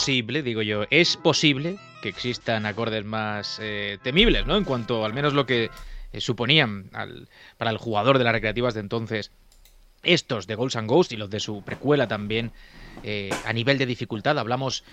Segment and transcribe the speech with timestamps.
[0.00, 4.56] Posible, digo yo, es posible que existan acordes más eh, temibles, ¿no?
[4.56, 5.68] En cuanto al menos lo que
[6.14, 6.90] eh, suponían
[7.58, 9.30] para el jugador de las recreativas de entonces
[10.02, 12.50] estos de Ghosts and Ghosts y los de su precuela también
[13.02, 14.38] eh, a nivel de dificultad.
[14.38, 14.84] Hablamos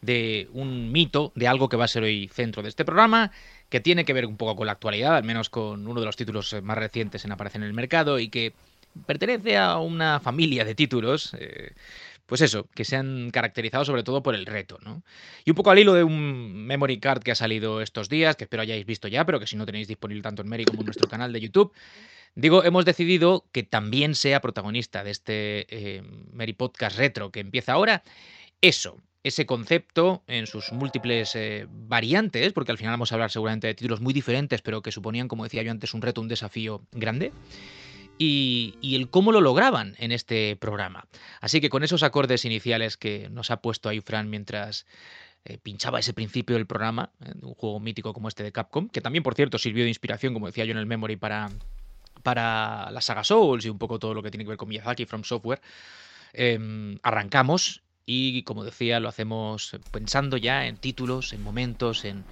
[0.00, 3.30] de un mito, de algo que va a ser hoy centro de este programa,
[3.68, 6.16] que tiene que ver un poco con la actualidad, al menos con uno de los
[6.16, 8.52] títulos más recientes en aparecer en el mercado y que
[9.06, 11.34] pertenece a una familia de títulos.
[11.38, 11.70] Eh,
[12.26, 15.02] pues eso, que se han caracterizado sobre todo por el reto, ¿no?
[15.44, 18.44] Y un poco al hilo de un memory card que ha salido estos días, que
[18.44, 20.86] espero hayáis visto ya, pero que si no tenéis disponible tanto en Mary como en
[20.86, 21.72] nuestro canal de YouTube,
[22.34, 26.02] digo, hemos decidido que también sea protagonista de este eh,
[26.32, 28.02] Mary Podcast Retro que empieza ahora.
[28.60, 33.68] Eso, ese concepto en sus múltiples eh, variantes, porque al final vamos a hablar seguramente
[33.68, 36.82] de títulos muy diferentes, pero que suponían, como decía yo antes, un reto, un desafío
[36.90, 37.32] grande
[38.18, 41.06] y, el cómo lo lograban en este programa.
[41.40, 44.86] Así que con esos acordes iniciales que nos ha puesto ahí Fran mientras
[45.44, 47.10] eh, pinchaba ese principio del programa,
[47.42, 50.46] un juego mítico como este de Capcom, que también, por cierto, sirvió de inspiración, como
[50.46, 51.50] decía yo en el memory, para,
[52.22, 55.04] para la saga Souls y un poco todo lo que tiene que ver con Miyazaki
[55.04, 55.60] From Software,
[56.32, 62.24] em, arrancamos y, como decía, lo hacemos pensando ya en títulos, en momentos, en,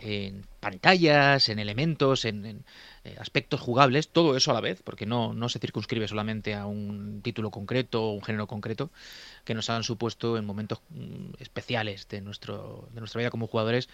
[0.00, 2.64] en pantallas, en elementos, en,
[3.04, 6.66] eh, aspectos jugables, todo eso a la vez, porque no, no se circunscribe solamente a
[6.66, 8.90] un título concreto o un género concreto,
[9.44, 13.88] que nos han supuesto en momentos mm, especiales de, nuestro, de nuestra vida como jugadores,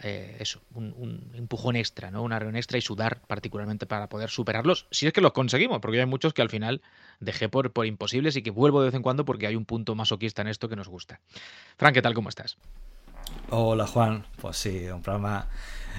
[0.00, 2.22] eh, eso, un, empujón extra, ¿no?
[2.22, 5.98] Una reunión extra y sudar particularmente para poder superarlos, si es que los conseguimos, porque
[5.98, 6.82] hay muchos que al final
[7.20, 9.94] dejé por, por imposibles y que vuelvo de vez en cuando porque hay un punto
[9.94, 11.20] masoquista en esto que nos gusta.
[11.76, 12.14] Frank, ¿qué tal?
[12.14, 12.58] ¿Cómo estás?
[13.50, 15.48] Hola Juan, pues sí, un programa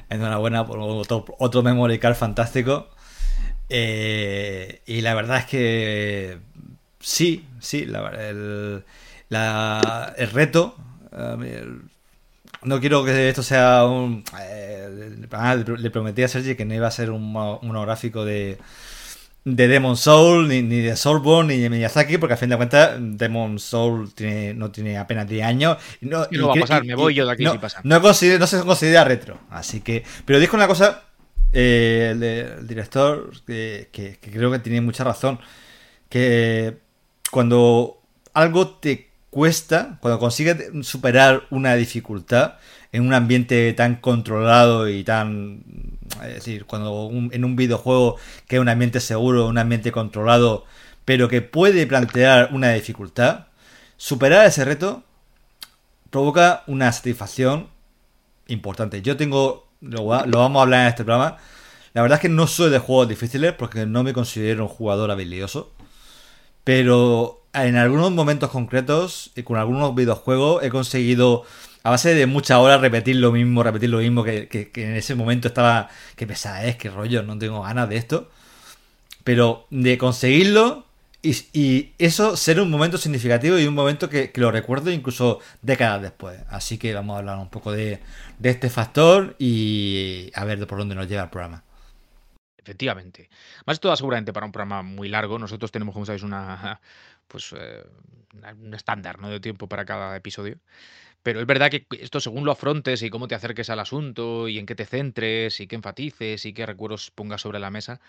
[0.08, 2.90] enhorabuena por otro, otro memory fantástico.
[3.70, 6.38] Eh, y la verdad es que
[7.00, 7.88] sí, sí,
[8.20, 8.84] el,
[10.32, 10.76] reto.
[12.64, 14.24] no quiero que esto sea un.
[14.40, 15.18] Eh,
[15.78, 18.60] le prometí a Sergi que no iba a ser un monográfico de
[19.46, 23.60] de Demon Soul, ni, de Soulborn, ni de Miyazaki, porque a fin de cuentas Demon
[23.60, 25.78] Soul tiene, no tiene apenas 10 años.
[26.02, 27.82] No, no va a pasar, me voy yo de aquí no, si pasa.
[27.84, 29.40] No, no, se considera retro.
[29.50, 30.04] Así que.
[30.26, 31.04] Pero dijo una cosa,
[31.54, 35.40] eh, el, director, que, que, creo que tiene mucha razón.
[36.10, 36.78] Que
[37.32, 38.02] cuando
[38.34, 42.56] algo te cuesta, cuando consigues superar una dificultad
[42.92, 45.64] en un ambiente tan controlado y tan
[46.24, 50.66] es decir, cuando en un videojuego que es un ambiente seguro, un ambiente controlado,
[51.06, 53.48] pero que puede plantear una dificultad,
[53.98, 55.04] superar ese reto
[56.10, 57.68] provoca una satisfacción
[58.48, 59.02] importante.
[59.02, 61.38] Yo tengo, lo, vamos a hablar en este programa,
[61.94, 65.12] la verdad es que no soy de juegos difíciles porque no me considero un jugador
[65.12, 65.72] habilidoso,
[66.64, 71.44] pero en algunos momentos concretos y con algunos videojuegos he conseguido
[71.84, 75.48] a base de muchas horas repetir lo mismo, repetir lo mismo, que, en ese momento
[75.48, 78.30] estaba, que pesada es, que rollo, no tengo ganas de esto.
[79.24, 80.86] Pero de conseguirlo
[81.22, 86.42] y, eso ser un momento significativo y un momento que, lo recuerdo incluso décadas después.
[86.50, 88.00] Así que vamos a hablar un poco de,
[88.42, 91.64] este factor y a ver por dónde nos lleva el programa.
[92.58, 93.30] Efectivamente.
[93.66, 95.40] Más esto seguramente para un programa muy largo.
[95.40, 96.80] Nosotros tenemos, como sabéis, una
[97.28, 97.84] pues eh,
[98.62, 99.30] un estándar ¿no?
[99.30, 100.58] de tiempo para cada episodio.
[101.24, 104.58] Pero es verdad que esto según lo afrontes y cómo te acerques al asunto y
[104.58, 108.00] en qué te centres y qué enfatices y qué recuerdos pongas sobre la mesa,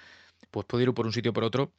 [0.50, 1.72] pues puede ir por un sitio o por otro.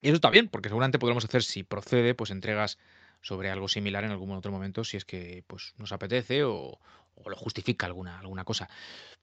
[0.00, 2.78] Y eso está bien, porque seguramente podremos hacer, si procede, pues entregas
[3.20, 6.78] sobre algo similar en algún otro momento, si es que pues, nos apetece o,
[7.26, 8.68] lo justifica alguna, alguna cosa.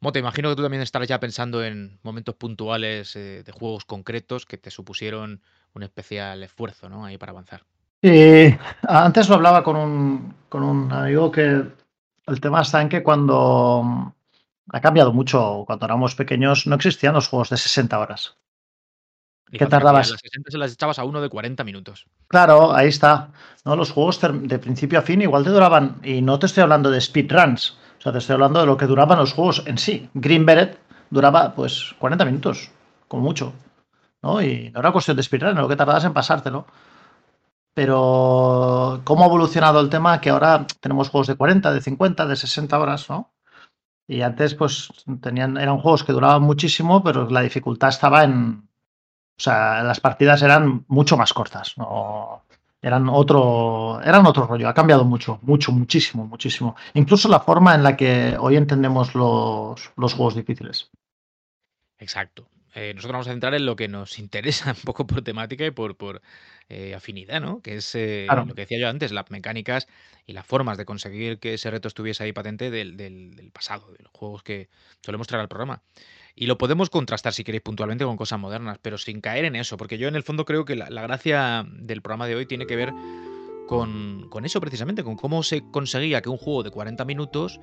[0.01, 4.45] Mote, imagino que tú también estarás ya pensando en momentos puntuales eh, de juegos concretos
[4.45, 5.41] que te supusieron
[5.73, 7.05] un especial esfuerzo ¿no?
[7.05, 7.63] ahí para avanzar.
[8.07, 8.55] Eh,
[8.87, 11.63] antes lo hablaba con un, con un amigo que
[12.27, 14.07] el tema está en que cuando mm,
[14.73, 18.37] ha cambiado mucho, cuando éramos pequeños no existían los juegos de 60 horas.
[19.51, 20.11] ¿Qué tardabas?
[20.11, 22.05] Las 60 se las echabas a uno de 40 minutos.
[22.27, 23.31] Claro, ahí está.
[23.63, 23.75] ¿no?
[23.75, 27.01] Los juegos de principio a fin igual te duraban, y no te estoy hablando de
[27.01, 30.07] speedruns, o sea, te estoy hablando de lo que duraban los juegos en sí.
[30.13, 30.77] Green Beret
[31.09, 32.69] duraba pues 40 minutos,
[33.07, 33.51] como mucho.
[34.21, 34.43] ¿no?
[34.43, 36.67] Y no era cuestión de speedrun, lo que tardabas en pasártelo.
[37.75, 42.35] Pero cómo ha evolucionado el tema que ahora tenemos juegos de 40, de 50, de
[42.35, 43.31] 60 horas, ¿no?
[44.07, 44.89] Y antes pues
[45.21, 48.67] tenían eran juegos que duraban muchísimo, pero la dificultad estaba en
[49.37, 52.45] o sea, las partidas eran mucho más cortas, ¿no?
[52.81, 56.75] Eran otro, eran otro rollo, ha cambiado mucho, mucho, muchísimo, muchísimo.
[56.93, 60.91] Incluso la forma en la que hoy entendemos los, los juegos difíciles.
[61.97, 62.47] Exacto.
[62.75, 65.71] Eh, nosotros vamos a centrar en lo que nos interesa un poco por temática y
[65.71, 66.21] por, por
[66.69, 67.61] eh, afinidad, ¿no?
[67.61, 69.87] Que es eh, lo que decía yo antes, las mecánicas
[70.25, 74.03] y las formas de conseguir que ese reto estuviese ahí patente del, del, pasado, de
[74.03, 74.69] los juegos que
[75.01, 75.83] solemos traer al programa.
[76.33, 79.77] Y lo podemos contrastar, si queréis, puntualmente con cosas modernas, pero sin caer en eso,
[79.77, 82.65] porque yo en el fondo creo que la, la gracia del programa de hoy tiene
[82.65, 82.91] que ver
[83.67, 87.59] con, con, eso precisamente, con cómo se conseguía que un juego de 40 minutos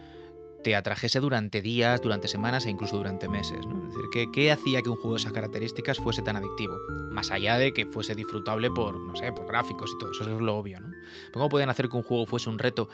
[0.62, 3.66] te atrajese durante días, durante semanas e incluso durante meses.
[3.66, 3.88] ¿no?
[3.88, 6.74] Es decir, ¿qué, hacía que un juego de esas características fuese tan adictivo?
[7.10, 10.40] Más allá de que fuese disfrutable por, no sé, por gráficos y todo eso, es
[10.40, 10.92] lo obvio, ¿no?
[11.32, 12.88] ¿Cómo podían hacer que un juego fuese un reto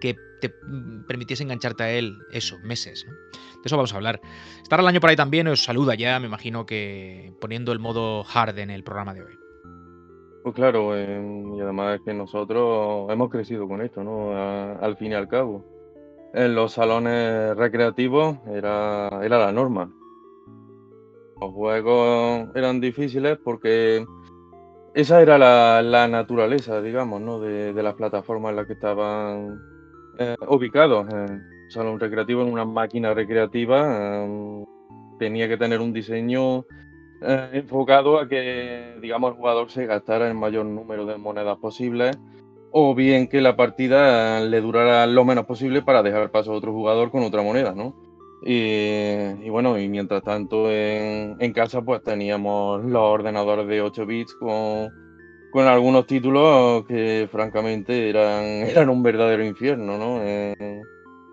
[0.00, 3.04] que te mm, permitiese engancharte a él, eso, meses?
[3.04, 4.20] De eso vamos a hablar.
[4.62, 8.24] Estar el año por ahí también os saluda ya, me imagino que poniendo el modo
[8.32, 9.38] hard en el programa de hoy.
[10.42, 11.20] Pues claro, eh,
[11.56, 14.30] y además es que nosotros hemos crecido con esto, ¿no?
[14.36, 15.75] al fin y al cabo
[16.34, 19.90] en los salones recreativos era, era la norma.
[21.40, 24.04] Los juegos eran difíciles porque
[24.94, 27.38] esa era la, naturaleza, digamos, ¿no?
[27.38, 29.60] de, las plataformas en las que estaban
[30.18, 31.06] eh, ubicados.
[31.12, 34.64] En salón recreativo, en una máquina recreativa, em,
[35.18, 36.64] tenía que tener un diseño
[37.20, 42.16] eh, enfocado a que, digamos, el jugador se gastara el mayor número de monedas posibles
[42.78, 46.74] o bien que la partida le durara lo menos posible para dejar paso a otro
[46.74, 47.96] jugador con otra moneda, ¿no?
[48.42, 54.90] Y, bueno, y mientras tanto en, casa pues teníamos los ordenadores de 8 bits con,
[55.52, 60.18] con algunos títulos que francamente eran, eran un verdadero infierno, ¿no?
[60.22, 60.82] Eh,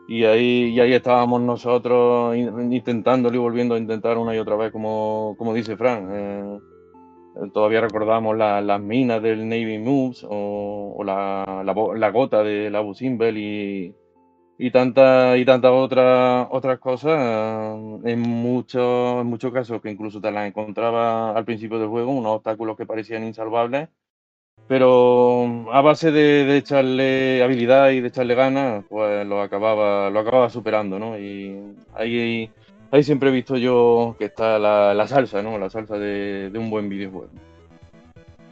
[0.07, 4.71] y, ahí, y ahí estábamos nosotros intentándolo y volviendo a intentar una y otra vez,
[4.71, 6.07] como, como dice Frank.
[6.09, 6.59] Eh,
[7.53, 13.95] Todavía recordamos las minas del Navy Moves o, la, la, gota de la Simbel y,
[14.57, 17.75] y tantas y otras otras cosas.
[18.05, 22.35] En muchos en muchos casos que incluso te las encontraba al principio del juego unos
[22.35, 23.89] obstáculos que parecían insalvables
[24.67, 30.49] pero a base de, echarle habilidad y de echarle ganas pues lo acababa lo acababa
[30.49, 32.49] superando no y ahí
[32.93, 35.57] Ahí siempre he visto yo que está la, salsa, ¿no?
[35.57, 37.27] La salsa de, un buen videojuego.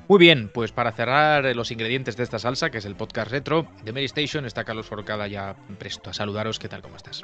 [0.08, 3.68] Muy bien, pues para cerrar los ingredientes de esta salsa, que es el podcast retro
[3.84, 6.58] de Mary Station, está Carlos Forcada ya presto a saludaros.
[6.58, 6.82] ¿Qué tal?
[6.82, 7.22] ¿Cómo estás?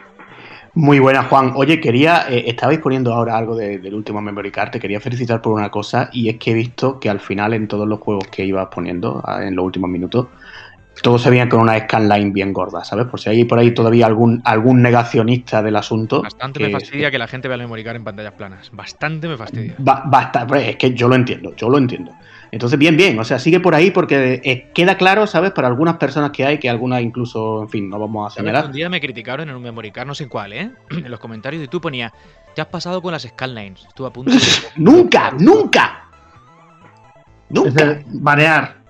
[0.75, 1.53] Muy buena, Juan.
[1.55, 4.69] Oye, quería, eh, estabais poniendo ahora algo del último Memory Card.
[4.69, 7.67] Te quería felicitar por una cosa, y es que he visto que al final en
[7.67, 10.27] todos los juegos que ibas poniendo ah, en los últimos minutos,
[11.01, 13.07] todo se veía con una scanline bien gorda, ¿sabes?
[13.07, 16.21] Por si hay por ahí todavía algún, algún negacionista del asunto.
[16.21, 18.69] Bastante me fastidia que la gente vea el memory en pantallas planas.
[18.71, 19.75] Bastante me fastidia.
[19.77, 22.11] basta, pues, es que yo lo entiendo, yo lo entiendo.
[22.51, 25.51] Entonces, bien, bien, o sea, sigue por ahí porque eh, queda claro, ¿sabes?
[25.51, 28.65] Para algunas personas que hay, que algunas incluso, en fin, no vamos a señalar.
[28.67, 30.71] Un día me criticaron en un memory no sé cuál, ¿eh?
[30.89, 32.11] En los comentarios y tú ponías,
[32.55, 33.85] te has pasado con las scanlines.
[33.85, 34.39] Estuve a punto de...
[34.77, 35.31] ¡Nunca!
[35.37, 36.09] ¡Nunca!
[37.49, 38.01] ¡Nunca!
[38.21, 38.86] Marear.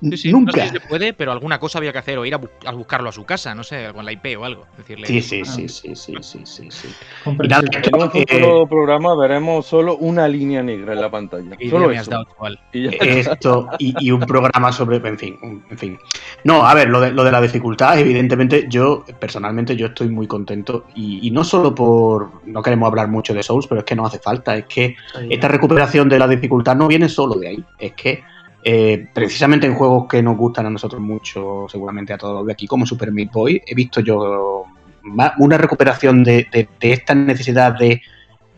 [0.00, 0.68] Sí, sí, Nunca.
[0.68, 3.54] Se puede, pero alguna cosa había que hacer o ir a, buscarlo a su casa,
[3.54, 4.66] no sé, con la IP o algo.
[4.76, 5.68] Decirle, sí, sí, sí, ah.
[5.68, 6.88] sí, sí, sí, sí, sí,
[7.24, 11.56] y en un futuro programa veremos solo una línea negra en la pantalla.
[11.58, 12.10] Y solo eso.
[12.10, 12.26] Dado
[12.72, 15.98] y Esto y, un programa sobre, en fin, en fin.
[16.44, 20.26] No, a ver, lo de, lo de la dificultad, evidentemente, yo personalmente yo estoy muy
[20.26, 23.96] contento y, y no solo por no queremos hablar mucho de Souls, pero es que
[23.96, 24.96] no hace falta, es que
[25.28, 28.22] esta recuperación de la dificultad no viene solo de ahí, es que
[28.70, 32.52] eh, precisamente en juegos que nos gustan a nosotros mucho, seguramente a todos los de
[32.52, 34.66] aquí, como Super Meat Boy, he visto yo
[35.38, 36.46] una recuperación de,
[36.78, 38.02] esta necesidad de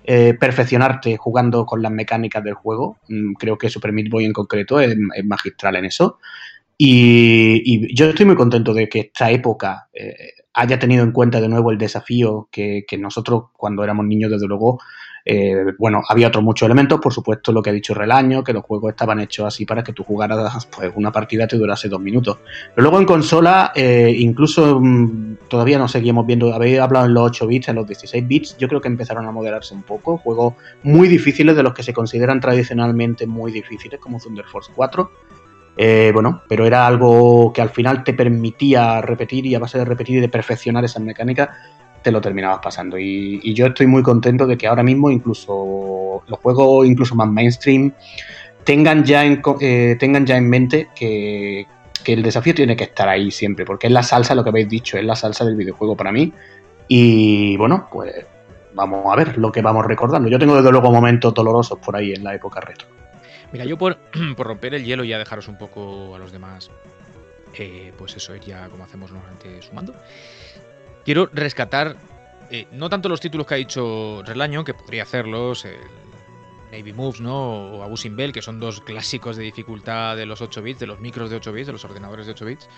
[0.02, 2.96] eh, perfeccionarte jugando con las mecánicas del juego.
[3.06, 6.18] Mm, creo que Super Meat Boy en concreto es, magistral en eso.
[6.76, 11.48] Y, yo estoy muy contento de que esta época eh, haya tenido en cuenta de
[11.48, 14.80] nuevo el desafío que, que nosotros cuando éramos niños, desde luego,
[15.24, 18.64] eh, bueno, había otros muchos elementos, por supuesto lo que ha dicho Relaño, que los
[18.64, 22.38] juegos estaban hechos así para que tú jugaras pues una partida te durase dos minutos.
[22.74, 27.24] Pero luego en consola, eh, incluso mm, todavía no seguimos viendo, habéis hablado en los
[27.30, 30.54] 8 bits, en los 16 bits, yo creo que empezaron a moderarse un poco, juegos
[30.82, 35.10] muy difíciles de los que se consideran tradicionalmente muy difíciles, como Thunder Force 4.
[35.76, 39.84] Eh, bueno, pero era algo que al final te permitía repetir y a base de
[39.84, 41.48] repetir y de perfeccionar esas mecánicas,
[42.02, 42.98] te lo terminabas pasando.
[42.98, 47.92] Y, yo estoy muy contento de que ahora mismo incluso los juegos incluso más mainstream
[48.64, 51.66] tengan ya en, eh, tengan ya en mente que,
[52.06, 54.98] el desafío tiene que estar ahí siempre, porque es la salsa, lo que habéis dicho,
[54.98, 56.32] es la salsa del videojuego para mí.
[56.88, 58.26] Y bueno, pues
[58.74, 60.28] vamos a ver lo que vamos recordando.
[60.28, 62.88] Yo tengo desde luego momentos dolorosos por ahí en la época retro.
[63.52, 63.96] Mira, yo por,
[64.36, 66.68] por romper el hielo y ya dejaros un poco a los demás,
[67.58, 69.94] eh, pues eso, es ya como hacemos normalmente sumando.
[71.04, 71.96] Quiero rescatar
[72.50, 75.78] eh, no tanto los títulos que ha dicho Relaño, que podría hacerlos, el
[76.72, 77.76] Navy Moves, ¿no?
[77.76, 80.98] O Abusing Bell, que son dos clásicos de dificultad de los 8 bits, de los
[80.98, 82.68] micros de 8 bits, de los ordenadores de 8 bits.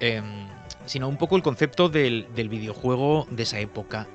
[0.00, 0.48] Em,
[0.86, 4.08] sino un poco el concepto del, videojuego de esa época.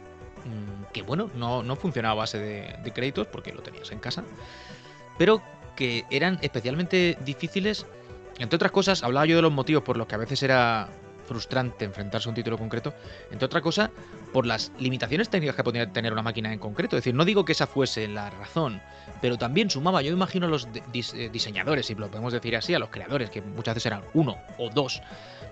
[0.44, 4.00] Mm, que bueno, no, no funcionaba a base de, de créditos porque lo tenías en
[4.00, 4.26] casa.
[5.18, 5.42] Pero
[5.78, 7.86] que eran especialmente difíciles.
[8.38, 10.90] Entre otras cosas, hablaba yo de los motivos por los que a veces era
[11.30, 12.92] frustrante enfrentarse a un título concreto,
[13.30, 13.92] entre otra cosa,
[14.34, 16.98] por las limitaciones técnicas que podía tener una máquina en concreto.
[16.98, 18.82] Es decir, no digo que esa fuese la razón,
[19.22, 22.80] pero también sumaba, yo imagino a los eh, diseñadores, si lo podemos decir así, a
[22.80, 25.02] los creadores, que muchas veces eran uno o dos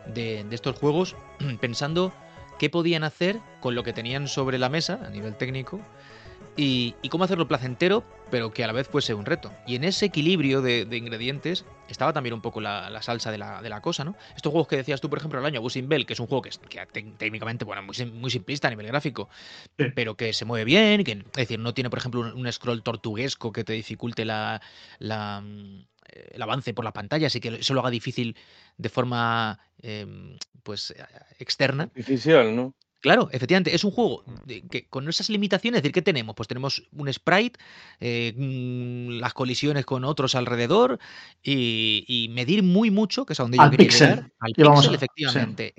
[0.08, 1.16] de, de estos juegos,
[1.62, 2.12] pensando
[2.58, 5.80] qué podían hacer con lo que tenían sobre la mesa a nivel técnico
[6.58, 9.54] y, cómo hacerlo placentero, pero que a la vez fuese un reto.
[9.68, 14.04] Y en ese equilibrio de, ingredientes estaba también un poco la, salsa de la, cosa,
[14.04, 14.16] ¿no?
[14.36, 16.42] Estos juegos que decías tú, por ejemplo, al año, Buzzing Bell, que es un juego
[16.42, 16.84] que, es, que
[17.18, 19.30] técnicamente, bueno, muy, muy simplista a nivel gráfico,
[19.96, 23.52] pero que se mueve bien, que, es decir, no tiene, por ejemplo, un, scroll tortuguesco
[23.52, 24.60] que te dificulte la,
[25.00, 25.80] mm,
[26.32, 28.36] el avance por la pantalla, así que eso lo haga difícil
[28.78, 30.94] de forma em, pues
[31.38, 31.84] externa.
[31.84, 32.74] Artificial, ¿no?
[33.08, 34.26] Claro, efectivamente, es un juego
[34.70, 36.36] que con esas limitaciones, es decir, ¿qué tenemos?
[36.36, 37.58] Pues tenemos un sprite,
[38.02, 41.00] eh, mm, las colisiones con otros alrededor
[41.42, 45.74] y, medir muy mucho, que es a donde yo quería llegar, al pixel, efectivamente,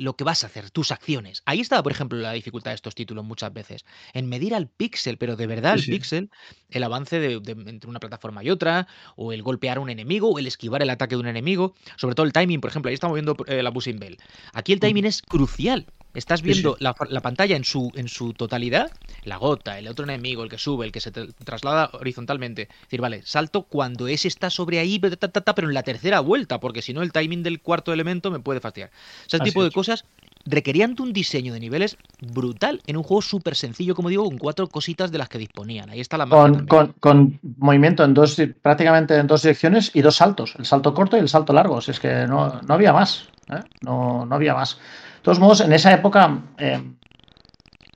[0.00, 1.42] lo que vas a hacer, tus acciones.
[1.46, 5.16] Ahí estaba, por ejemplo, la dificultad de estos títulos muchas veces, en medir al pixel,
[5.16, 6.28] pero de verdad al pixel,
[6.70, 10.40] el avance de, entre una plataforma y otra, o el golpear a un enemigo, o
[10.40, 13.14] el esquivar el ataque de un enemigo, sobre todo el timing, por ejemplo, ahí estamos
[13.14, 14.18] viendo eh, la Buzzing Bell.
[14.52, 18.90] Aquí el timing es crucial Estás viendo La, pantalla en su, en su totalidad,
[19.24, 22.62] la gota, el otro enemigo, el que sube, el que se traslada horizontalmente.
[22.62, 26.82] Es decir, vale, salto cuando ese está sobre ahí, pero en la tercera vuelta, porque
[26.82, 28.90] si no el timing del cuarto elemento me puede fastidiar.
[29.26, 30.04] ese tipo de cosas
[30.46, 34.68] requerían un diseño de niveles brutal en un juego súper sencillo, como digo, con cuatro
[34.68, 35.90] cositas de las que disponían.
[35.90, 36.66] Ahí está la con,
[37.00, 41.20] con, movimiento en dos, prácticamente en dos direcciones y dos saltos, el salto corto y
[41.20, 41.80] el salto largo.
[41.80, 43.28] Si es que no, había más.
[43.48, 43.60] ¿eh?
[43.80, 44.78] No, no había más
[45.24, 46.82] todos modos, en esa época eh,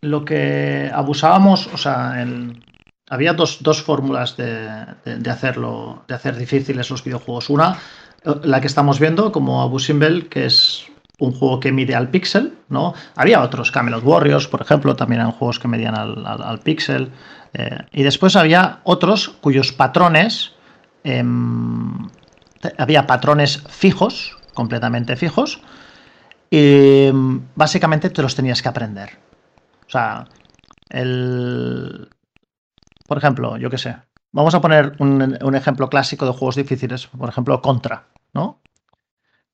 [0.00, 2.26] lo que abusábamos, o sea,
[3.10, 7.50] había dos, fórmulas de, hacerlo, de hacer difíciles los videojuegos.
[7.50, 7.76] Una,
[8.42, 10.86] la que estamos viendo como Abusimbel, que es
[11.18, 12.94] un juego que mide al píxel, ¿no?
[13.14, 17.10] Había otros, Camelot Warriors, por ejemplo, también eran juegos que medían al, píxel.
[17.52, 20.52] Eh, y después había otros cuyos patrones,
[21.04, 22.08] em,
[22.78, 25.60] había patrones fijos, completamente fijos,
[26.50, 27.10] y
[27.54, 29.18] básicamente te los tenías que aprender.
[29.86, 30.26] O sea,
[30.88, 32.08] el...
[33.06, 33.96] Por ejemplo, yo qué sé.
[34.32, 37.06] Vamos a poner un, ejemplo clásico de juegos difíciles.
[37.06, 38.60] Por ejemplo, Contra, ¿no?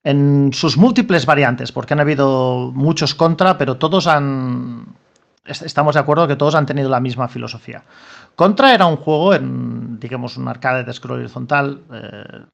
[0.03, 4.95] En sus múltiples variantes, porque han habido muchos Contra, pero todos han...
[5.45, 7.83] Estamos de acuerdo que todos han tenido la misma filosofía.
[8.35, 12.45] Contra era un juego en, digamos, un arcade de scroll horizontal, eh,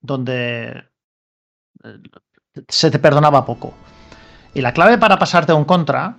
[0.00, 0.84] donde
[1.82, 1.98] eh,
[2.68, 3.74] se te perdonaba poco.
[4.54, 6.16] Y la clave para pasarte a un contra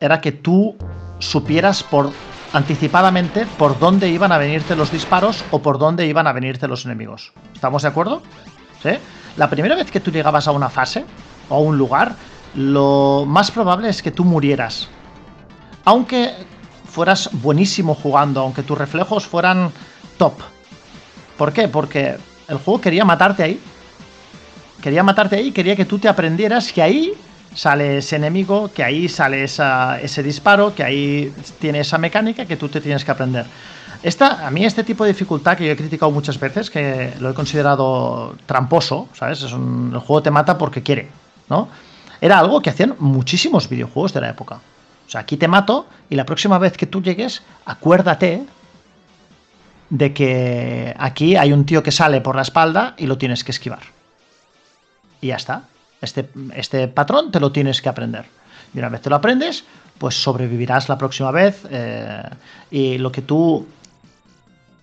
[0.00, 0.76] era que tú
[1.18, 2.10] supieras por
[2.52, 6.84] anticipadamente por dónde iban a venirte los disparos o por dónde iban a venirte los
[6.84, 7.32] enemigos.
[7.52, 8.22] ¿Estamos de acuerdo?
[8.82, 8.90] ¿Sí?
[9.36, 11.04] La primera vez que tú llegabas a una fase
[11.48, 12.14] o a un lugar,
[12.54, 14.88] lo más probable es que tú murieras.
[15.84, 16.32] Aunque
[16.88, 19.72] fueras buenísimo jugando, aunque tus reflejos fueran
[20.16, 20.34] top.
[21.36, 21.66] ¿Por qué?
[21.66, 23.60] Porque el juego quería matarte ahí
[24.84, 27.14] quería matarte ahí, quería que tú te aprendieras que ahí
[27.54, 32.68] sale ese enemigo, que ahí sale ese disparo, que ahí tiene esa mecánica que tú
[32.68, 33.46] te tienes que aprender.
[34.02, 37.30] Esta, a mí este tipo de dificultad que yo he criticado muchas veces, que lo
[37.30, 39.40] he considerado tramposo, ¿sabes?
[39.42, 41.08] Es un, el juego te mata porque quiere,
[41.48, 41.70] ¿no?
[42.20, 44.56] Era algo que hacían muchísimos videojuegos de la época.
[45.06, 48.44] O sea, aquí te mato y la próxima vez que tú llegues, acuérdate
[49.88, 53.52] de que aquí hay un tío que sale por la espalda y lo tienes que
[53.52, 53.94] esquivar
[55.24, 55.62] y ya está.
[56.02, 58.26] Este, este patrón te lo tienes que aprender.
[58.74, 59.64] Y una vez te lo aprendes,
[59.96, 61.62] pues sobrevivirás la próxima vez.
[61.70, 62.22] Eh,
[62.70, 63.66] y lo que tú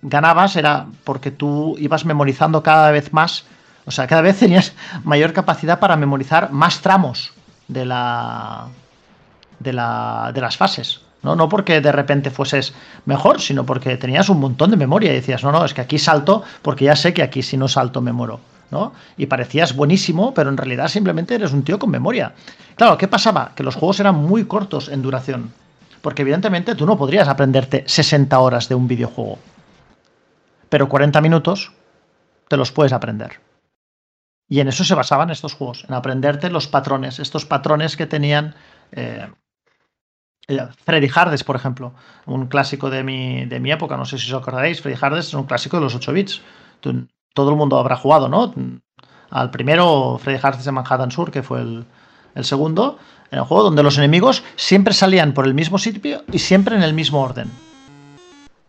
[0.02, 3.44] ganabas era porque tú ibas memorizando cada vez más.
[3.86, 4.72] O sea, cada vez tenías
[5.04, 7.32] mayor capacidad para memorizar más tramos
[7.68, 8.66] de la.
[9.60, 11.02] de, la, de las fases.
[11.22, 11.36] ¿no?
[11.36, 15.44] no porque de repente fueses mejor, sino porque tenías un montón de memoria y decías,
[15.44, 18.12] no, no, es que aquí salto porque ya sé que aquí si no salto me
[18.12, 18.40] muero.
[19.16, 22.34] Y parecías buenísimo, pero en realidad simplemente eres un tío con memoria.
[22.76, 23.52] Claro, ¿qué pasaba?
[23.54, 25.52] Que los juegos eran muy cortos en duración.
[26.00, 29.38] Porque evidentemente tú no podrías aprenderte 60 horas de un videojuego.
[30.68, 31.72] Pero 40 minutos
[32.48, 33.40] te los puedes aprender.
[34.48, 38.54] Y en eso se basaban estos juegos, en aprenderte los patrones, estos patrones que tenían
[38.92, 39.28] eh,
[40.48, 41.94] Eh, Freddy Hardes, por ejemplo,
[42.26, 45.34] un clásico de mi, de mi época, no sé si os acordaréis, Freddy Hardes es
[45.34, 46.42] un clásico de los 8 bits.
[47.34, 48.54] Todo el mundo habrá jugado, ¿no?
[49.30, 52.98] Al primero, Freddy Hardes de Manhattan Sur, que fue el, segundo,
[53.30, 56.82] en el juego donde los enemigos siempre salían por el mismo sitio y siempre en
[56.82, 57.50] el mismo orden.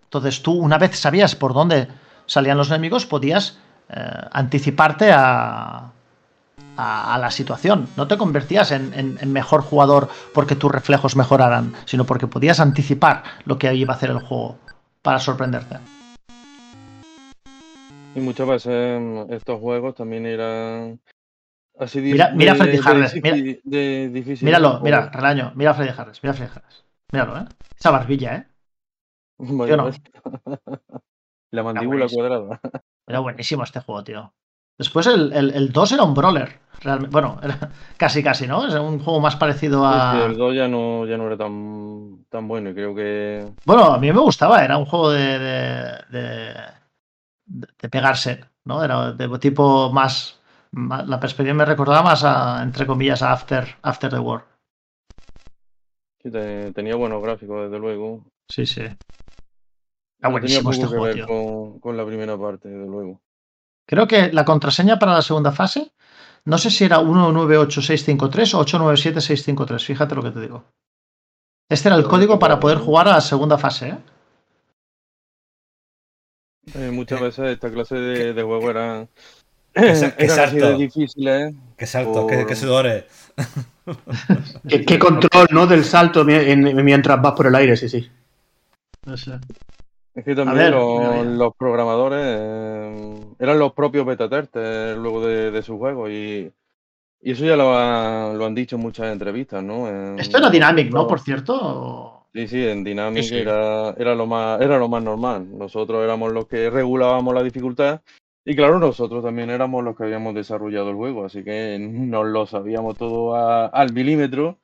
[0.05, 1.87] Entonces tú, una vez sabías por dónde
[2.25, 3.57] salían los enemigos, podías
[3.89, 5.91] eh, anticiparte a,
[6.77, 7.87] a, la situación.
[7.97, 13.57] No te convertías en, mejor jugador porque tus reflejos mejoraran, sino porque podías anticipar lo
[13.57, 14.57] que iba a hacer el juego
[15.01, 15.77] para sorprenderte.
[18.15, 20.99] Y muchas veces estos juegos también eran
[21.77, 24.41] así Mira, mira Freddy Harris.
[24.41, 26.85] míralo, mira, Relaño, mira Freddy Harris, mira Freddy Harris.
[27.11, 27.45] Míralo, ¿eh?
[27.77, 28.47] Esa barbilla, ¿eh?
[29.39, 29.65] no?
[31.51, 32.59] La mandíbula cuadrada.
[33.07, 34.33] Era buenísimo este juego, tío.
[34.77, 36.59] Después el, el, 2 era un brawler.
[37.11, 38.67] bueno, era casi casi, ¿no?
[38.67, 40.25] Es un juego más parecido a.
[40.25, 43.45] el 2 ya no, ya no era tan, tan bueno y creo que.
[43.65, 45.39] Bueno, a mí me gustaba, era un juego de,
[46.09, 46.53] de,
[47.45, 48.83] de, pegarse, ¿no?
[48.83, 54.09] Era de tipo más, La perspectiva me recordaba más a, entre comillas, a After, After
[54.09, 54.45] the War.
[56.21, 56.31] Sí,
[56.73, 58.25] tenía buenos gráficos, desde luego.
[58.49, 58.81] Sí, sí.
[58.81, 61.27] Está buenísimo este juego, tío.
[61.27, 63.21] Con, con la primera parte, desde luego.
[63.85, 65.91] Creo que la contraseña para la segunda fase,
[66.45, 70.63] no sé si era 198653 o 897653, fíjate lo que te digo.
[71.69, 73.89] Este era el código para poder jugar a la segunda fase.
[73.89, 73.97] ¿eh?
[76.75, 79.07] Eh, muchas veces esta clase de, juego era,
[79.73, 81.27] era difícil.
[81.27, 81.53] ¿eh?
[81.77, 83.05] Qué salto, qué, sudores.
[84.67, 85.67] ¿Qué, control, ¿no?
[85.67, 88.09] Del salto mientras vas por el aire, sí, sí.
[89.05, 89.33] No sé.
[90.15, 90.71] Es que también
[91.37, 96.51] los, programadores eh, eran los propios beta testers luego de, su juego y,
[97.19, 100.17] eso ya lo, han dicho en muchas entrevistas, ¿no?
[100.17, 101.07] Esto era Dynamic, ¿no?
[101.07, 102.12] Por cierto.
[102.33, 105.55] Sí, sí, en Dynamic Era, era, lo más, era lo más normal.
[105.55, 108.01] Nosotros éramos los que regulábamos la dificultad
[108.45, 112.45] y claro, nosotros también éramos los que habíamos desarrollado el juego, así que nos lo
[112.45, 114.57] sabíamos todo al milímetro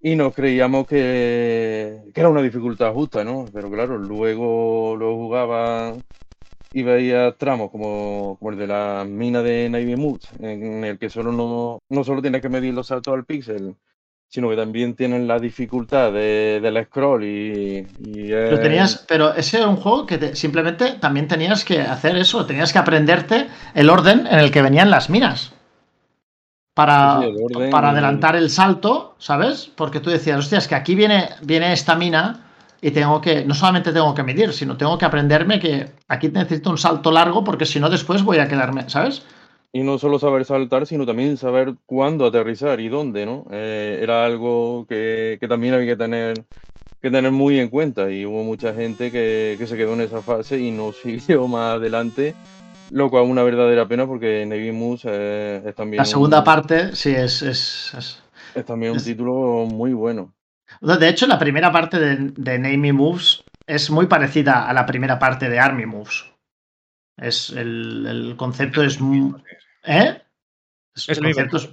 [0.00, 3.50] y nos creíamos que, era una dificultad justa, ¿no?
[3.52, 5.96] Pero claro, luego lo jugaba
[6.72, 11.32] y veía tramos como, el de la mina de Navy Moods, en el que solo
[11.32, 13.76] no, no solo tienes que medir los saltos al píxel,
[14.34, 17.86] sino que también tienen la dificultad de, del scroll y,
[18.28, 22.72] pero tenías pero ese era un juego que simplemente también tenías que hacer eso tenías
[22.72, 25.52] que aprenderte el orden en el que venían las minas
[26.74, 27.20] para,
[27.70, 29.70] para adelantar el salto, ¿sabes?
[29.76, 32.40] Porque tú decías, hostia, es que aquí viene, viene esta mina
[32.82, 36.70] y tengo que, no solamente tengo que medir, sino tengo que aprenderme que aquí necesito
[36.70, 39.22] un salto largo porque si no después voy a quedarme, ¿sabes?
[39.74, 43.44] Y no solo saber saltar, sino también saber cuándo aterrizar y dónde, ¿no?
[43.50, 46.44] Eh, era algo que, también había que tener,
[47.02, 50.22] que tener muy en cuenta y hubo mucha gente que, que se quedó en esa
[50.22, 52.36] fase y no siguió más adelante
[52.90, 55.98] lo cual es una verdadera pena porque Navy Moves eh, es también.
[55.98, 57.42] La segunda parte, sí, es.
[57.42, 57.92] Es,
[58.54, 60.32] es, también un título muy bueno.
[60.80, 65.18] De hecho, la primera parte de, de Navy Moves es muy parecida a la primera
[65.18, 66.24] parte de Army Moves.
[67.16, 68.98] Es el, concepto es.
[69.84, 70.20] ¿Eh?
[71.08, 71.68] el concepto es,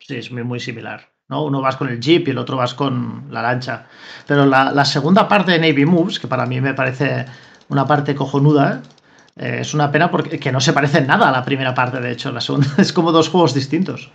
[0.00, 1.08] sí, es muy, muy similar.
[1.28, 1.44] ¿no?
[1.44, 3.86] Uno vas con el Jeep y el otro vas con la lancha.
[4.26, 7.26] Pero la, la segunda parte de Navy Moves, que para mí me parece
[7.68, 8.82] una parte cojonuda,
[9.36, 12.00] eh, es una pena porque que no se parece en nada a la primera parte,
[12.00, 12.32] de hecho.
[12.32, 14.10] La segunda es como dos juegos distintos.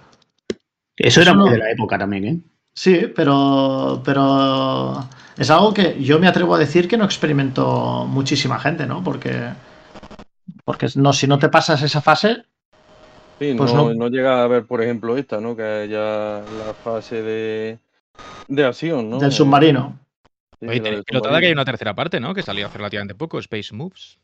[0.96, 2.40] Eso era muy de la época también, ¿eh?
[2.74, 8.60] Sí, pero, pero es algo que yo me atrevo a decir que no experimentó muchísima
[8.60, 9.04] gente, ¿no?
[9.04, 9.50] Porque,
[10.64, 12.46] porque no, si no te pasas esa fase.
[13.42, 15.56] Sí, pues no, no, llega a ver, por ejemplo, esta, ¿no?
[15.56, 17.80] Que haya la fase de,
[18.48, 19.18] de acción, ¿no?
[19.18, 19.98] Del submarino.
[20.60, 22.36] Sí, Oye, que hay una tercera parte, ¿no?
[22.36, 24.20] Que salió hace relativamente poco, Space Moves.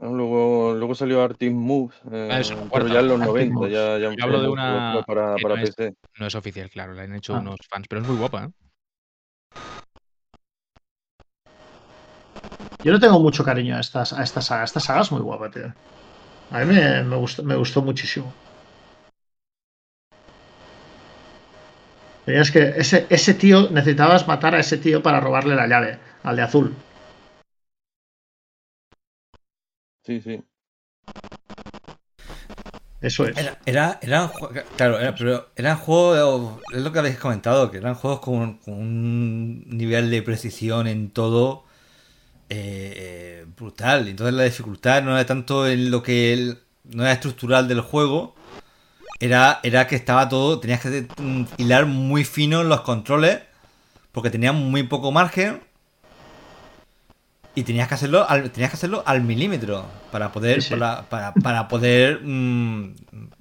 [0.00, 4.40] Luego, luego salió Artist Moves, ah, eh, pero ya en los 90, ya, ya hablo
[4.40, 5.88] de una para, para no PC.
[5.88, 7.40] Es, no es oficial, claro, la han hecho ah.
[7.40, 8.48] unos fans, pero es muy guapa, ¿eh?
[12.82, 14.64] Yo no tengo mucho cariño a, estas, a esta saga.
[14.64, 15.74] Esta saga es muy guapa, tío.
[16.50, 18.32] A mí me, me, gustó, me gustó muchísimo.
[22.26, 26.36] es que ese, ese tío, necesitabas matar a ese tío para robarle la llave, al
[26.36, 26.76] de azul.
[30.04, 30.42] Sí, sí.
[33.00, 33.38] Eso es.
[33.64, 34.32] Era, era,
[34.76, 40.10] claro, pero eran juegos, es lo que habéis comentado, que eran juegos con, un nivel
[40.10, 41.64] de precisión en todo
[42.50, 44.08] eh, brutal.
[44.08, 48.34] Entonces la dificultad no era tanto en lo que no era estructural del juego,
[49.20, 51.06] era, era que estaba todo, tenías que
[51.56, 53.40] hilar muy fino en los controles
[54.12, 55.60] porque tenían muy poco margen
[57.54, 60.70] y tenías que hacerlo al, tenías que hacerlo al milímetro para poder Sí.
[60.70, 62.94] Para, para- para poder mm,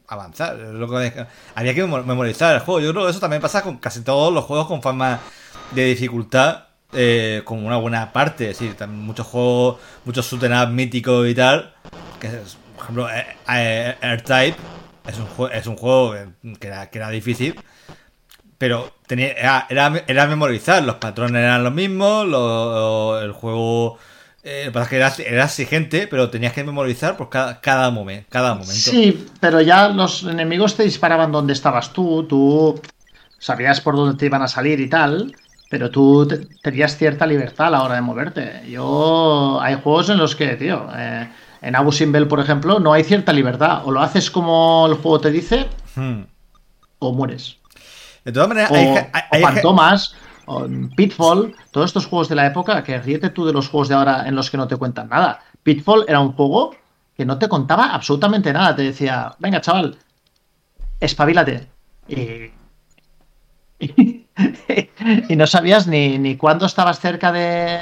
[0.08, 0.60] avanzar.
[0.60, 2.80] Es lo que- había que memo- memorizar el juego.
[2.80, 5.20] Yo creo que eso también pasa con casi todos los juegos con forma
[5.72, 8.54] de dificultad eh, con una buena parte.
[8.78, 11.74] También muchos juegos, muchos shoot'em míticos y tal.
[12.20, 12.30] Que
[12.76, 14.58] por ejemplo, eh, eh, R-Type
[15.08, 16.16] es un, es un juego
[16.60, 17.56] que- era, que era difícil.
[18.58, 24.00] Pero tenía, era, era, memorizar, los patrones eran los mismos, lo- el juego
[24.44, 28.74] eh, lo que era exigente, pero tenías que memorizar por cada, cada, momen- cada momento.
[28.74, 32.82] Sí, pero ya los enemigos te disparaban donde estabas tú, tú
[33.38, 35.36] sabías por dónde te iban a salir y tal,
[35.70, 38.64] pero tú te- tenías cierta libertad a la hora de moverte.
[38.70, 41.30] Yo hay juegos en los que, tío, eh,
[41.62, 43.82] en Abu Simbel, por ejemplo, no hay cierta libertad.
[43.86, 46.22] O lo haces como el juego te dice, Hmm.
[47.00, 47.58] o mueres.
[48.24, 48.88] De todas maneras, O, hay,
[49.32, 49.76] hay- o
[50.50, 53.96] o Pitfall, todos estos juegos de la época, que ríete tú de los juegos de
[53.96, 55.42] ahora en los que no te cuentan nada.
[55.64, 56.74] Pitfall era un juego
[57.16, 58.74] que no te contaba absolutamente nada.
[58.76, 59.98] Te decía, venga, chaval,
[61.02, 61.68] espabilate.
[62.08, 62.52] Y,
[65.30, 67.80] y no sabías ni, ni cuándo estabas cerca de,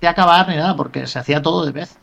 [0.00, 1.96] de acabar ni nada, porque se hacía todo de vez.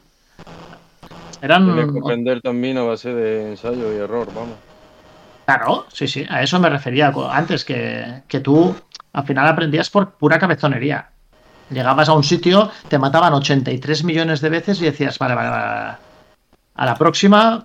[1.41, 1.65] Eran.
[1.65, 4.55] Tienes que aprender también a base de ensayo y error, vamos.
[5.45, 8.75] Claro, sí, sí, a eso me refería antes, que, que tú
[9.13, 11.09] al final aprendías por pura cabezonería.
[11.69, 15.97] Llegabas a un sitio, te mataban 83 millones de veces y decías, vale, vale, vale,
[16.77, 17.63] a la próxima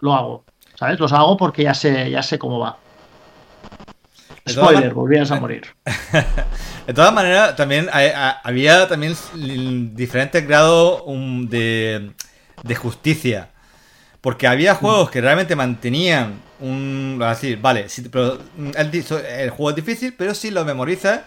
[0.00, 1.00] lo hago, ¿sabes?
[1.00, 2.76] Los hago porque ya sé, ya sé cómo va.
[4.48, 5.66] Spoiler, volvías a morir.
[6.86, 8.12] De todas maneras, también hay-
[8.44, 9.14] había también
[9.96, 12.12] diferentes grados um, de,
[12.62, 13.50] de justicia.
[14.20, 17.18] Porque había juegos que realmente mantenían un.
[17.18, 21.20] Decir, vale, si- pero mm, el, juego es difícil, pero si lo memorizas,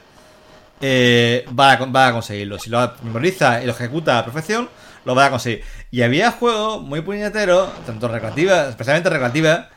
[0.81, 2.57] eh, vas, a, con- vas a conseguirlo.
[2.59, 4.69] Si lo memorizas y lo ejecutas a la perfección,
[5.05, 5.63] lo vas a conseguir.
[5.91, 9.67] Y había juegos muy puñeteros, tanto recreativas, especialmente recreativas,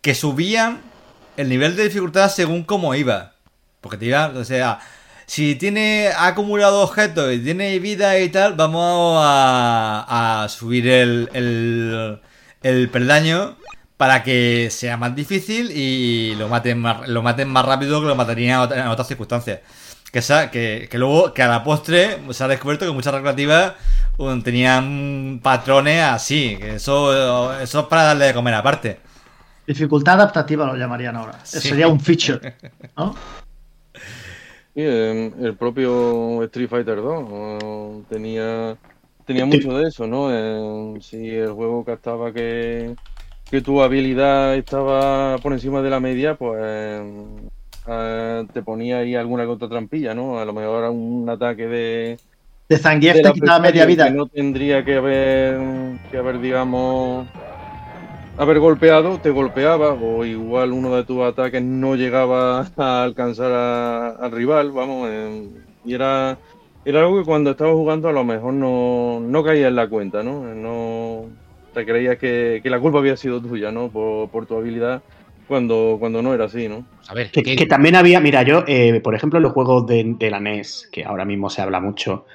[0.00, 0.80] que subían
[1.38, 3.32] el nivel de dificultad según cómo iba.
[3.80, 4.80] Porque te iba, o sea,
[5.24, 12.20] si tiene acumulado objetos y tiene vida y tal, vamos a, subir el, el,
[12.62, 13.56] el peldaño
[13.96, 18.14] para que sea más difícil y lo maten más, lo maten más rápido que lo
[18.16, 19.60] matarían en otra- en otras circunstancias.
[20.10, 20.20] Que,
[20.50, 23.74] que, que luego, que a la postre, se ha descubierto que muchas recreativas
[24.16, 26.56] um, tenían patrones así.
[26.58, 29.00] Que eso, eso es para darle de comer aparte.
[29.68, 31.38] Dificultad adaptativa lo llamarían ahora.
[31.44, 31.60] Sí.
[31.60, 32.54] Sería un feature,
[32.96, 33.14] ¿no?
[33.92, 38.76] Sí, eh, el propio Street Fighter 2 eh, tenía,
[39.26, 40.28] tenía mucho de eso, ¿no?
[40.32, 42.96] Eh, si el juego captaba que,
[43.50, 46.62] que tu habilidad estaba por encima de la media, pues
[47.86, 50.38] eh, te ponía ahí alguna otra trampilla, ¿no?
[50.38, 52.18] A lo mejor era un ataque de,
[52.70, 54.06] De Zangief te quitaba media vida.
[54.06, 55.58] que no tendría que haber,
[56.10, 57.26] que haber, digamos,
[58.38, 64.08] haber golpeado, te golpeaba, o igual uno de tus ataques no llegaba a alcanzar a-
[64.10, 65.50] al rival, vamos, eh,
[65.84, 66.38] y era,
[66.84, 70.22] era algo que cuando estabas jugando a lo mejor no, no caía en la cuenta,
[70.22, 70.42] ¿no?
[70.54, 71.30] No
[71.72, 73.90] te creías que, que la culpa había sido tuya, ¿no?
[73.90, 75.02] Por, por tu habilidad,
[75.46, 76.84] cuando, cuando no era así, ¿no?
[77.08, 79.86] A ver, Que, ¿qué- que también había, mira, yo, eh, por ejemplo, en los juegos
[79.86, 82.26] de, de la NES, que ahora mismo se habla mucho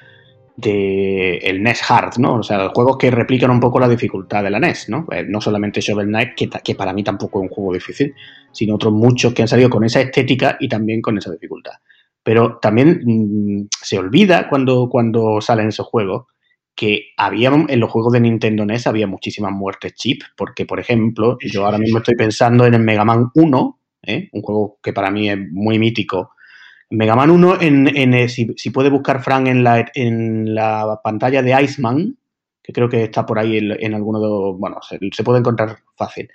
[0.56, 2.36] de el NES Hard, ¿no?
[2.36, 5.08] O sea, los juegos que replican un poco la dificultad de la NES, ¿no?
[5.12, 8.14] Eh, no solamente Shovel Knight, que, para mí tampoco es un juego difícil,
[8.52, 11.74] sino otros muchos que han salido con esa estética y también con esa dificultad.
[12.22, 16.26] Pero también mm, se olvida cuando, cuando salen esos juegos
[16.76, 21.38] que había en los juegos de Nintendo NES había muchísimas muertes chip, porque por ejemplo,
[21.40, 24.30] yo ahora mismo estoy pensando en el Mega Man 1, ¿eh?
[24.32, 26.32] un juego que para mí es muy mítico.
[26.94, 29.64] Mega Man 1, en, eh, si, puede buscar Frank en
[30.54, 32.16] la, pantalla de Iceman,
[32.62, 36.30] que creo que está por ahí en, alguno de los, bueno, se, puede encontrar fácil.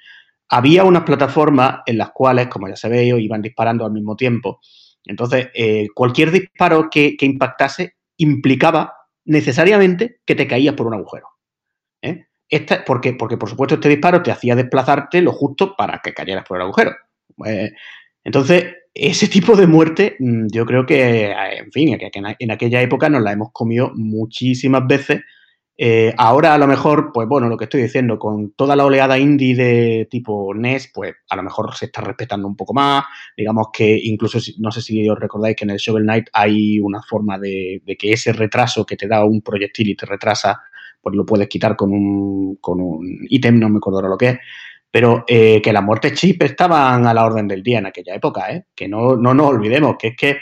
[0.48, 4.60] Había unas plataformas en las cuales, como ya se ve, iban disparando al mismo tiempo.
[5.04, 8.94] Entonces, eh, cualquier disparo que, impactase implicaba
[9.26, 11.28] necesariamente que te caías por un agujero.
[12.02, 12.26] ¿eh?
[12.48, 16.44] Esta, porque, porque, por supuesto, este disparo te hacía desplazarte lo justo para que cayeras
[16.44, 16.96] por el agujero.
[17.46, 17.70] Eh,
[18.24, 21.98] entonces, ese tipo de muerte, mm, yo creo que, en fin,
[22.38, 25.22] en aquella época nos la hemos comido muchísimas veces.
[25.80, 29.16] Eh, ahora, a lo mejor, pues bueno, lo que estoy diciendo, con toda la oleada
[29.16, 33.04] indie de tipo NES, pues a lo mejor se está respetando un poco más.
[33.36, 37.00] Digamos que incluso, no sé si os recordáis que en el Shovel Knight hay una
[37.00, 40.60] forma de, de que ese retraso que te da un proyectil y te retrasa,
[41.00, 44.28] pues lo puedes quitar con un, con un ítem, no me acuerdo ahora lo que
[44.30, 44.38] es.
[44.90, 48.50] Pero eh, que las muertes chip estaban a la orden del día en aquella época,
[48.50, 48.64] ¿eh?
[48.74, 50.38] Que no, no nos olvidemos, que es que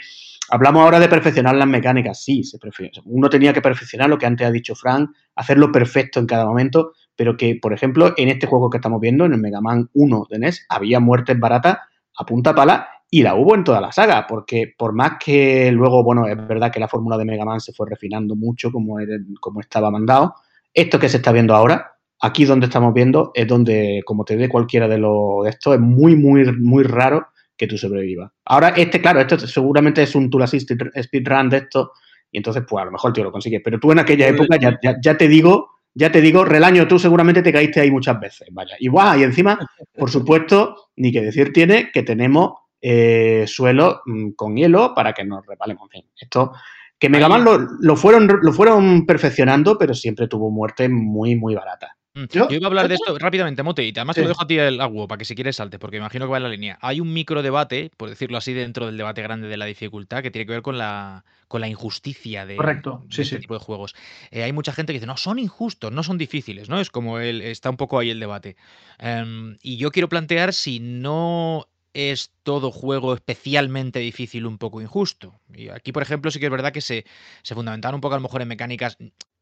[0.49, 2.23] hablamos ahora de perfeccionar las mecánicas.
[2.23, 2.57] Sí, se
[3.05, 6.93] uno tenía que perfeccionar lo que antes ha dicho Frank, hacerlo perfecto en cada momento,
[7.15, 10.27] pero que, por ejemplo, en este juego que estamos viendo, en el Mega Man 1
[10.29, 11.77] de NES, había muertes baratas
[12.17, 16.03] a punta pala y la hubo en toda la saga, porque por más que luego,
[16.03, 18.97] bueno, es verdad que la fórmula de Mega Man se fue refinando mucho como,
[19.39, 20.35] como estaba mandado,
[20.73, 24.49] esto que se está viendo ahora, aquí donde estamos viendo, es donde, como te dé
[24.49, 28.31] cualquiera de los de estos, es muy, muy, muy raro que tú sobrevivas.
[28.45, 31.91] Ahora, este, claro, esto seguramente es un Tool Assist speedrun de esto,
[32.31, 33.61] y entonces, pues a lo mejor tío lo consigues.
[33.63, 37.41] Pero tú en aquella época, ya, ya te digo ya te digo, Relaño, tú seguramente
[37.41, 38.75] te caíste ahí muchas veces, vaya.
[38.79, 39.57] Y, y encima,
[39.97, 45.25] por supuesto, ni que decir tiene que tenemos eh, suelo mm, con hielo para que
[45.25, 45.85] nos repalemos.
[45.85, 46.51] En fin, esto
[46.99, 47.43] que Mega Man
[47.79, 51.97] lo, fueron, lo fueron perfeccionando, pero siempre tuvo muerte muy, muy barata.
[52.17, 52.25] Mm.
[52.31, 54.57] Yo, iba a hablar de esto rápidamente, Mote, y además te lo dejo a ti
[54.57, 56.79] el agua para que si quieres salte, porque imagino que va en la línea.
[56.81, 60.31] Hay un micro debate, por decirlo así, dentro del debate grande de la dificultad, que
[60.31, 63.05] tiene que ver con la, con la injusticia de, Correcto.
[63.11, 63.93] Sí, este tipo de juegos.
[64.31, 66.79] Eh, hay mucha gente que dice, no, son injustos, no son difíciles, ¿no?
[66.79, 68.55] Es como el, está un poco ahí el debate.
[68.97, 75.39] Em, y yo quiero plantear si no es todo juego especialmente difícil un poco injusto.
[75.53, 77.05] Y aquí, por ejemplo, sí que es verdad que se,
[77.41, 78.97] se fundamentaron un poco a lo mejor en mecánicas,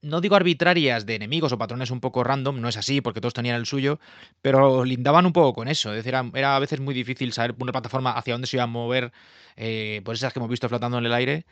[0.06, 3.34] no digo arbitrarias de enemigos o patrones un poco random, no es así porque todos
[3.34, 4.00] tenían el suyo,
[4.42, 5.92] pero lindaban un poco con eso.
[5.92, 8.68] Es decir, era, a veces muy difícil saber una plataforma hacia dónde se iba a
[8.68, 9.12] mover,
[9.58, 11.46] eh, por esas que hemos visto flotando en el aire.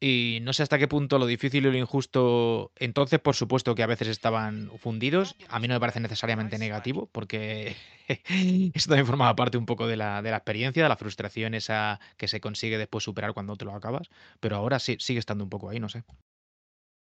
[0.00, 3.82] Y no sé hasta qué punto lo difícil y lo injusto, entonces por supuesto que
[3.82, 5.36] a veces estaban fundidos.
[5.48, 7.76] A mí no me parece necesariamente negativo, porque
[8.74, 12.00] esto también formaba parte un poco de la, de la, experiencia, de la frustración esa
[12.16, 14.08] que se consigue después superar cuando te lo acabas.
[14.40, 16.02] Pero ahora sí, sigue estando un poco ahí, no sé.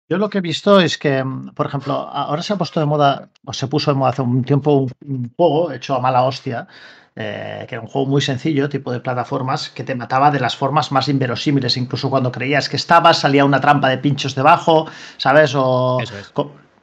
[0.10, 2.86] Yo lo que he visto es que, mm, por ejemplo, ahora se ha puesto de
[2.86, 6.68] moda, o se puso de moda hace un tiempo un, juego hecho a mala hostia,
[7.16, 10.56] eh, que era un juego muy sencillo, tipo de plataformas, que te mataba de las
[10.56, 15.54] formas más inverosímiles, incluso cuando creías que estabas, salía una trampa de pinchos debajo, ¿sabes?
[15.56, 16.00] O,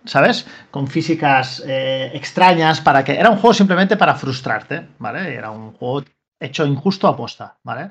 [0.04, 0.46] ¿sabes?
[0.70, 3.12] Con físicas eh, extrañas para que...
[3.18, 5.34] Era un juego simplemente para frustrarte, ¿vale?
[5.34, 6.04] Era un juego
[6.38, 7.90] hecho injusto a posta, ¿vale?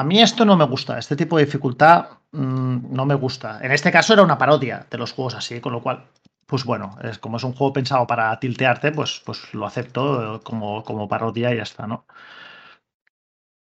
[0.00, 3.58] A mí esto no me gusta, este tipo de dificultad mm, no me gusta.
[3.60, 6.06] En este caso era una parodia de los juegos así, con lo cual,
[6.46, 10.82] pues bueno, es como es un juego pensado para tiltearte, pues, pues lo acepto como,
[10.84, 12.06] como parodia y ya está, ¿no?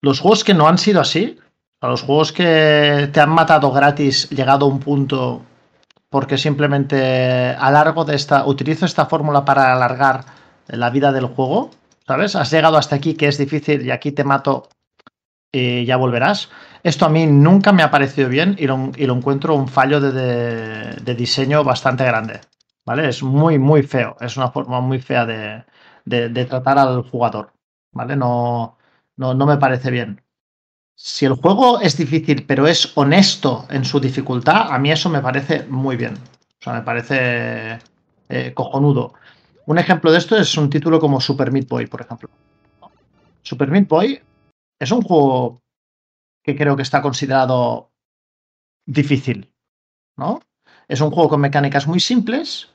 [0.02, 1.36] Los juegos que no han sido así,
[1.80, 5.42] a los juegos que te han matado gratis, llegado a un punto
[6.10, 10.26] porque simplemente alargo de esta, utilizo esta fórmula para alargar
[10.68, 11.70] la vida del juego,
[12.06, 12.36] ¿sabes?
[12.36, 14.68] Has llegado hasta aquí que es difícil y aquí te mato
[15.52, 16.50] y ya volverás.
[16.82, 21.64] Esto a mí nunca me ha parecido bien y lo, encuentro un fallo de, diseño
[21.64, 22.40] bastante grande.
[22.86, 23.08] ¿Vale?
[23.08, 24.16] Es muy, muy feo.
[24.20, 27.52] Es una forma muy fea de, tratar al jugador.
[27.92, 28.16] ¿Vale?
[28.16, 28.78] No,
[29.16, 30.22] no, no, me parece bien.
[30.94, 35.20] Si el juego es difícil, pero es honesto en su dificultad, a mí eso me
[35.20, 36.14] parece muy bien.
[36.14, 37.78] O sea, me parece
[38.28, 39.14] eh, cojonudo.
[39.66, 42.28] Un ejemplo de esto es un título como Super Meat Boy, por ejemplo.
[43.42, 44.20] Super Meat Boy
[44.80, 45.62] es un juego
[46.42, 47.92] que creo que está considerado
[48.86, 49.52] difícil,
[50.16, 50.40] ¿no?
[50.88, 52.74] Es un juego con mecánicas muy simples,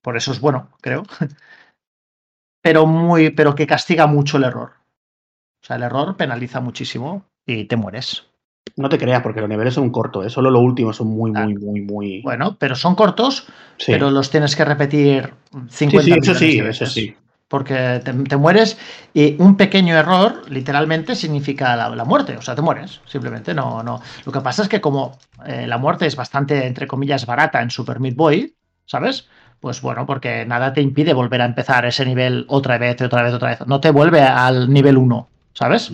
[0.00, 1.04] por eso es bueno, creo,
[2.62, 4.72] pero, muy, pero que castiga mucho el error.
[5.62, 8.26] O sea, el error penaliza muchísimo y te mueres.
[8.76, 10.30] No te creas, porque los niveles son cortos, ¿eh?
[10.30, 12.22] solo los últimos son muy, muy, muy, muy.
[12.22, 13.46] Bueno, pero son cortos,
[13.86, 15.34] pero los tienes que repetir
[15.68, 17.16] 50 sí, sí, eso sí, eso sí
[17.48, 18.76] porque te, mueres
[19.14, 24.00] y un pequeño error literalmente significa la, muerte, o sea, te mueres, simplemente no, no.
[24.24, 27.70] Lo que pasa es que como eh, la muerte es bastante, entre comillas, barata en
[27.70, 28.54] Super Meat Boy,
[28.84, 29.28] ¿sabes?
[29.60, 33.34] Pues bueno, porque nada te impide volver a empezar ese nivel otra vez, otra vez,
[33.34, 33.66] otra vez.
[33.66, 35.92] No te vuelve al nivel 1, ¿sabes?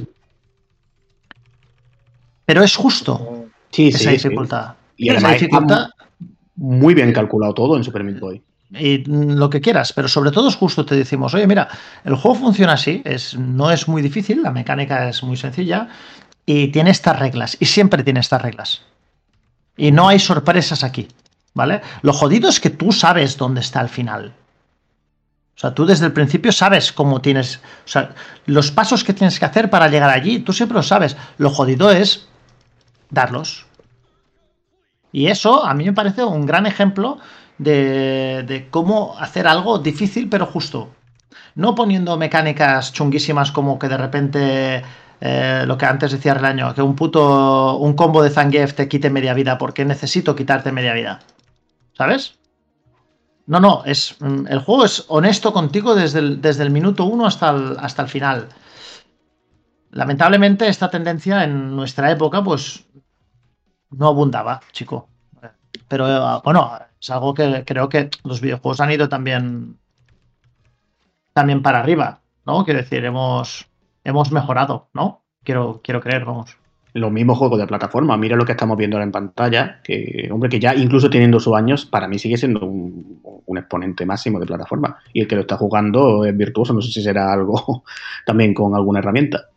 [2.46, 4.74] Pero es justo sí, esa dificultad.
[4.96, 5.90] Y esa dificultad...
[6.54, 8.42] Muy bien calculado todo en Super Meat Boy
[8.74, 11.68] y lo que quieras, pero sobre todo es justo te decimos, oye, mira,
[12.04, 15.88] el juego funciona así, es, no es muy difícil, la mecánica es muy sencilla
[16.46, 18.82] y tiene estas reglas, y siempre tiene estas reglas.
[19.76, 21.08] Y no hay sorpresas aquí,
[21.54, 21.82] ¿vale?
[22.02, 24.34] Lo jodido es que tú sabes dónde está el final.
[25.56, 28.14] O sea, tú desde el principio sabes cómo tienes, o sea,
[28.46, 31.16] los pasos que tienes que hacer para llegar allí, tú siempre lo sabes.
[31.38, 32.26] Lo jodido es
[33.10, 33.66] darlos.
[35.12, 37.18] Y eso a mí me parece un gran ejemplo
[37.62, 40.90] de, cómo hacer algo difícil pero justo.
[41.54, 44.82] No poniendo mecánicas chunguísimas como que de repente
[45.20, 48.88] eh, lo que antes decía el año, que un puto, un combo de Zangief te
[48.88, 51.20] quite media vida porque necesito quitarte media vida.
[51.92, 52.38] ¿Sabes?
[53.46, 57.26] No, no, es, mm, el juego es honesto contigo desde el, desde el minuto uno
[57.26, 58.48] hasta el, hasta el final.
[59.90, 62.86] lamentablemente esta tendencia en nuestra época pues
[63.90, 65.08] no abundaba, chico.
[65.88, 69.76] Pero eh, bueno, es algo que creo que los videojuegos han ido también
[71.32, 72.64] también para arriba, ¿no?
[72.64, 73.66] Quiero decir, hemos
[74.04, 75.24] hemos mejorado, ¿no?
[75.42, 76.56] Quiero quiero creer, vamos
[76.94, 78.16] los mismos juegos de plataforma.
[78.16, 81.54] Mira lo que estamos viendo ahora en pantalla, que, hombre, que ya incluso teniendo sus
[81.54, 83.22] años, para mí sigue siendo un,
[83.56, 84.98] exponente máximo de plataforma.
[85.12, 87.84] Y el que lo está jugando es virtuoso, no sé si será algo
[88.26, 89.48] también con alguna herramienta.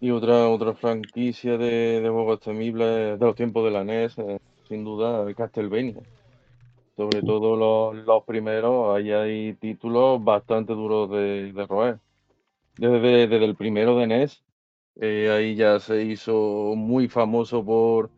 [0.00, 4.38] Y otra, otra franquicia de, juegos temibles de los tiempos de la NES, eh,
[4.70, 6.00] sin duda, Castlevania.
[6.96, 7.56] Sobre todo
[7.92, 11.98] los, primeros, ahí hay títulos bastante duros de, roer.
[12.76, 14.44] Desde, desde el primero de NES,
[15.00, 18.10] eh, ahí ya se hizo muy famoso por,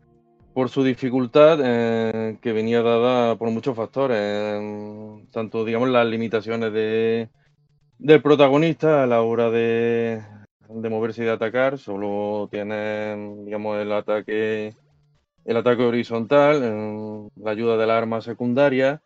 [0.53, 4.61] por su dificultad, eh, que venía dada por muchos factores,
[5.31, 7.31] tanto digamos las limitaciones de,
[7.99, 10.23] del protagonista a la hora de,
[10.69, 14.75] de moverse y de atacar, solo tiene digamos el ataque
[15.45, 19.03] el ataque horizontal, eh, la ayuda de la arma secundaria,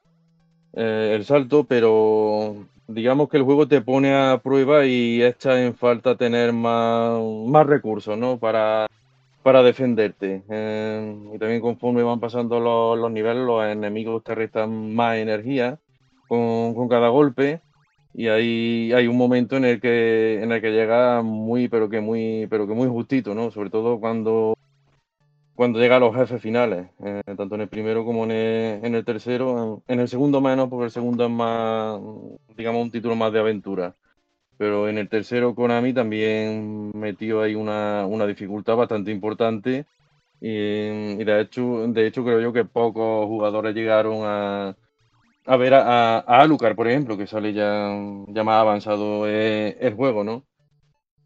[0.74, 6.16] el salto, pero digamos que el juego te pone a prueba y echa en falta
[6.16, 8.38] tener más, más recursos, ¿no?
[8.38, 8.86] Para,
[9.42, 10.42] para defenderte.
[10.48, 15.78] Eh, y también conforme van pasando los, niveles, los enemigos te restan más energía
[16.28, 17.60] con, cada golpe.
[18.14, 22.00] Y ahí hay un momento en el que en el que llega muy, pero que
[22.00, 23.50] muy, pero que muy justito, ¿no?
[23.50, 24.55] Sobre todo cuando
[25.56, 29.82] cuando llega a los jefes finales, eh, tanto en el primero como en el, tercero.
[29.88, 32.00] En, el segundo menos, porque el segundo es más,
[32.56, 33.96] digamos, un título más de aventura.
[34.58, 39.86] Pero en el tercero Konami también metió ahí una, dificultad bastante importante.
[40.40, 44.76] Y, de, hecho, de hecho creo yo que pocos jugadores llegaron a,
[45.46, 47.90] a ver a, a, Alucard, por ejemplo, que sale ya,
[48.28, 50.44] ya más avanzado eh, el juego, ¿no?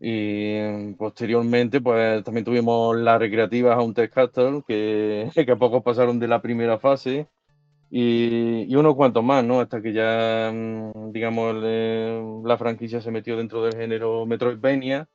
[0.00, 6.18] Y posteriormente, pues también tuvimos las recreativas a un test Castle, que, que pocos pasaron
[6.18, 7.28] de la primera fase.
[7.90, 9.60] Y, y, unos cuantos más, ¿no?
[9.60, 11.56] Hasta que ya, mm, digamos,
[12.44, 15.08] la franquicia se metió dentro del género Metroidvania,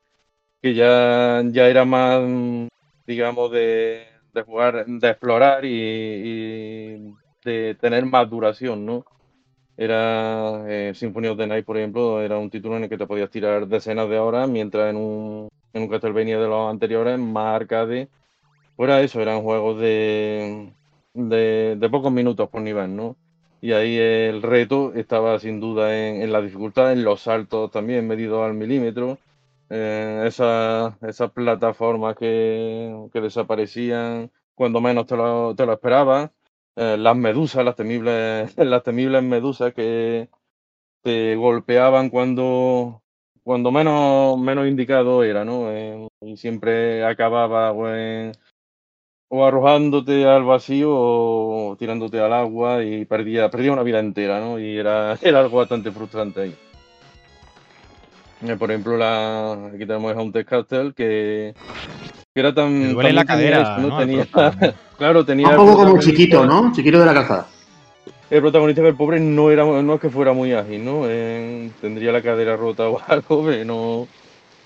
[0.62, 2.68] que ya, ya era más, mm,
[3.08, 7.14] digamos, de, de jugar, de explorar y
[7.46, 9.06] de tener más duración, ¿no?
[9.78, 13.08] Era eh, Symphony of the Night, por ejemplo, era un título en el que te
[13.08, 17.56] podías tirar decenas de horas, mientras en un, en un Castlevania de los anteriores, más
[17.56, 18.08] arcade,
[18.78, 20.74] fuera eso, eran juegos de,
[21.14, 23.18] de, pocos minutos por nivel, ¿no?
[23.62, 28.46] Y ahí el reto estaba sin duda en, la dificultad, en los saltos también medidos
[28.46, 29.18] al milímetro,
[29.70, 30.94] esas
[31.34, 36.30] plataformas que, que, desaparecían cuando menos te lo, te lo esperabas
[36.76, 40.30] eh, las medusas, las temibles, las temibles medusas que
[41.02, 43.04] te golpeaban cuando,
[43.44, 45.70] cuando menos, menos indicado era, ¿no?
[46.22, 47.72] Y siempre acababa
[49.30, 54.60] o arrojándote al vacío o tirándote al agua y perdía, perdía una vida entera, ¿no?
[54.60, 56.56] Y era, era algo bastante frustrante ahí.
[58.42, 61.56] Eh, por ejemplo, la, aquí tenemos a un Castle que
[62.36, 62.94] que era tan.
[62.94, 63.78] duele la cadera.
[63.78, 63.98] ¿no?
[63.98, 64.28] Tenía,
[64.98, 65.48] claro, tenía.
[65.48, 66.74] Un poco como chiquito, ¿no?
[66.74, 67.48] Chiquito de la calzada.
[68.30, 71.04] El protagonista del pobre no era no es que fuera muy ágil, ¿no?
[71.08, 74.08] Eh, tendría la cadera rota o algo, no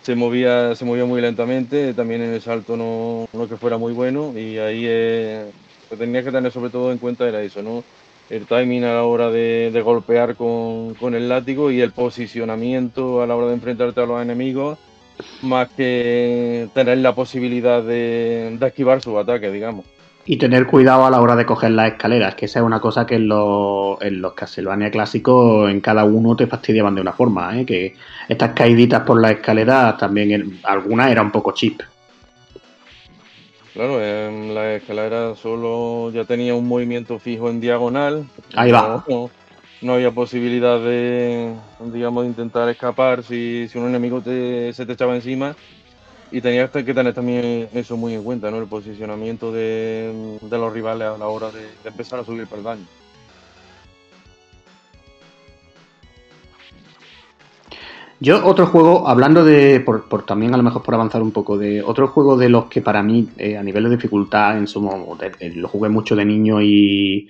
[0.02, 3.94] se movía, se movía muy lentamente, también en el salto no, no que fuera muy
[3.94, 5.52] bueno, y ahí eh,
[5.92, 7.84] lo que tenía que tener sobre todo en cuenta era eso, ¿no?
[8.32, 13.22] El timing a la hora de, de golpear con, con el látigo y el posicionamiento
[13.22, 14.80] a la hora de enfrentarte a los enemigos
[15.42, 19.86] más que tener la posibilidad de, esquivar su ataque, digamos.
[20.26, 23.06] Y tener cuidado a la hora de coger las escaleras, que esa es una cosa
[23.06, 27.60] que en los, en los Castlevania clásicos en cada uno te fastidiaban de una forma,
[27.60, 27.66] ¿eh?
[27.66, 27.96] que
[28.28, 31.82] estas caíditas por las escaleras también, algunas eran un poco chip.
[33.74, 38.26] Claro, en la escalera solo ya tenía un movimiento fijo en diagonal.
[38.56, 39.30] Ahí va no
[39.88, 41.54] había posibilidad de,
[41.94, 45.56] digamos, intentar escapar si, si un enemigo te, se te echaba encima.
[46.32, 48.58] Y tenías que tener también eso muy en cuenta, ¿no?
[48.58, 52.86] El posicionamiento de, los rivales a la hora de, empezar a subir el daño.
[58.20, 61.82] Yo otro juego, hablando de, por, también a lo mejor por avanzar un poco, de
[61.82, 65.68] otro juego de los que para mí eh, a nivel de dificultad en su lo
[65.70, 67.30] jugué mucho de niño y,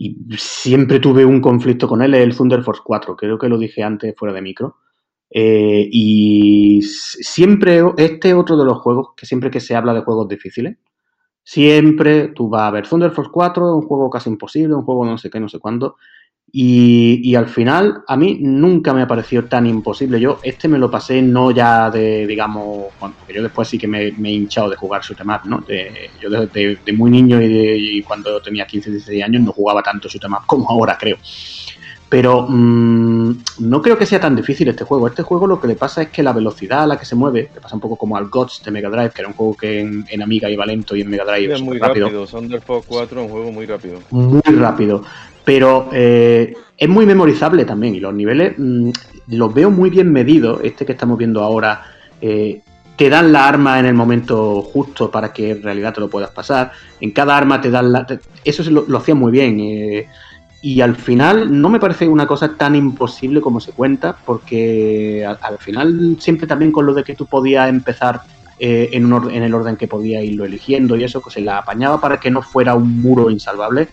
[0.00, 3.82] y siempre tuve un conflicto con él, el Thunder Force 4, creo que lo dije
[3.82, 4.76] antes fuera de micro.
[5.30, 10.02] Eh, y siempre, este es otro de los juegos que siempre que se habla de
[10.02, 10.78] juegos difíciles,
[11.42, 15.18] siempre tú vas a ver Thunder Force 4, un juego casi imposible, un juego no
[15.18, 15.96] sé qué, no sé cuándo.
[16.50, 20.18] Y, y, al final, a mí nunca me ha parecido tan imposible.
[20.18, 23.86] Yo este me lo pasé no ya de, digamos, bueno, porque yo después sí que
[23.86, 25.58] me, me he hinchado de jugar shoot em up, ¿no?
[25.58, 29.42] De, yo desde de, de muy niño y, de, y, cuando tenía 15, 16 años
[29.42, 31.18] no jugaba tanto shoot em up como ahora, creo.
[32.08, 35.06] Pero mmm, no creo que sea tan difícil este juego.
[35.06, 37.50] Este juego lo que le pasa es que la velocidad a la que se mueve,
[37.54, 39.80] le pasa un poco como al GOTS de Mega Drive, que era un juego que
[39.80, 42.06] en, en Amiga iba lento y en Mega Drive es muy rápido.
[42.06, 42.26] rápido.
[42.26, 44.00] Thunder Fox 4 es un juego muy rápido.
[44.10, 45.04] Muy rápido.
[45.48, 48.90] Pero eh, es muy memorizable también y los niveles mmm,
[49.28, 50.60] los veo muy bien medidos.
[50.62, 51.84] Este que estamos viendo ahora,
[52.20, 52.60] eh,
[52.96, 56.28] te dan la arma en el momento justo para que en realidad te lo puedas
[56.32, 56.72] pasar.
[57.00, 58.06] En cada arma te dan la...
[58.44, 59.58] Eso lo, lo hacía muy bien.
[59.58, 60.06] Eh,
[60.60, 65.38] y al final no me parece una cosa tan imposible como se cuenta, porque al,
[65.40, 68.20] al final siempre también con lo de que tú podías empezar
[68.58, 72.02] en, un en, el orden que podías irlo eligiendo y eso, que se la apañaba
[72.02, 73.88] para que no fuera un muro insalvable.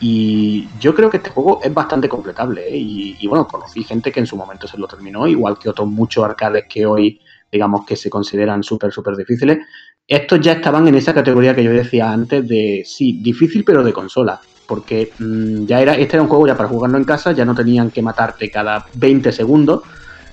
[0.00, 2.68] Y yo creo que este juego es bastante completable.
[2.68, 2.76] ¿eh?
[2.76, 5.88] Y, y, bueno, conocí gente que en su momento se lo terminó, igual que otros
[5.88, 7.20] muchos arcades que hoy,
[7.52, 9.58] digamos, que se consideran súper, súper difíciles.
[10.06, 13.92] Estos ya estaban en esa categoría que yo decía antes de, sí, difícil pero de
[13.92, 14.40] consola
[14.70, 17.56] porque mmm, ya era, este era un juego ya para jugarlo en casa, ya no
[17.56, 19.82] tenían que matarte cada 20 segundos,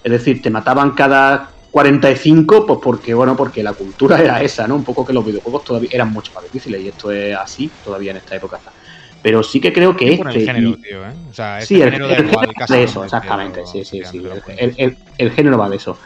[0.03, 4.75] es decir, te mataban cada 45, pues porque, bueno, porque la cultura era esa, ¿no?
[4.75, 8.11] Un poco que los videojuegos todavía eran mucho más difíciles y esto es así todavía
[8.11, 8.59] en esta época.
[9.21, 10.29] Pero sí que creo que este.
[10.29, 10.75] El género, y...
[10.81, 11.13] tío, ¿eh?
[11.29, 13.65] o sea, este sí, el, género, el, género de eso, exactamente.
[13.65, 14.23] Sí, sí, sí.
[14.57, 15.97] El, el, el, género va de eso.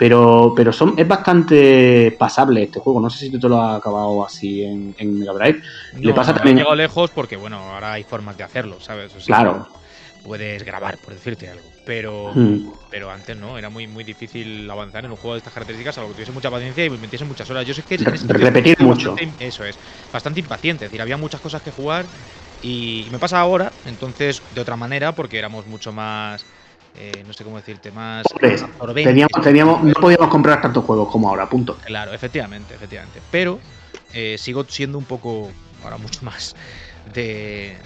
[0.00, 3.00] Pero, pero son, es bastante pasable este juego.
[3.00, 5.60] No sé si tú te lo has acabado así en, en Mega Drive.
[5.92, 6.56] No, Le pasa no, también.
[6.56, 9.14] He llegado lejos porque, bueno, ahora hay formas de hacerlo, ¿sabes?
[9.14, 9.68] O sea, claro.
[10.24, 11.66] Puedes grabar, por decirte algo.
[11.84, 12.72] Pero, hmm.
[12.90, 16.08] pero antes no, era muy, muy difícil avanzar en un juego de estas características, algo
[16.08, 17.66] que tuviese mucha paciencia y metiese muchas horas.
[17.66, 19.16] Yo sé que es, es repetir mucho.
[19.38, 19.78] Eso es,
[20.10, 20.86] bastante impaciente.
[20.86, 22.06] Es decir, había muchas cosas que jugar
[22.62, 26.44] y, y me pasa ahora, entonces de otra manera, porque éramos mucho más
[26.96, 28.26] eh, no sé cómo decirte, más
[28.94, 31.76] teníamos, teníamos, no podíamos comprar tantos juegos como ahora, punto.
[31.84, 33.20] Claro, efectivamente, efectivamente.
[33.30, 33.60] Pero
[34.12, 35.50] eh, sigo siendo un poco,
[35.84, 36.56] ahora mucho más,
[37.14, 37.76] de,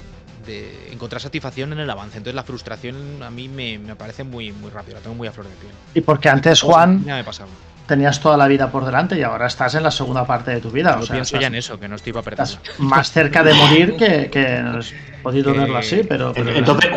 [0.46, 2.16] de, encontrar satisfacción en el avance.
[2.16, 5.32] Entonces la frustración a mí me, me parece muy, muy rápido, la tengo muy a
[5.32, 5.72] flor de piel.
[5.94, 7.50] Y porque antes, Juan, ya me pasado.
[7.86, 10.70] Tenías toda la vida por delante y ahora estás en la segunda parte de tu
[10.70, 10.94] vida.
[10.94, 12.46] Yo o sea, pienso estás, ya en eso, que no estoy para perder.
[12.78, 15.58] Más cerca de morir que, que has podido que...
[15.58, 16.32] verlo así, pero...
[16.32, 16.90] pero Entonces,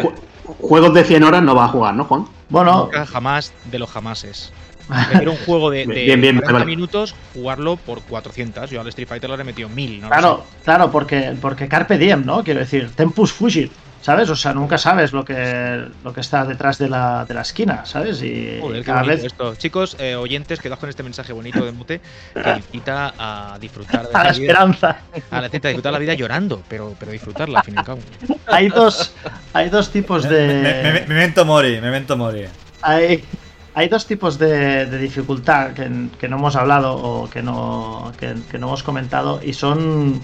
[0.59, 2.25] juegos de 100 horas no va a jugar, ¿no, Juan?
[2.49, 4.53] Bueno, Nunca, jamás de los jamases.
[4.87, 6.65] Prefiero un juego de, de bien, bien, 40 vale.
[6.65, 8.69] minutos jugarlo por 400.
[8.69, 10.01] Yo al Street Fighter lo he metido 1000.
[10.01, 10.07] ¿no?
[10.07, 12.41] Claro, claro, porque, porque Carpe Diem, ¿no?
[12.43, 13.71] Quiero decir, Tempus Fugit,
[14.07, 14.29] ¿sabes?
[14.29, 17.85] O sea, nunca sabes lo que, lo que está detrás de la, de la esquina,
[17.85, 18.23] ¿sabes?
[18.23, 19.25] Y Joder, cada vez.
[19.25, 19.53] Esto.
[19.55, 21.99] Chicos, eh, oyentes, quedaos con este mensaje bonito de Mute
[22.33, 24.99] que incita a disfrutar de a la, esperanza.
[25.29, 27.83] A la cita, a disfrutar la vida llorando, pero, pero disfrutarla al fin y al
[27.83, 27.99] cabo.
[28.47, 29.13] hay, dos,
[29.51, 31.05] hay dos tipos de.
[31.09, 32.45] Me, me, mori, memento mori.
[32.83, 33.25] Hay,
[33.73, 38.35] hay dos tipos de, de dificultad que, que, no hemos hablado o que no, que,
[38.49, 40.21] que no hemos comentado y son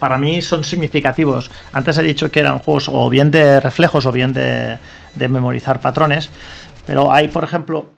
[0.00, 1.50] para mí son significativos.
[1.72, 4.78] Antes he dicho que eran juegos o bien de reflejos o bien de,
[5.16, 6.30] memorizar patrones,
[6.86, 7.90] pero hay, por ejemplo,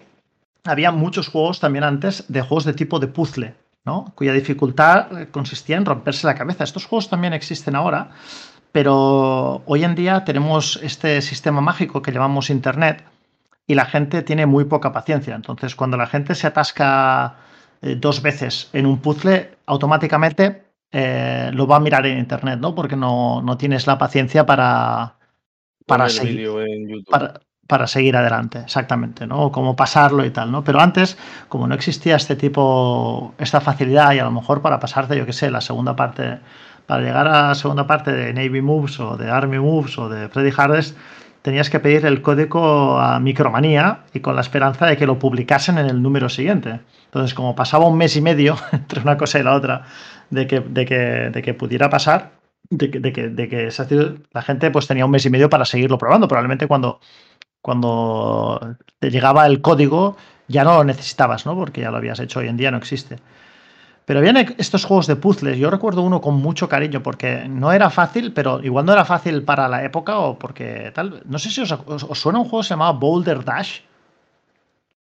[0.65, 4.13] había muchos juegos también antes de juegos de tipo de puzzle, ¿no?
[4.15, 6.65] cuya dificultad consistía en romperse la cabeza.
[6.65, 8.11] Estos juegos también existen ahora,
[8.73, 13.05] pero hoy en día tenemos este sistema mágico que llamamos Internet
[13.67, 15.35] y la gente tiene muy poca paciencia.
[15.35, 17.37] Entonces, cuando la gente se atasca
[17.81, 22.75] eh, dos veces en un puzzle, automáticamente eh, lo va a mirar en internet, ¿no?
[22.75, 25.17] Porque no, no tienes la paciencia para,
[25.87, 26.47] para, seguir,
[27.11, 29.45] para, para, seguir adelante, exactamente, ¿no?
[29.45, 30.63] O cómo pasarlo y tal, ¿no?
[30.63, 31.17] Pero antes,
[31.49, 35.33] como no existía este tipo, esta facilidad y a lo mejor para pasarte, yo qué
[35.33, 36.41] sé, la segunda parte,
[36.87, 40.29] para llegar a la segunda parte de Navy Moves o de Army Moves o de
[40.29, 40.97] Freddy Hardest,
[41.43, 45.79] tenías que pedir el código a Micromanía y con la esperanza de que lo publicasen
[45.79, 46.81] en el número siguiente.
[47.07, 49.85] Entonces, como pasaba un mes y medio entre una cosa y la otra,
[50.33, 50.97] de que, de que,
[51.31, 52.33] de que pudiera pasar,
[52.71, 53.69] de que, de que, de que
[54.33, 56.27] la gente pues tenía un mes y medio para seguirlo probando.
[56.27, 57.01] Probablemente cuando,
[57.61, 60.17] cuando te llegaba el código
[60.49, 61.55] ya no lo necesitabas, ¿no?
[61.55, 63.17] Porque ya lo habías hecho, hoy en día no existe.
[64.07, 67.89] Pero habían estos juegos de puzzles, yo recuerdo uno con mucho cariño, porque no era
[67.89, 71.23] fácil, pero igual no era fácil para la época o porque tal.
[71.27, 73.81] No sé si os, os, os suena un juego que se llamaba Boulder Dash.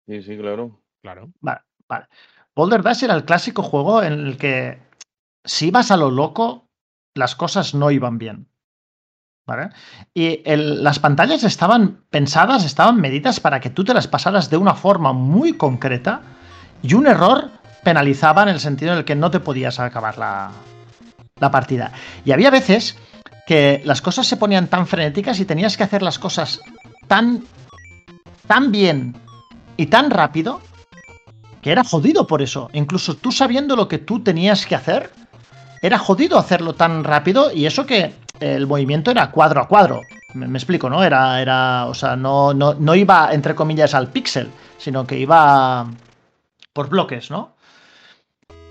[0.06, 0.78] Sí, sí, claro.
[1.00, 1.30] Claro.
[1.40, 2.06] Vale, vale.
[2.54, 4.78] Boulder Dash era el clásico juego en el que
[5.44, 6.68] si ibas a lo loco,
[7.14, 8.48] las cosas no iban bien.
[9.46, 9.70] ¿Vale?
[10.14, 14.74] Y las pantallas estaban pensadas, estaban medidas para que tú te las pasaras de una
[14.74, 16.22] forma muy concreta
[16.82, 17.50] y un error
[17.82, 20.50] penalizaba en el sentido en el que no te podías acabar la,
[21.38, 21.92] la partida.
[22.24, 22.96] Y había veces
[23.46, 26.60] que las cosas se ponían tan frenéticas y tenías que hacer las cosas
[27.06, 27.44] tan,
[28.46, 29.14] tan bien
[29.76, 30.62] y tan rápido
[31.60, 32.70] que era jodido por eso.
[32.72, 35.10] Incluso tú sabiendo lo que tú tenías que hacer,
[35.84, 40.00] era jodido hacerlo tan rápido y eso que el movimiento era cuadro a cuadro.
[40.32, 41.04] Me, explico, ¿no?
[41.04, 45.86] Era, era, o sea, no, no, no iba, entre comillas, al píxel, sino que iba
[46.72, 47.52] por bloques, ¿no?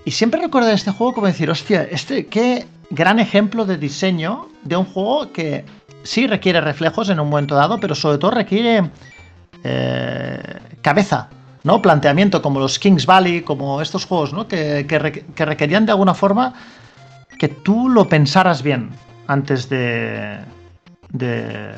[0.04, 4.76] Y siempre recuerdo este juego como decir, hostia, este, qué gran ejemplo de diseño de
[4.76, 5.64] un juego que
[6.02, 8.90] sí requiere reflejos en un momento dado, pero sobre todo requiere
[9.62, 10.42] eh,
[10.82, 11.28] cabeza,
[11.62, 11.80] ¿no?
[11.80, 14.48] Planteamiento, como los Kings Valley, como estos juegos, ¿no?
[14.48, 16.54] Que, que requerían de alguna forma
[17.38, 18.90] que tú lo pensaras bien
[19.26, 20.38] antes de,
[21.10, 21.74] de,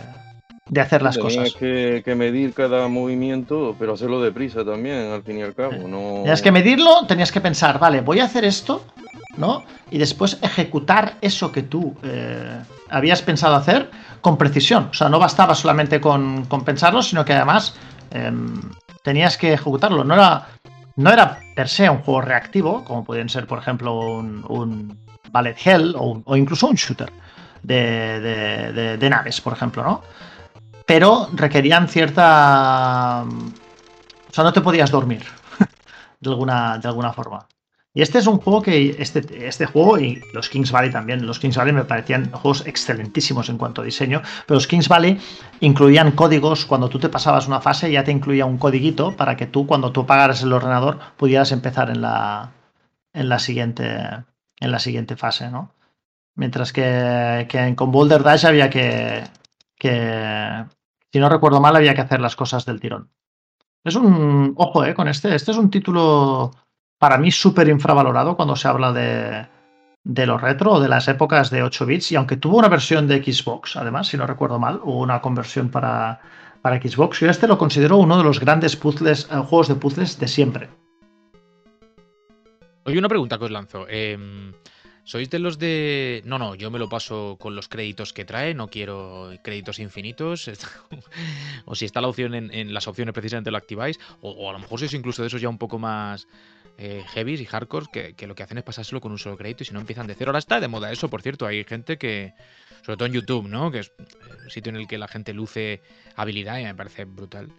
[0.69, 1.55] de hacer las cosas.
[1.55, 5.73] Que, que medir cada movimiento, pero hacerlo deprisa también, al fin y al cabo.
[5.89, 6.23] No...
[6.23, 8.85] Tenías que medirlo, tenías que pensar, vale, voy a hacer esto,
[9.37, 9.65] ¿no?
[9.91, 13.91] Y después ejecutar eso que tú eh, habías pensado hacer
[14.21, 14.89] con precisión.
[14.91, 17.77] O sea, no bastaba solamente con, con pensarlo, sino que además
[18.11, 18.61] em,
[19.03, 20.03] tenías que ejecutarlo.
[20.03, 20.49] No era,
[20.97, 25.57] no era per se un juego reactivo, como pueden ser, por ejemplo, un, un Ballet
[25.64, 27.12] Hell o, incluso un shooter
[27.62, 30.03] de, de- de- de naves, por ejemplo, ¿no?
[30.87, 33.24] Pero requerían cierta...
[33.24, 35.24] O sea, no te podías dormir
[36.20, 37.47] de alguna, de alguna forma.
[37.95, 41.39] Y este es un juego que, este, este juego y los Kings Valley también, los
[41.39, 45.18] Kings Valley me parecían juegos excelentísimos en cuanto a diseño, pero los Kings Valley
[45.61, 49.47] incluían códigos, cuando tú te pasabas una fase ya te incluía un codiguito para que
[49.47, 52.51] tú cuando tú apagaras el ordenador pudieras empezar en la,
[53.14, 53.99] en la, siguiente,
[54.61, 55.73] en la siguiente fase, ¿no?
[56.35, 59.25] Mientras que, que con Boulder Dash había que,
[59.79, 60.65] que,
[61.13, 63.11] si no recuerdo mal, había que hacer las cosas del tirón.
[63.85, 64.53] Es un.
[64.57, 65.35] Ojo, eh, con este.
[65.35, 66.51] Este es un título
[66.99, 69.47] para mí súper infravalorado cuando se habla de,
[70.05, 72.13] de lo retro o de las épocas de 8 bits.
[72.13, 75.71] Y aunque tuvo una versión de Xbox, además, si no recuerdo mal, hubo una conversión
[75.71, 76.21] para,
[76.63, 77.21] para Xbox.
[77.21, 80.69] Yo este lo considero uno de los grandes puzzles, eh, juegos de puzzles de siempre.
[82.87, 83.89] Oye, una pregunta que os lanzo.
[83.89, 84.53] Em,
[85.03, 86.22] ¿Sois de los de.?
[86.24, 90.49] No, no, yo me lo paso con los créditos que trae, no quiero créditos infinitos.
[91.64, 93.99] o si está la opción en, en las opciones, precisamente lo activáis.
[94.20, 96.28] O, o a lo mejor sois incluso de esos ya un poco más
[96.78, 99.64] eh, heavies y hardcore que, que lo que hacen es pasárselo con un solo crédito
[99.64, 100.30] y si no empiezan de cero.
[100.30, 101.45] Ahora está de moda eso, por cierto.
[101.45, 102.34] Hay gente que.
[102.84, 103.72] Sobre todo en YouTube, ¿no?
[103.72, 103.93] Que es
[104.45, 105.82] el sitio en el que la gente luce
[106.14, 107.51] habilidad y me parece brutal.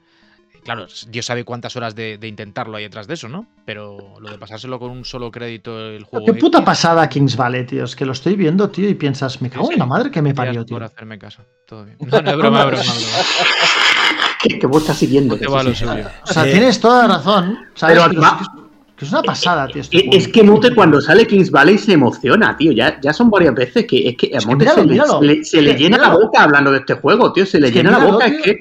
[0.67, 3.47] Claro, Dios sabe cuántas horas de, de intentarlo hay detrás de eso, ¿no?
[3.65, 6.25] Pero lo de pasárselo con un solo crédito el juego.
[6.25, 7.85] Qué puta pasada Kings Valley, tío.
[7.85, 10.33] Es que lo estoy viendo, tío, y piensas, me cago en la madre que me
[10.33, 10.75] parió, tío.
[10.75, 11.41] por hacerme caso.
[11.65, 11.95] Todo bien.
[12.01, 12.69] No, no es broma.
[14.43, 15.35] Que, que vos estás siguiendo.
[15.35, 15.85] No te que va sí, lo sí.
[15.85, 16.05] suyo.
[16.23, 17.57] O sea, Eh, tienes toda la razón.
[17.73, 17.97] ¿sabes?
[17.97, 18.49] pero es que es-
[18.97, 19.81] que es una pasada, tío.
[19.83, 20.17] este Es, juego.
[20.17, 22.71] es que Mute cuando sale Kings Valley se emociona, tío.
[22.73, 24.91] Ya, ya son varias veces que es que a Es que Mute míralo, se, le-
[24.91, 25.19] míralo.
[25.19, 27.45] se le, se le Es que llena la boca hablando de este juego, tío.
[27.45, 28.25] Se le Es que llena la boca.
[28.25, 28.35] tío.
[28.37, 28.57] Es que,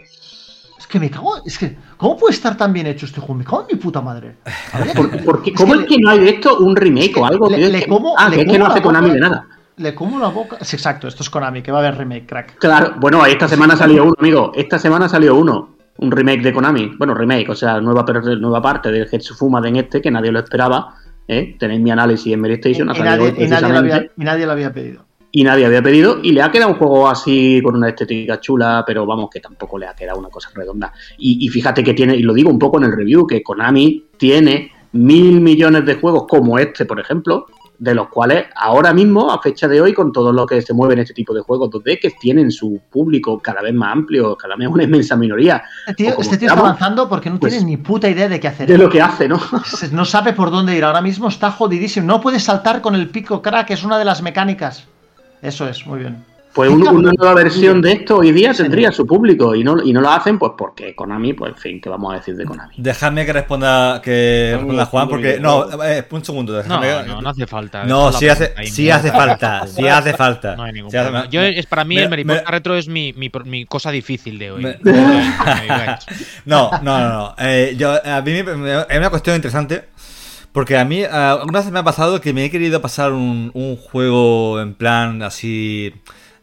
[0.98, 1.36] que me cago.
[1.44, 3.34] Es que, ¿cómo puede estar tan bien hecho este juego?
[3.34, 4.36] Me cago en mi puta madre.
[4.72, 7.16] A ver, por- porque, es ¿Cómo que es que no hay de esto un remake
[7.18, 7.48] o algo?
[7.50, 7.66] le- tío?
[7.66, 9.46] Es le que- como- ah, le es que no hace Konami de nada.
[9.76, 10.56] Le como la boca.
[10.62, 12.58] Sí, exacto, esto es Konami, que va a haber remake, crack.
[12.58, 14.52] Claro, bueno, esta semana salió uno, amigo.
[14.54, 15.76] Esta semana salió uno.
[15.98, 16.92] Un remake de Konami.
[16.98, 18.04] Bueno, remake, o sea, nueva,
[18.38, 20.94] nueva parte del Hetsufuma de este, que nadie lo esperaba.
[21.28, 21.56] ¿eh?
[21.58, 24.10] Tenéis mi análisis en Y, nadie, y nadie había, precisamente.
[24.16, 25.05] y nadie lo había pedido.
[25.36, 28.82] Y nadie había pedido y le ha quedado un juego así con una estética chula,
[28.86, 30.94] pero vamos que tampoco le ha quedado una cosa redonda.
[31.18, 34.06] Y, y fíjate que tiene, y lo digo un poco en el review, que Konami
[34.16, 37.44] tiene mil millones de juegos como este, por ejemplo,
[37.78, 40.94] de los cuales ahora mismo, a fecha de hoy, con todo lo que se mueve
[40.94, 44.56] en este tipo de juegos 2D, que tienen su público cada vez más amplio, cada
[44.56, 47.76] vez una inmensa minoría Este tío, este tío está avanzando porque no pues, tiene ni
[47.76, 48.66] puta idea de qué hacer.
[48.66, 49.38] de lo que hace, ¿no?
[49.92, 50.84] No sabe por dónde ir.
[50.84, 52.06] Ahora mismo está jodidísimo.
[52.06, 54.88] No puede saltar con el pico crack, es una de las mecánicas.
[55.42, 56.24] Eso es, muy bien.
[56.54, 59.92] Pues un- una nueva versión de esto hoy día tendría su público y no, y
[59.92, 62.72] no lo hacen pues porque Konami, pues en fin, ¿qué vamos a decir de Konami?
[62.78, 65.38] Dejadme que responda, que No, responda no, Juan, no, porque.
[65.38, 65.66] no.
[65.66, 66.52] No, eh, un segundo.
[66.62, 67.84] No, Déjame, no, no hace falta.
[67.84, 70.56] No, sí hace, sí hace falta, sí hace falta.
[70.56, 71.28] No hay ningún problema.
[71.28, 74.38] Yo, es para mí me- el Mariposa me- Retro es mi, mi, mi cosa difícil
[74.38, 74.62] de hoy.
[74.62, 74.96] Me- No.
[76.46, 77.34] No, no, no, no.
[77.38, 78.46] Eh, yo, a mí es
[78.96, 79.88] una cuestión interesante.
[80.56, 83.52] Porque a mí, eh, alguna vez me ha pasado que me he querido pasar un,
[83.76, 85.92] juego en plan así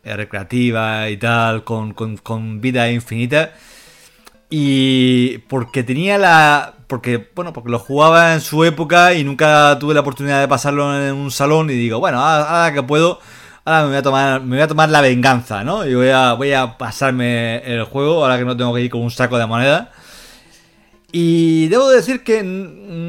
[0.04, 3.54] eh, recreativa y tal, con vida infinita.
[4.52, 6.76] Y porque tenía la.
[6.86, 10.96] Porque, bueno, porque lo jugaba en su época y nunca tuve la oportunidad de pasarlo
[10.96, 11.72] en un salón.
[11.72, 13.20] Y digo, bueno, ahora, ahora que puedo,
[13.66, 15.88] ahora me voy a tomar, me voy a tomar la venganza, ¿no?
[15.88, 19.02] Y voy a, voy a pasarme el juego ahora que no tengo que ir con
[19.02, 19.92] un saco de moneda.
[21.16, 22.44] Y debo decir que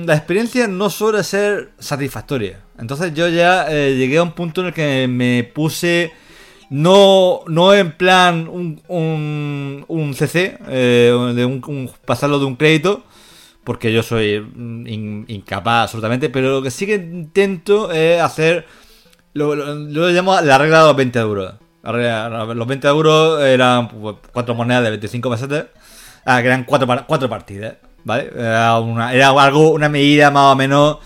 [0.07, 2.61] la experiencia no suele ser satisfactoria.
[2.79, 6.13] Entonces yo ya eh, llegué a un punto en el que me puse
[6.71, 13.05] No, no en plan un, un, un CC, eh, de un, pasarlo de un crédito,
[13.65, 18.67] porque yo soy mm, in- incapaz absolutamente, pero lo que sí que intento es hacer,
[19.35, 21.55] lo, lo, llamo la regla de los 20 euros.
[21.85, 25.67] Los 20 euros eran pues, cuatro monedas de 25 pesetas,
[26.25, 28.31] ah, que eran cuatro, cuatro partidas, ¿vale?
[28.37, 30.99] Era, una, era algo, una medida más o menos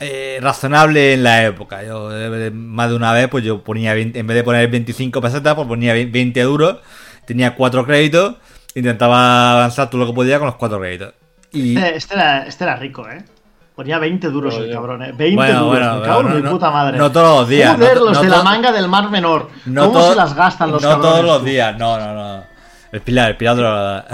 [0.00, 1.82] eh, razonable en la época.
[1.84, 5.20] Yo eh, más de una vez, pues yo ponía 20 en vez de poner 25
[5.20, 6.76] pesetas, pues ponía 20 euros,
[7.26, 8.36] tenía cuatro créditos,
[8.74, 11.14] intentaba avanzar todo lo que podía con los cuatro créditos.
[11.52, 13.24] Y Este, este era, este era rico, ¿eh?
[13.76, 15.12] Ponía 20 duros el cabrón, ¿eh?
[15.16, 16.96] 20 Bueno, duros, bueno, me cago en no, mi no, puta madre.
[16.98, 19.50] no todos los días, Joder, no- los no de la manga del Mar Menor.
[19.66, 21.10] no ¿Cómo se las gastan los no cabrones?
[21.12, 21.44] todos los tú?
[21.46, 22.44] días, no, no, no.
[22.94, 24.06] El pilar, el pilar de la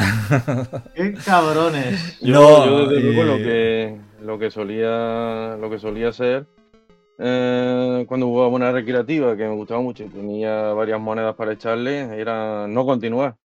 [0.95, 2.19] Qué cabrones.
[2.23, 6.47] Yo, No, yo desde luego lo que lo que solía lo que solía hacer
[7.19, 12.19] eh, cuando jugaba una recreativa que me gustaba mucho y tenía varias monedas para echarle
[12.19, 13.37] era no continuar.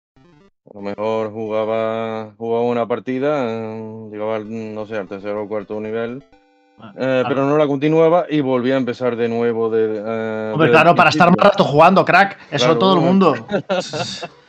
[0.73, 5.47] A lo mejor jugaba jugaba una partida, eh, llegaba al, no sé, al tercero o
[5.49, 6.23] cuarto nivel,
[6.97, 10.95] eh, pero no la continuaba y volvía a empezar de nuevo de eh, Hombre, claro,
[10.95, 12.38] para estar más rato jugando, crack.
[12.51, 13.11] Eso Claro, todo el bueno.
[13.11, 13.47] mundo.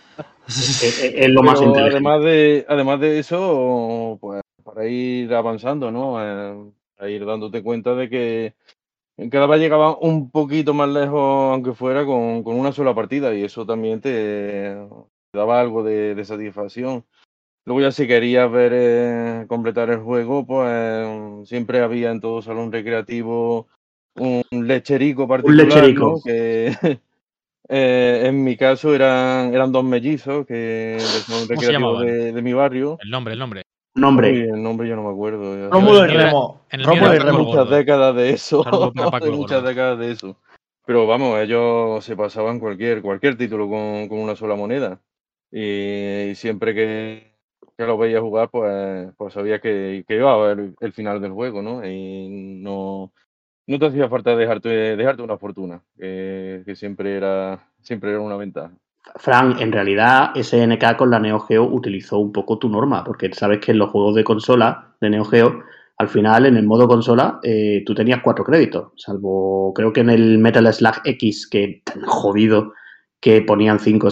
[0.46, 1.96] Es, es- es lo más Pero inteligente.
[1.96, 6.16] además de, además de eso, pues para ir avanzando, ¿no?
[6.22, 8.54] Eh, a ir dándote cuenta de que
[9.30, 13.44] cada vez llegaba un poquito más lejos, aunque fuera con, con una sola partida, y
[13.44, 14.10] eso también te,
[15.30, 17.04] te daba algo de, de satisfacción.
[17.64, 22.70] Luego ya si querías ver eh, completar el juego, pues siempre había en todo salón
[22.72, 23.66] recreativo
[24.14, 26.04] un lecherico particular, lecherico.
[26.04, 26.20] ¿no?
[26.24, 26.72] Que
[27.68, 32.98] eh, en mi caso eran, eran dos mellizos que de, de mi barrio.
[33.00, 33.62] El nombre, el nombre.
[33.96, 34.44] Uy, Nombre.
[34.44, 35.70] el nombre yo no me acuerdo.
[35.70, 36.66] Rómulo y Remo.
[36.70, 37.38] en el Rómulo y Remo.
[37.38, 38.62] Muchas décadas de eso.
[39.32, 40.38] Muchas décadas de eso.
[40.84, 45.00] Pero vamos, ellos se pasaban cualquier, cualquier título con, con una sola moneda.
[45.50, 47.38] Y, siempre que,
[47.76, 51.32] que lo veía jugar, pues, pues sabía que, que iba a ver el final del
[51.32, 51.84] juego, ¿no?
[51.84, 52.28] Y
[52.60, 53.12] no,
[53.66, 58.36] no te hacía falta dejarte, dejarte una fortuna, que, que siempre era, siempre era una
[58.36, 58.72] ventaja.
[59.16, 63.60] Fran, en realidad SNK con la Neo Geo utilizó un poco tu norma, porque sabes
[63.60, 65.62] que en los juegos de consola de Neo Geo,
[65.98, 70.10] al final en el modo consola eh, tú tenías cuatro créditos, salvo creo que en
[70.10, 72.72] el Metal Slug X, que tan jodido
[73.20, 74.10] que ponían 5 o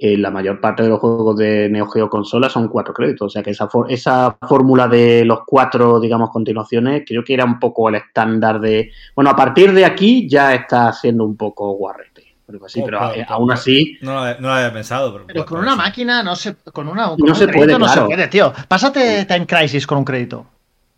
[0.00, 3.30] 6, la mayor parte de los juegos de Neo Geo consola son cuatro créditos, o
[3.30, 7.58] sea que esa, for- esa fórmula de los cuatro, digamos, continuaciones, creo que era un
[7.58, 12.20] poco el estándar de, bueno, a partir de aquí ya está siendo un poco guarrete.
[12.64, 13.34] Así, Oh, pero claro, eh, claro.
[13.34, 15.12] aún así, No, lo había- no lo había pensado.
[15.12, 16.56] Pero, Pero con una máquina no se.
[16.72, 17.10] Con una.
[17.10, 18.00] Con No un se crédito puede, no claro.
[18.02, 18.52] se puede, tío.
[18.66, 20.46] Pásate Time Crisis con un crédito.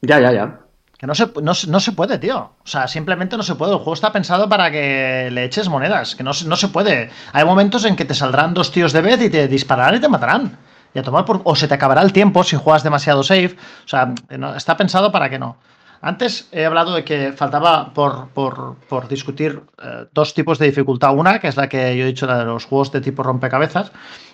[0.01, 0.61] ya, ya, ya.
[1.03, 2.39] Que no se, no, no se puede, tío.
[2.39, 3.73] O sea, simplemente no se puede.
[3.73, 6.15] El juego está pensado para que le eches monedas.
[6.15, 7.11] Que no, se- no se puede.
[7.33, 10.09] Hay momentos en que te saldrán dos tíos de vez y te dispararán y te
[10.09, 10.57] matarán.
[10.95, 13.57] Y a tomar O se te acabará el tiempo si juegas demasiado safe.
[13.85, 14.15] O sea,
[14.57, 15.57] está pensado para que no.
[16.03, 21.17] Antes he hablado de que faltaba por, por- por discutir eh, dos tipos de dificultad.
[21.17, 23.91] Una, que es la que yo he dicho, la de los juegos de tipo rompecabezas.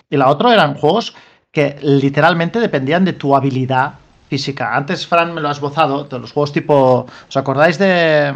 [0.07, 1.15] Y la otra eran juegos
[1.51, 3.93] que literalmente dependían de tu habilidad
[4.29, 4.75] física.
[4.75, 7.05] Antes, Fran, me lo has esbozado, de los juegos tipo...
[7.27, 8.33] ¿Os acordáis de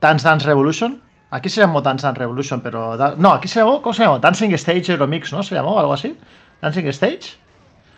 [0.00, 1.02] Dance Dance Revolution?
[1.30, 2.96] Aquí se llamó Dance Dance Revolution, pero...
[2.96, 3.82] da- No, aquí se llamó...
[3.82, 4.18] ¿Cómo se llamó?
[4.18, 5.42] Dancing Stage Euromix, ¿no?
[5.42, 6.16] ¿Se llamó algo así?
[6.62, 7.36] ¿Dancing Stage?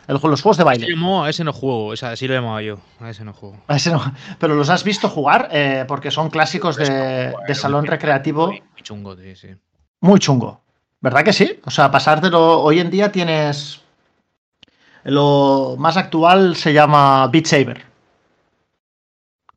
[0.08, 0.86] El, los juegos de Se baile.
[0.88, 2.78] llamó, a ese no juego, esa, así lo llamaba yo.
[3.00, 3.56] A ese no juego.
[3.68, 4.02] A ese no.
[4.40, 9.14] Pero los has visto jugar eh, porque son clásicos de, de salón recreativo Muy chungo,
[9.16, 9.48] sí, sí.
[10.00, 10.60] muy chungo.
[11.00, 11.60] ¿Verdad que sí?
[11.64, 12.60] O sea, pasártelo.
[12.62, 13.80] Hoy en día tienes.
[15.04, 17.82] Lo más actual se llama Beat Saber.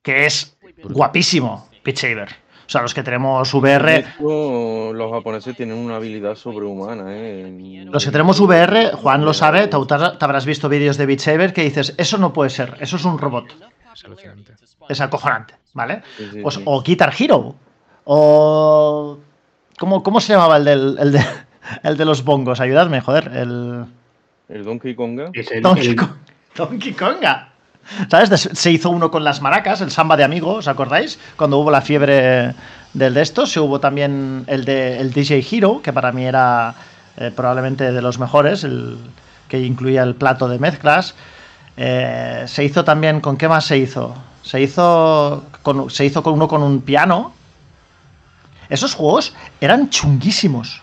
[0.02, 2.30] Que es guapísimo, Beat Saber.
[2.68, 3.98] O sea, los que tenemos VR.
[4.00, 7.86] hecho, los japoneses tienen una habilidad sobrehumana, ¿eh?
[7.91, 11.54] Los que tenemos VR, Juan lo sabe, te, te habrás visto vídeos de Beat Saber
[11.54, 13.46] que dices, eso no puede ser, eso es un robot.
[13.93, 14.54] Es alucinante.
[14.89, 16.02] Es acojonante, ¿vale?
[16.18, 16.62] Sí, sí, Pues, sí.
[16.66, 17.56] o Guitar Hero.
[18.04, 19.18] O.
[19.78, 21.26] ¿Cómo, cómo se llamaba el, del, el, de,
[21.84, 22.60] el de los bongos?
[22.62, 23.32] Ayudadme, joder.
[23.34, 23.86] El.
[24.50, 25.30] El Donkey Konga.
[25.34, 26.16] Es el- Donkey, el- Kong-
[26.56, 27.50] Donkey Konga.
[28.10, 28.50] ¿Sabes?
[28.54, 31.20] Se hizo uno con las maracas, el samba de amigos, ¿os acordáis?
[31.36, 32.54] Cuando hubo la fiebre
[32.93, 36.74] del de esto, se hubo también el de el DJ Hero, que para mí era
[37.18, 38.98] eh, probablemente de los mejores, el
[39.48, 41.14] que incluía el plato de mezclas.
[41.78, 44.16] Eh, se hizo también, ¿con qué más se hizo?
[44.41, 47.34] Se hizo con, se hizo con uno con un piano.
[48.70, 50.82] Esos juegos eran chunguísimos.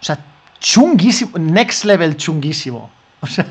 [0.00, 0.18] O sea,
[0.62, 2.90] chunguísimo, next level chunguísimo.
[3.20, 3.46] O sea,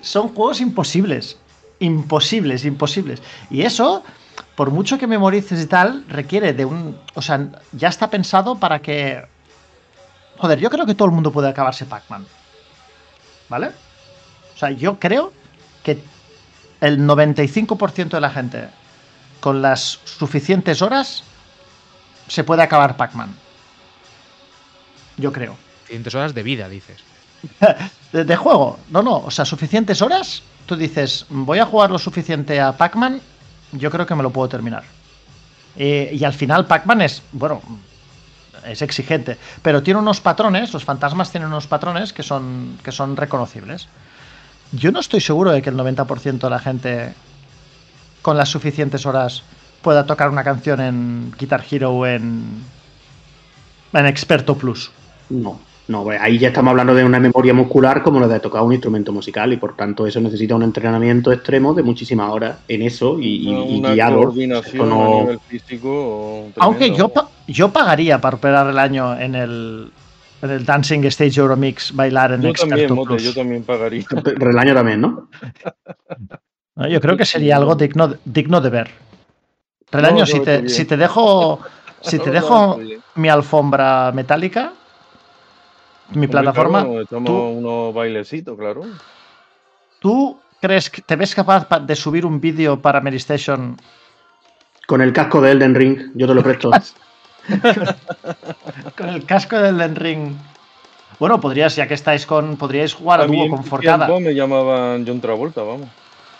[0.00, 1.36] son, juegos imposibles.
[1.80, 3.22] Imposibles, imposibles.
[3.50, 4.02] Y eso,
[4.56, 6.98] por mucho que memorices y tal, requiere de un.
[7.14, 9.24] O sea, ya está pensado para que.
[10.38, 12.26] Joder, yo creo que todo el mundo puede acabarse Pac-Man.
[13.48, 13.68] ¿Vale?
[14.54, 15.32] O sea, yo creo
[15.82, 16.02] que
[16.80, 18.68] el 95% de la gente
[19.40, 21.22] con las suficientes horas
[22.28, 23.47] se puede acabar Pac-Man.
[25.18, 25.56] Yo creo.
[25.80, 26.96] Suficientes horas de vida, dices.
[28.12, 28.78] de, de juego.
[28.90, 29.18] No, no.
[29.18, 30.42] O sea, suficientes horas.
[30.66, 33.20] Tú dices, voy a jugar lo suficiente a Pac-Man.
[33.72, 34.84] Yo creo que me lo puedo terminar.
[35.76, 37.62] Eh, y al final Pac-Man es, bueno,
[38.66, 43.16] es exigente, pero tiene unos patrones, los fantasmas tienen unos patrones que son, que son
[43.16, 43.86] reconocibles.
[44.72, 47.14] Yo no estoy seguro de que el 90% de la gente
[48.22, 49.44] con las suficientes horas
[49.80, 52.64] pueda tocar una canción en Guitar Hero o en,
[53.92, 54.90] en Experto Plus.
[55.30, 55.58] No,
[55.88, 59.12] no, ahí ya estamos hablando de una memoria muscular como la de tocar un instrumento
[59.12, 63.26] musical y por tanto eso necesita un entrenamiento extremo de muchísimas horas en eso y,
[63.26, 64.18] y, y una guiado.
[64.20, 66.46] coordinación Esto no- a nivel físico.
[66.60, 69.90] Aunque yo, pa- yo pagaría para operar el año en el,
[70.42, 74.04] en el Dancing Stage Euromix bailar en Yo Experto también, Mote, yo también pagaría.
[74.40, 75.28] El año también, ¿no?
[76.76, 76.88] ¿no?
[76.88, 78.90] Yo creo que sería algo digno, digno de ver.
[79.90, 81.60] Relaño, No, si, te, si te dejo,
[82.02, 82.80] si te No, dejo
[83.14, 84.72] mi alfombra metálica,
[86.10, 88.82] mi plataforma, claro, echamos tú- unos bailecitos, claro.
[89.98, 93.76] ¿tú crees que te ves capaz pa- de subir un vídeo para Medistation
[94.86, 96.70] Con el casco de Elden Ring, yo te lo presto.
[98.96, 100.32] con el casco del Elden Ring?
[101.18, 102.56] Bueno, podrías, ya que estáis con.
[102.56, 104.06] Podríais jugar a dúo con mi Forcada.
[104.20, 105.88] me llamaban John Travolta, vamos.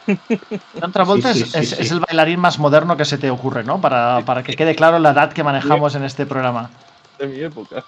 [0.80, 1.76] John Travolta Sí, es, sí, sí, es- sí.
[1.82, 3.80] es el bailarín más moderno que se te ocurre, ¿no?
[3.80, 6.70] Para, para que quede claro la edad que manejamos en este programa.
[7.18, 7.82] De mi época.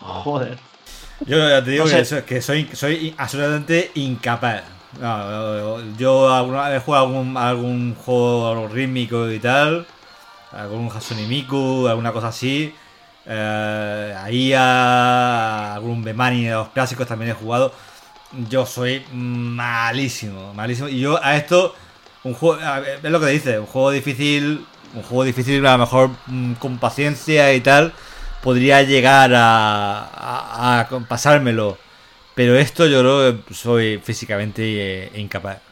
[0.00, 0.58] Joder.
[1.26, 4.62] Yo ya te digo No que, soy, que soy, soy absolutamente incapaz.
[5.00, 9.86] No, yo- alguna vez he jugado algún, algún juego rítmico y tal,
[10.52, 12.74] algún Hatsune Miku, alguna cosa así.
[13.24, 17.72] Eh, ahí a algún Bemani de los clásicos también he jugado.
[18.50, 20.88] Yo soy malísimo, malísimo.
[20.88, 21.74] Y yo a esto,
[22.24, 22.58] un juego,
[23.02, 24.64] es lo que dice, un juego difícil,
[24.94, 27.92] un juego difícil a lo mejor mm, con paciencia y tal,
[28.42, 31.78] podría llegar a, a- a pasármelo.
[32.34, 34.62] Pero esto yo creo que soy físicamente
[35.06, 35.62] eh, incapaz.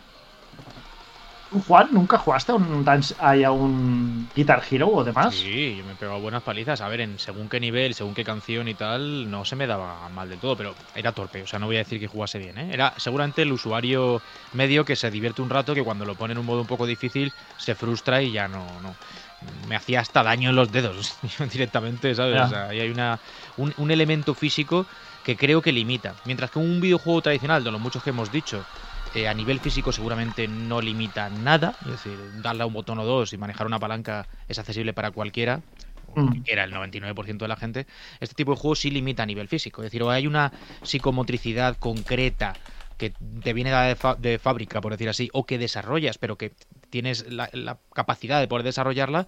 [1.48, 5.34] ¿Tú, Juan, nunca jugaste a un, dance, a un Guitar Hero o demás?
[5.34, 6.80] Sí, yo me he pegado buenas palizas.
[6.80, 10.08] A ver, en según qué nivel, según qué canción y tal, no se me daba
[10.10, 11.42] mal del todo, pero era torpe.
[11.42, 12.70] O sea, no voy a decir que jugase bien, ¿eh?
[12.72, 16.38] Era seguramente el usuario medio que se divierte un rato, que cuando lo pone en
[16.38, 18.80] un modo un poco difícil se frustra y ya no.
[18.80, 18.96] no.
[19.68, 21.16] Me hacía hasta daño en los dedos
[21.52, 22.40] directamente, ¿sabes?
[22.40, 23.18] O sea, ahí hay una,
[23.56, 24.86] un, un elemento físico
[25.24, 26.14] que creo que limita.
[26.24, 28.64] Mientras que un videojuego tradicional, de los muchos que hemos dicho,
[29.14, 31.74] eh, a nivel físico seguramente no limita nada.
[31.82, 35.10] Es decir, darle a un botón o dos y manejar una palanca es accesible para
[35.10, 35.60] cualquiera.
[36.14, 36.42] Mm.
[36.42, 37.86] Que era el 99% de la gente.
[38.20, 39.82] Este tipo de juegos sí limita a nivel físico.
[39.82, 42.54] Es decir, o hay una psicomotricidad concreta
[42.98, 43.12] que
[43.42, 46.52] te viene de, de fábrica, por decir así, o que desarrollas, pero que
[46.90, 49.26] tienes la, la capacidad de poder desarrollarla,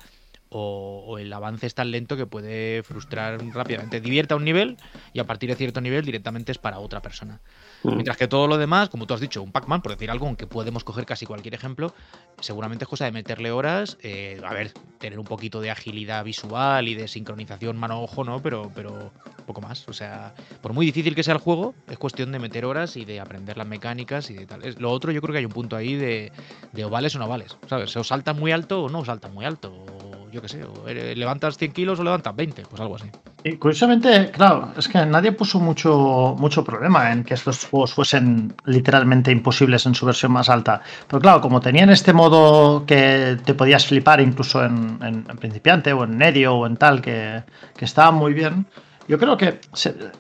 [0.51, 4.01] o, o el avance es tan lento que puede frustrar rápidamente.
[4.01, 4.77] Divierte a un nivel
[5.15, 7.41] y a partir de cierto nivel directamente es para otra persona.
[7.83, 7.95] Mm.
[7.95, 10.47] Mientras que todo lo demás, como tú has dicho, un Pac-Man, por decir algo, aunque
[10.47, 11.95] podemos coger casi cualquier ejemplo,
[12.41, 16.89] seguramente es cosa de meterle horas, eh, a ver, tener un poquito de agilidad visual
[16.89, 18.41] y de sincronización mano-ojo, ¿no?
[18.41, 19.13] Pero, pero
[19.47, 19.89] poco más.
[19.89, 23.05] O sea, por muy difícil que sea el juego, es cuestión de meter horas y
[23.05, 24.63] de aprender las mecánicas y de tal.
[24.79, 26.33] Lo otro, yo creo que hay un punto ahí de,
[26.73, 27.95] de o vales o no vales, ¿sabes?
[27.97, 29.85] O saltas muy alto o no saltas muy alto,
[30.33, 33.05] yo qué sé, eh, levantas 100 kilos o levantas 20, pues algo así.
[33.45, 38.55] Y curiosamente, claro, es que nadie puso mucho, mucho problema en que estos juegos fuesen
[38.65, 40.81] literalmente imposibles en su versión más alta.
[41.07, 46.17] Pero claro, como tenían este modo que te podías flipar incluso en, principiante o en
[46.17, 47.43] medio o en tal, que,
[47.79, 48.67] estaba muy bien,
[49.09, 49.61] yo creo que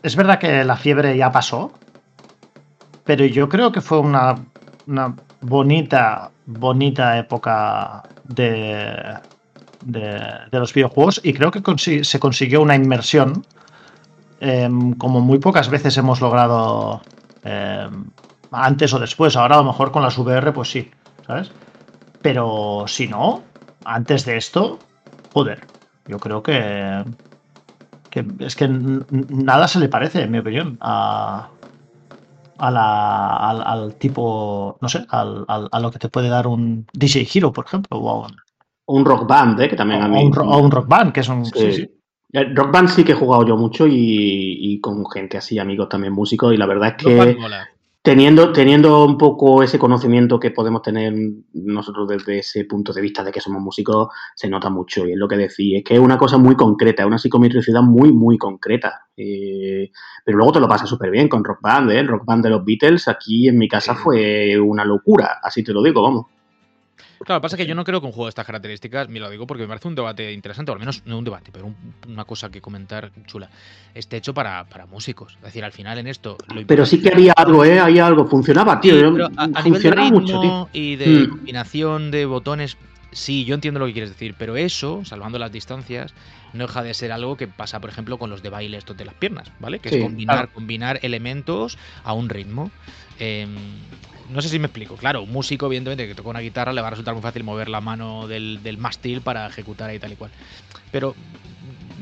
[0.03, 1.73] es verdad que la fiebre ya pasó,
[3.05, 4.35] pero yo creo que fue una,
[4.87, 9.17] una bonita, bonita época de,
[9.83, 11.63] de, los videojuegos y creo que
[12.05, 13.47] se consiguió una inmersión
[14.41, 17.03] em, como muy pocas veces hemos logrado
[17.43, 18.11] em,
[18.51, 19.37] antes o después.
[19.37, 20.91] Ahora a lo mejor con las VR pues sí,
[21.27, 21.55] ¿sabes?
[22.23, 23.53] Pero si no,
[23.85, 24.89] antes de esto,
[25.35, 25.71] joder,
[26.07, 27.05] yo creo que,
[28.11, 31.55] que es que nada se le parece, en mi opinión, a,
[32.59, 33.37] a la,
[33.73, 37.53] al, tipo, no sé, al, al- a lo que te puede dar un DJ Hero,
[37.53, 38.37] por ejemplo, o a un,
[38.93, 39.69] un rock band, ¿eh?
[39.69, 40.25] que también a o mí.
[40.25, 41.45] un, o un rock band, que es un...
[41.45, 41.53] Sí.
[41.55, 41.91] sí, sí.
[42.33, 45.91] El Rock Band sí que he jugado yo mucho y, y con gente así, amigos
[45.91, 47.37] también músicos, y la verdad es que.
[48.05, 51.15] Teniendo, teniendo un poco ese conocimiento que podemos tener
[51.53, 55.07] nosotros desde ese punto de vista de que somos músicos, se nota mucho.
[55.07, 57.81] Y es lo que decís, es que es una cosa muy concreta, es una psicometricidad
[57.81, 59.03] muy, muy concreta.
[59.17, 59.93] Eh,
[60.25, 62.01] pero luego te lo pasa súper bien con Rock Band, ¿eh?
[62.01, 65.73] El Rock Band de los Beatles aquí en mi casa fue una locura, así te
[65.73, 66.27] lo digo, vamos.
[67.25, 69.09] Claro, lo que pasa es que yo no creo que un juego de estas características,
[69.09, 71.51] me lo digo porque me parece un debate interesante, o al menos no un debate,
[71.53, 73.49] pero un- una cosa que comentar chula,
[73.95, 75.35] esté hecho para, para músicos.
[75.37, 76.39] Es decir, al final en esto...
[76.55, 77.79] lo Pero sí que había algo, ¿eh?
[77.79, 78.95] Había algo, funcionaba, tío.
[78.95, 80.69] Sí, pero a, a nivel de ritmo mucho, tío.
[80.73, 81.31] y de Mm.
[81.31, 82.77] combinación de botones,
[83.13, 86.15] sí, yo entiendo lo que quieres decir, pero eso, salvando las distancias,
[86.53, 89.05] no deja de ser algo que pasa, por ejemplo, con los de baile estos de
[89.05, 89.79] las piernas, ¿vale?
[89.79, 90.53] Que Sí, es combinar, claro.
[90.53, 92.71] combinar elementos a un ritmo.
[93.19, 93.51] Em,
[94.33, 94.97] no sé si me explico.
[94.97, 97.69] Claro, un músico, evidentemente, que toca una guitarra, le va a resultar muy fácil mover
[97.69, 100.33] la mano del, del mástil para ejecutar ahí tal y cual.
[100.91, 101.15] Pero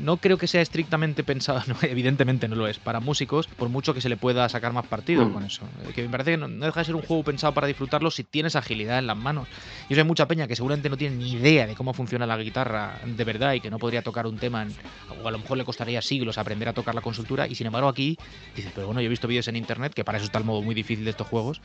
[0.01, 3.93] no creo que sea estrictamente pensado, no, evidentemente no lo es, para músicos, por mucho
[3.93, 5.31] que se le pueda sacar más partido Mm.
[5.31, 5.71] con eso.
[5.87, 8.11] Eh, Que me parece que no, no deja de ser un juego pensado para disfrutarlo
[8.11, 9.47] si tienes agilidad en las manos.
[9.87, 12.37] Y eso hay mucha peña que seguramente no tiene ni idea de cómo funciona la
[12.37, 14.77] guitarra de verdad y que no podría tocar un tema, en-
[15.09, 17.47] o a lo mejor le costaría siglos aprender a tocar la con soltura.
[17.47, 18.17] Y sin embargo, aquí
[18.55, 20.63] dices, pero bueno, yo he visto vídeos en internet, que para eso está el modo
[20.63, 21.61] muy difícil de estos juegos,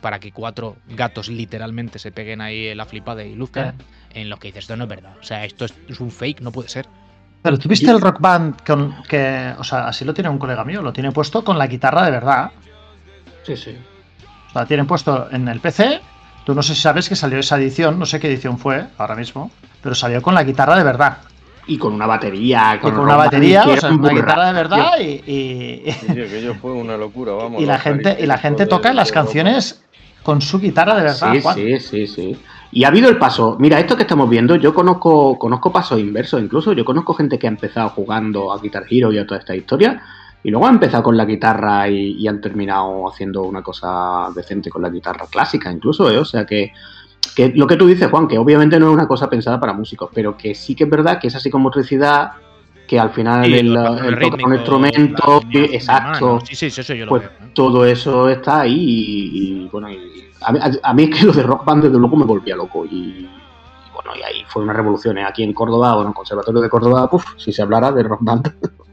[0.00, 4.38] para que cuatro gatos literalmente se peguen ahí en la flipada y luzcan, en los
[4.38, 5.14] que dices, esto no es verdad.
[5.20, 6.90] O sea, esto es, es un fake, no puede ser.
[7.44, 10.64] Pero tú viste el rock band con, que, o sea, así lo tiene un colega
[10.64, 12.50] mío, lo tiene puesto con la guitarra de verdad.
[13.42, 13.76] Sí, sí.
[14.48, 16.00] O sea, tienen puesto en el PC.
[16.46, 19.14] Tú no sé si sabes que salió esa edición, no sé qué edición fue ahora
[19.14, 19.50] mismo,
[19.82, 21.18] pero salió con la guitarra de verdad.
[21.66, 22.76] Y con una batería.
[22.76, 26.06] Y con un una batería, o sea, un una guitarra de verdad y, y- Sí,
[26.12, 27.60] aquello fue una locura, vamos.
[27.60, 29.84] y la gente y la gente toca las canciones
[30.22, 31.32] con su guitarra de verdad.
[31.34, 31.54] Sí, Juan.
[31.56, 32.38] sí, sí, sí.
[32.72, 33.56] Y ha habido el paso.
[33.60, 36.42] Mira, esto que estamos viendo, yo conozco, conozco pasos inversos.
[36.42, 39.54] Incluso yo conozco gente que ha empezado jugando a Guitar Hero y a toda esta
[39.54, 40.02] historia.
[40.42, 44.68] Y luego ha empezado con la guitarra y, y han terminado haciendo una cosa decente
[44.70, 46.18] con la guitarra clásica, incluso, ¿eh?
[46.18, 46.72] O sea que,
[47.34, 50.10] que lo que tú dices, Juan, que obviamente no es una cosa pensada para músicos,
[50.12, 52.32] pero que sí que es verdad que esa psicomotricidad,
[52.86, 57.06] que al final Sí, el, el tocar un instrumento, la exacto, sí, sí, eso yo
[57.06, 57.30] lo pues veo.
[57.30, 57.50] ¿eh?
[57.54, 59.96] todo eso está ahí y, y, bueno, y
[60.44, 63.28] a, mí, es que lo de Rock Band desde luego me volvía loco y,
[63.92, 65.24] bueno, y ahí fue una revolución, ¿eh?
[65.24, 68.20] aquí en Córdoba, bueno, en el Conservatorio de Córdoba, puf, si se hablara de Rock
[68.22, 68.54] Band.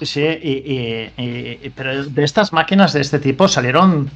[0.00, 4.08] Sí, y, pero de estas máquinas de este tipo salieron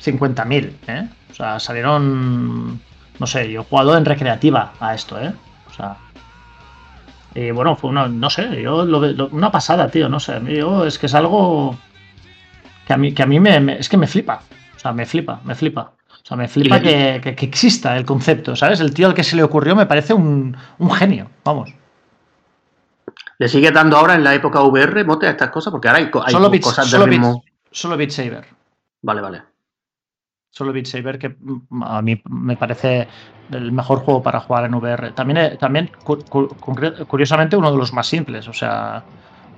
[0.00, 1.08] 50.000, ¿eh?
[1.32, 2.80] O sea, salieron,
[3.18, 5.32] no sé, yo he jugado en recreativa a esto, ¿eh?
[5.68, 5.96] O sea,
[7.34, 10.86] y bueno, fue una, no sé, yo lo, lo- una pasada, tío, no sé, yo
[10.86, 11.76] es que es algo
[12.86, 14.40] que a mí, que a mí me- es que me flipa,
[14.76, 15.93] o sea, me flipa, me flipa.
[16.24, 18.80] O sea, me flipa que, que- que exista el concepto, ¿sabes?
[18.80, 21.70] El tío al que se le ocurrió me parece un, un genio, vamos.
[23.38, 25.70] ¿Le sigue dando ahora en la época VR, mote, a estas cosas?
[25.70, 27.44] Porque ahora hay, Solo Beat- cosas de solo Beat- ritmo.
[27.70, 28.46] Solo Beat Saber.
[29.02, 29.42] Vale, vale.
[30.50, 31.36] Solo Beat Saber, que
[31.82, 33.06] a mí me parece
[33.50, 35.10] el mejor juego para jugar en VR.
[35.12, 35.90] También, eh, también
[37.06, 38.48] curiosamente, uno de los más simples.
[38.48, 39.02] O sea,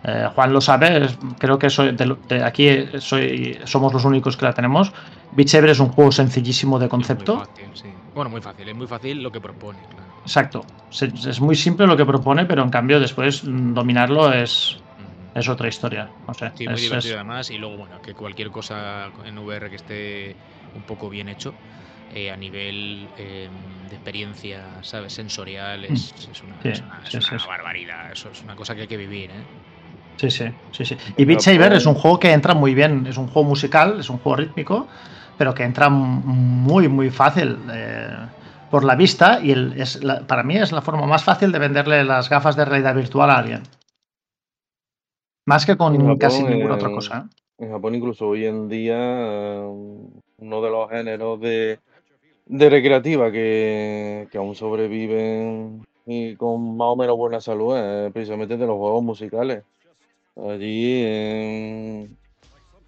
[0.07, 4.05] eh, Juan lo sabe, es- creo que soy de, de aquí eh, soy, somos los
[4.05, 4.93] únicos que la tenemos.
[5.31, 7.35] Beat Saber es un juego sencillísú de concepto.
[7.37, 7.95] Muy fácil, sí.
[8.15, 10.13] Bueno, muy fácil, es muy fácil lo que propone, claro.
[10.23, 10.65] Exacto.
[10.89, 15.07] Se- Es muy simple lo que propone, pero en cambio después mm, dominarlo es, Ujú.
[15.35, 16.13] es otra historia.
[16.27, 16.53] No sé.
[16.55, 17.51] Sí, muy es- divertido es- además.
[17.51, 20.37] Y luego, bueno, que cualquier cosa en VR que esté
[20.73, 21.57] un poco bien hecho,
[22.09, 25.13] eh, a nivel eh, de experiencia, ¿sabes?
[25.15, 26.61] Sensorial, es, es una, Mm.
[26.63, 27.47] Sí, es una- es sí, una sí.
[27.49, 28.13] barbaridad.
[28.13, 29.47] Eso es una cosa que hay que vivir, ¿eh?
[30.17, 30.97] Sí, sí, sí, sí.
[31.17, 34.09] Y Beat Saber es un juego que entra muy bien, es un juego musical, es
[34.09, 34.87] un juego rítmico,
[35.37, 38.09] pero que entra muy, muy fácil eh,
[38.71, 41.59] por la vista y el, es la- para mí es la forma más fácil de
[41.59, 43.63] venderle las gafas de realidad virtual a alguien.
[45.47, 47.29] Más que con Japón, casi ninguna eh, otra cosa.
[47.29, 47.65] ¿eh?
[47.65, 49.61] En Japón, incluso hoy en día, eh,
[50.39, 51.79] uno de los géneros de,
[52.47, 58.57] de recreativa que, que aún sobreviven y con más o menos buena salud es precisamente
[58.57, 59.63] de los juegos musicales.
[60.37, 62.09] Allí eh,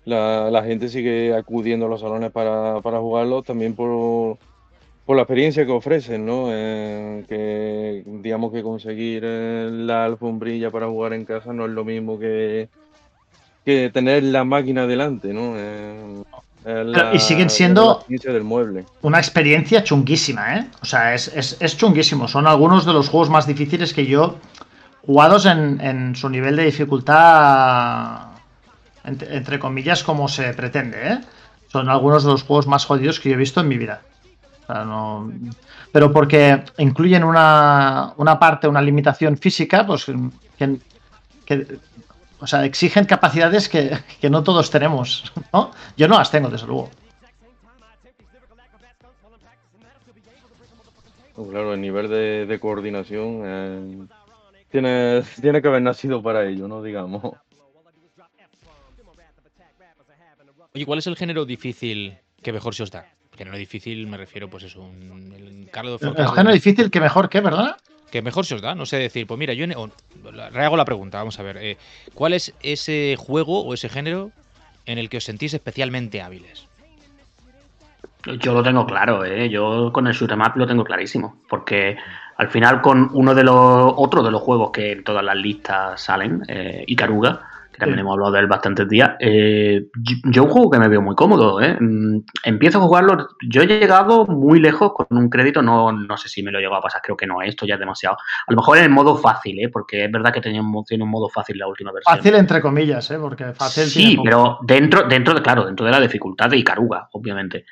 [0.05, 4.37] la, la gente sigue acudiendo a los salones para, para jugarlos también por,
[5.07, 6.47] por la experiencia que ofrecen, ¿no?
[6.51, 11.85] Eh, que digamos que conseguir eh, la alfombrilla para jugar en casa no es lo
[11.85, 12.69] mismo que,
[13.65, 15.55] que tener la máquina delante, ¿no?
[15.57, 16.23] Eh,
[16.65, 18.85] la- y siguen siendo- del mueble.
[19.01, 20.67] Una experiencia chunguísima, ¿eh?
[20.83, 22.29] O sea, es, es, es chunguísimo.
[22.29, 24.37] Son algunos de los juegos más difíciles que yo,
[25.09, 28.27] jugados en, en su nivel de dificultad,
[29.05, 31.21] entre, comillas, como se pretende, ¿eh?
[31.73, 34.03] Son algunos de los juegos más jodidos que yo he visto en mi vida.
[35.93, 40.05] Pero porque incluyen una, una parte, una limitación física, pues
[40.59, 41.79] que,
[42.39, 45.71] o sea, exigen capacidades que, que no todos tenemos, ¿no?
[45.97, 46.91] Yo no las tengo, desde luego.
[51.35, 54.11] Pues claro, el nivel de, de coordinación
[54.71, 56.83] tiene, tiene que haber nacido para ello, ¿no?
[56.83, 57.23] Digamos.
[60.75, 63.07] Oye, ¿cuál es el género difícil que mejor se os da?
[63.37, 67.29] Género difícil me refiero, pues eso, un, el Carlos de El género difícil que mejor
[67.29, 67.77] que, ¿verdad?
[68.11, 68.75] que mejor se os da.
[68.75, 69.91] No sé decir, pues mira, yo en- o-
[70.33, 71.57] la- rehago la pregunta, vamos a ver.
[71.59, 71.77] eh,
[72.15, 74.31] ¿Cuál es ese juego o ese género
[74.87, 76.67] en el que os sentís especialmente hábiles?
[78.41, 79.49] Yo lo tengo claro, ¿eh?
[79.49, 81.97] yo con el shoot 'em up lo tengo clarísimo, porque
[82.39, 86.01] al final con uno de los otro de los juegos que en todas las listas
[86.01, 87.43] salen, eh, Ikaruga,
[87.79, 88.01] que también Sí.
[88.01, 91.15] hemos hablado de él bastantes días, eh, yo, yo un juego que me veo muy
[91.15, 91.77] cómodo, ¿eh?
[91.81, 96.29] Mm, empiezo a jugarlo, yo he llegado muy lejos con un crédito, no, no sé
[96.29, 98.17] si me lo he llegado a pasar, creo que no, esto ya es demasiado.
[98.47, 99.69] A lo mejor en el modo fácil, ¿eh?
[99.69, 102.17] porque es verdad que tenía un, tiene un modo fácil la última versión.
[102.17, 103.19] Fácil entre comillas, ¿eh?
[103.19, 107.09] Porque fácil Sí, tiene pero dentro, dentro de, claro, dentro de la dificultad de Icaruga,
[107.13, 107.65] obviamente.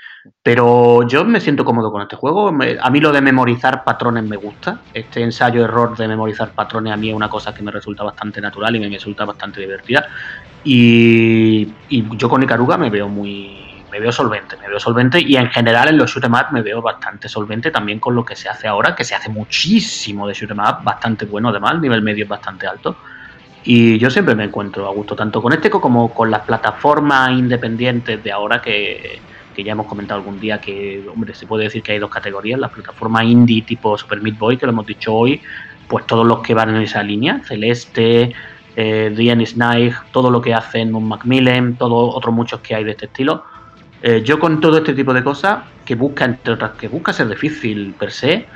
[0.42, 2.48] Pero yo me siento cómodo con este juego.
[2.48, 4.80] A mí lo de memorizar patrones me gusta.
[4.92, 8.74] Este ensayo-error de memorizar patrones a mí es una cosa que me resulta bastante natural
[8.76, 9.95] y me resulta bastante divertida.
[10.64, 13.64] Y, yo con Icaruga me veo muy.
[13.90, 16.61] Me veo solvente, me veo solvente y en general en los shoot 'em up me
[16.61, 20.34] veo bastante solvente también con lo que se hace ahora, que se hace muchísimo de
[20.34, 22.97] shoot up, bastante bueno además, el nivel medio es bastante alto.
[23.64, 28.22] Y yo siempre me encuentro a gusto tanto con este como con las plataformas independientes
[28.22, 29.20] de ahora que,
[29.57, 32.61] que ya hemos comentado algún día que, hombre, se puede decir que hay dos categorías,
[32.61, 35.40] las plataformas indie tipo Super Meat Boy, que lo hemos dicho hoy,
[35.88, 38.34] pues todos los que van en esa línea, Celeste,
[38.76, 42.92] eh, Diane Snide, todo lo que hacen Mon Macmillan, todos otros muchos que hay de
[42.92, 43.44] este estilo.
[44.02, 47.28] Eh, yo con todo este tipo de cosas, que busca, entre otras, que busca ser
[47.28, 48.46] difícil per se,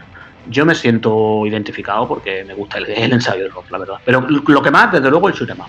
[0.46, 3.96] yo me siento identificado porque me gusta el, el ensayo de rock, la verdad.
[4.04, 5.66] Pero lo que más, desde luego, el shoot 'em up.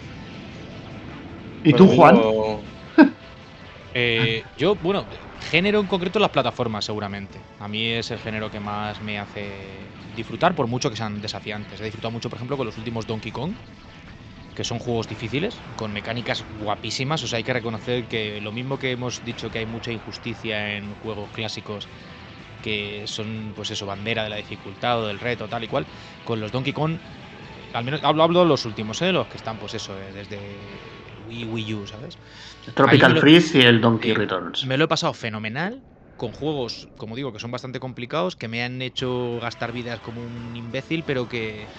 [1.63, 2.15] ¿Y tú, Juan?
[2.15, 2.61] yo-
[3.93, 5.05] Eh, yo, bueno,
[5.49, 7.39] género en concreto las plataformas, seguramente.
[7.59, 9.41] A mí es el género que más me hace
[10.15, 11.79] disfrutar, por mucho que sean desafiantes.
[11.81, 13.51] He disfrutado mucho, por ejemplo, con los últimos Donkey Kong,
[14.61, 17.23] que son juegos difíciles, con mecánicas guapísimas.
[17.23, 20.77] O sea, hay que reconocer que lo mismo que hemos dicho que hay mucha injusticia
[20.77, 21.89] en juegos clásicos
[22.61, 25.87] que son, pues eso, bandera de la dificultad o del reto, tal y cual,
[26.23, 26.99] con los Donkey Kong,
[27.73, 29.11] al menos hablo, hablo de los últimos, ¿eh?
[29.11, 32.17] los que están, pues eso, eh, desde Wii, Wii U, ¿sabes?
[32.75, 34.63] Tropical lo- Freeze y el Donkey Eh, Returns.
[34.65, 35.83] Me lo he pasado fenomenal
[36.17, 40.23] con juegos, como digo, que son bastante complicados, que me han hecho gastar vidas como
[40.23, 41.69] un imbécil, pero que,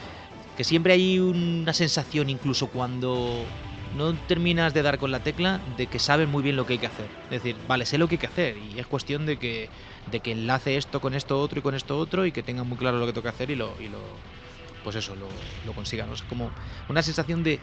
[0.54, 3.46] que siempre hay una sensación, incluso cuando
[3.90, 6.78] no terminas de dar con la tecla, de que sabes muy bien lo que hay
[6.78, 7.10] que hacer.
[7.24, 9.68] Es decir, vale, sé lo que hay que hacer y es cuestión de que,
[10.06, 12.78] de que enlace esto con esto otro y con esto otro y que tenga muy
[12.78, 13.76] claro lo que que hacer y lo,
[14.82, 15.28] pues eso, lo,
[15.64, 16.06] lo consiga.
[16.06, 16.14] ¿no?
[16.14, 16.50] Es como
[16.88, 17.60] una sensación de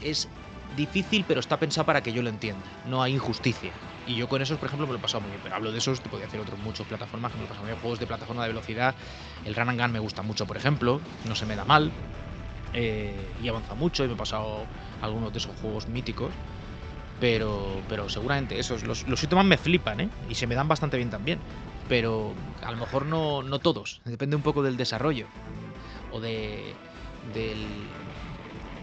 [0.00, 0.28] es
[0.76, 2.64] difícil, pero está pensado para que yo lo entienda.
[2.84, 3.72] No hay injusticia.
[4.08, 5.42] Y yo con esos, por ejemplo, me lo he pasado muy bien.
[5.42, 7.64] Pero hablo de esos, te podía hacer otros muchos plataformas que me lo he pasado
[7.64, 7.80] muy bien.
[7.80, 8.96] Juegos de plataforma de velocidad.
[9.44, 11.06] El Run and Gun me gusta mucho, por ejemplo.
[11.24, 11.98] No se me da mal.
[12.72, 16.40] eh, y avanza mucho y me he pasado algunos de esos juegos míticos.
[17.18, 20.12] Pero, pero seguramente esos, los, los up me flipan, ¿eh?
[20.28, 21.44] Y se me dan bastante bien también.
[21.86, 24.00] Pero a lo mejor no, no todos.
[24.04, 25.30] Depende un poco del desarrollo.
[26.10, 26.80] O de,
[27.20, 27.92] del,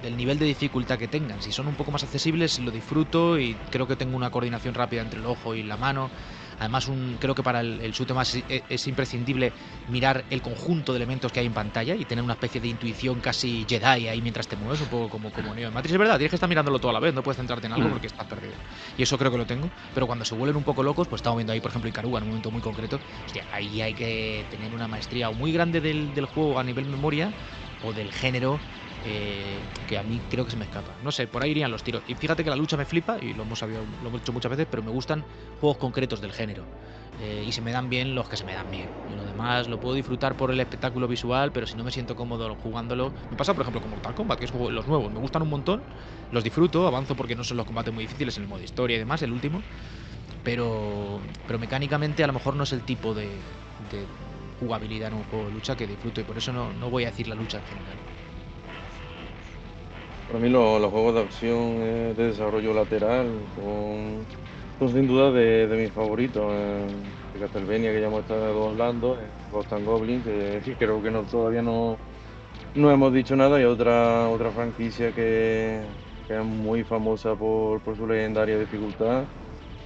[0.06, 1.42] del nivel de dificultad que tengan.
[1.42, 5.02] Si son un poco más accesibles, lo disfruto y creo que tengo una coordinación rápida
[5.02, 6.12] entre el ojo y la mano.
[6.60, 9.54] Además, un, creo que para el, el shoot 'em up es, es imprescindible
[9.88, 13.20] mirar el conjunto de elementos que hay en pantalla y tener una especie de intuición
[13.20, 15.94] casi Jedi ahí mientras te mueves, un poco como, como Neo en Matrix.
[15.94, 17.92] Es verdad, tienes que estar mirándolo toda la vez, no puedes centrarte en algo Mm.
[17.92, 18.62] porque estás perdido.
[18.96, 19.74] Y eso creo que lo tengo.
[19.92, 22.24] Pero cuando se vuelven un poco locos, pues estamos viendo ahí, por ejemplo, Ikaruga en
[22.24, 23.02] un momento muy concreto.
[23.26, 27.36] Hostia, ahí hay que tener una maestría muy grande del, del juego a nivel memoria
[27.80, 28.64] o del género
[29.08, 30.98] eh, que a mí creo que se me escapa.
[31.04, 32.04] No sé, por ahí irían los tiros.
[32.08, 34.50] Y fíjate que la lucha me flipa, y lo hemos sabido, lo hemos dicho muchas
[34.50, 35.24] veces, pero me gustan
[35.60, 36.66] juegos concretos del género.
[37.22, 38.90] Eh, y se me dan bien los que se me dan bien.
[39.08, 42.16] Y lo demás lo puedo disfrutar por el espectáculo visual, pero si no me siento
[42.16, 43.14] cómodo jugándolo.
[43.30, 45.50] Me pasa, por ejemplo, con Mortal Kombat, que es juego- los nuevos, me gustan un
[45.50, 45.82] montón,
[46.32, 49.00] los disfruto, avanzo porque no son los combates muy difíciles en el modo historia y
[49.00, 49.62] demás, el último.
[50.44, 53.28] Pero, pero mecánicamente a lo mejor no es el tipo de,
[53.90, 54.06] de
[54.60, 57.08] jugabilidad en un juego de lucha que disfruto y por eso no, no voy a
[57.12, 57.98] decir la lucha en general.
[60.26, 64.28] Para mí lo- los juegos de acción de desarrollo lateral son,
[64.92, 66.44] sin duda de, de mis favoritos.
[66.52, 71.02] Eh, de Castlevania que ya hemos estado hablando, eh, Ghost and Goblin, que, que creo
[71.02, 72.02] que todavía no,
[72.76, 75.96] no hemos dicho nada, y otra, otra franquicia que,
[76.28, 79.30] que es muy famosa por, por su legendaria dificultad.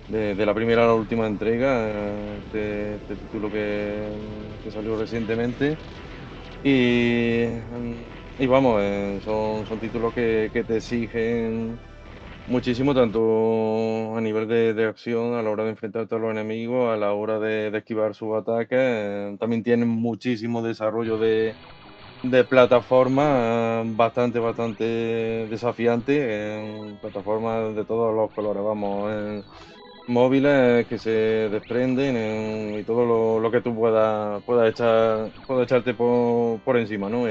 [0.08, 5.80] De, la primera a la última entrega, eh, este, título que, que salió recientemente.
[6.62, 7.46] Y
[8.40, 11.84] y vamos, eh, son, son títulos que, que te exigen
[12.46, 16.94] muchísimo, tanto a nivel de, de acción, a la hora de enfrentarte a los enemigos,
[16.94, 18.78] a la hora de, de esquivar sus ataques.
[18.82, 21.60] eh, también tienen muchísimo desarrollo de,
[22.24, 24.86] de plataforma, eh, bastante, bastante
[25.50, 29.46] desafiante, plataformas de todos los colores, vamos,
[30.08, 31.12] móviles que se
[31.52, 36.78] desprenden en- y todo lo, lo que tú puedas puedas echar, puedas echarte por, por
[36.78, 37.28] encima, ¿no?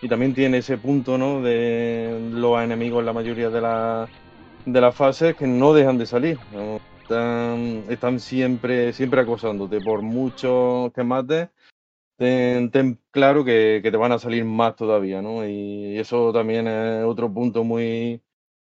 [0.00, 1.42] Y también tiene ese punto, ¿no?
[1.42, 4.08] De los enemigos en la mayoría de, la-
[4.64, 6.38] de las fases que no dejan de salir.
[7.02, 9.80] Están, están siempre, siempre acosándote.
[9.80, 11.48] Por mucho que mates,
[12.16, 15.46] ten, claro que, que te van a salir más todavía, ¿no?
[15.46, 18.20] Y eso también es otro punto muy,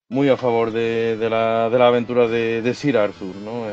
[0.09, 3.67] muy a favor de, de la, de la aventura de, de Sir Arthur, ¿no?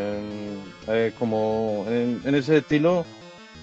[0.93, 3.05] Es como en ese estilo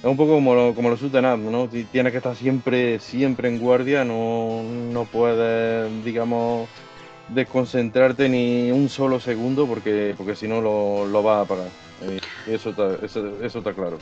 [0.05, 1.67] es un poco como, lo- como los shoot 'em up, ¿no?
[1.67, 6.69] Ti- Tienes que estar siempre, siempre en guardia, no, no puedes, digamos,
[7.31, 11.69] desconcentrarte ni un solo segundo porque, porque si no lo, lo vas a apagar.
[12.03, 13.97] Eh, eso, está, eso, eso está claro.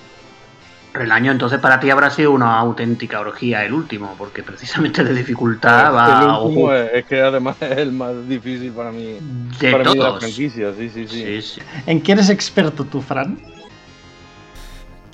[1.00, 5.14] El año entonces para ti habrá sido una auténtica orgía el último, porque precisamente de
[5.14, 9.16] dificultad va el a último es, es que además es el más difícil para mí,
[9.60, 11.22] de para mí de la franquicia, sí, sí, sí.
[11.24, 11.60] Sí, sí.
[11.86, 13.38] ¿En qué eres experto tú, Fran?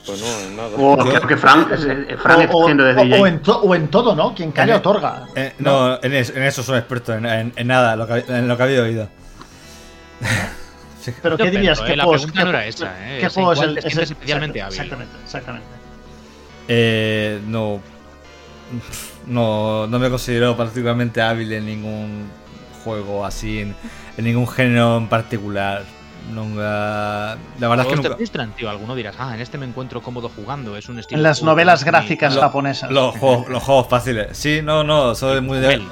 [0.09, 0.71] Pues no, en nada.
[0.79, 2.17] Oh, Yo- creo que Fran, eh,
[2.51, 4.35] o, o- de o- o en to- o en todo, ¿no?
[4.35, 5.27] Quien calla otorga.
[5.37, 8.49] Eh, no, en, eso, en eso soy experto, en, en- en nada, lo que, en
[8.49, 9.09] lo que había oído.
[11.23, 11.81] Pero ¿qué dirías?
[11.81, 12.87] ¿Qué eh, la juegos- pregunta qué no era ju- esa,
[13.17, 14.75] eh, ¿Qué es juego es el es especialmente hábil.
[14.75, 15.67] Exactamente, exactamente.
[16.69, 17.81] Eh, no,
[19.27, 22.29] no, no me considero particularmente hábil en ningún
[22.85, 23.75] juego así, en,
[24.17, 25.85] en ningún género en particular.
[26.33, 28.17] Nunca, la verdad es que Todos te nunca.
[28.17, 28.69] frustran, tío.
[28.69, 30.77] Alguno dirás, ah, en este me encuentro cómodo jugando.
[30.77, 31.19] Es un estilo.
[31.19, 32.91] En las novelas gráficas japonesas.
[32.91, 34.37] Los juegos, los juegos fáciles.
[34.37, 35.83] Sí, no, no, soy muy de.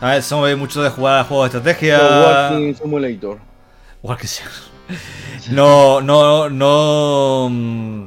[0.00, 1.98] A ver, soy mucho de jugar a juegos de estrategia.
[2.52, 3.38] Walking Simulator.
[4.22, 4.46] Sea.
[5.50, 7.48] No, no, no.
[7.50, 8.06] mm,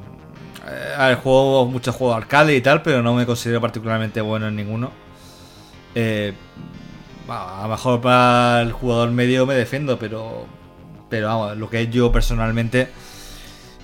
[0.98, 4.56] A ver, juego muchos juegos arcade y tal, pero no me considero particularmente bueno en
[4.56, 4.92] ninguno.
[5.96, 6.34] Eh,
[7.30, 10.46] a lo mejor para el jugador medio me defiendo, pero.
[11.10, 12.90] Pero vamos, lo que es yo personalmente.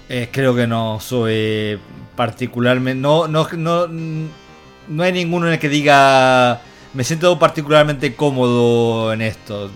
[0.09, 1.79] eh, creo que no soy
[2.15, 3.01] particularmente.
[3.01, 6.61] No, no, no, no hay ninguno en el que diga.
[6.93, 9.71] Me siento particularmente cómodo en esto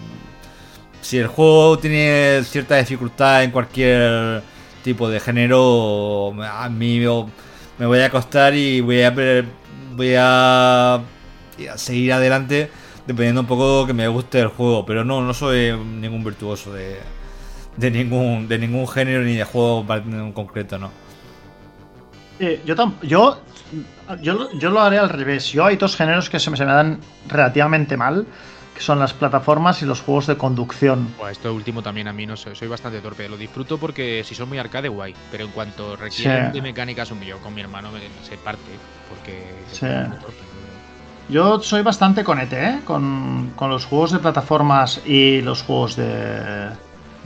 [1.08, 4.42] si el juego tiene cierta dificultad en cualquier
[4.84, 9.14] tipo de género, a mí me, voy a acostar y voy a
[9.96, 11.02] voy a
[11.78, 12.70] seguir adelante
[13.06, 16.98] dependiendo un poco que me guste el juego, pero no no soy ningún virtuoso de,
[17.78, 20.92] de ningún de ningún género ni de juego en concreto, no.
[22.40, 23.40] Eh, yo, yo,
[24.22, 25.52] yo, lo- yo lo haré al revés.
[25.52, 28.26] Yo hay dos géneros que se me, se me dan relativamente mal,
[28.76, 31.08] que son las plataformas y los juegos de conducción.
[31.18, 33.28] Buah, esto último también a mí no sé, soy bastante torpe.
[33.28, 35.16] Lo disfruto porque si son muy arcade, guay.
[35.32, 36.54] Pero en cuanto requieren Sí.
[36.54, 38.62] de mecánicas, un yo con mi hermano me, se parte.
[39.10, 39.80] Porque Sí.
[39.80, 40.38] soy muy torpe.
[41.30, 42.80] Yo soy bastante conete, ¿eh?
[42.86, 46.70] Con, con los juegos de plataformas y los juegos de,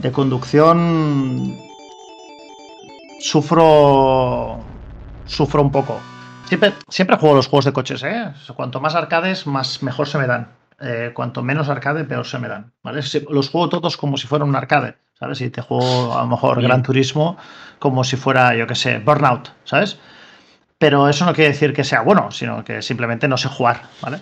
[0.02, 1.56] de conducción.
[3.20, 4.58] Sufro.
[5.26, 6.00] Sufro un poco.
[6.46, 8.32] Siempre, siempre juego los juegos de coches, ¿eh?
[8.54, 10.48] Cuanto más arcades, más mejor se me dan.
[10.80, 12.72] Eh, cuanto menos arcade, peor se me dan.
[12.82, 13.00] ¿vale?
[13.30, 15.40] Los juego todos como si fuera un arcade, ¿sabes?
[15.40, 16.68] Y te juego a lo mejor Bien.
[16.68, 17.36] Gran Turismo
[17.78, 19.98] como si fuera, yo qué sé, Burnout, ¿sabes?
[20.78, 24.20] Pero eso no quiere decir que sea bueno, sino que simplemente no sé jugar, ¿vale?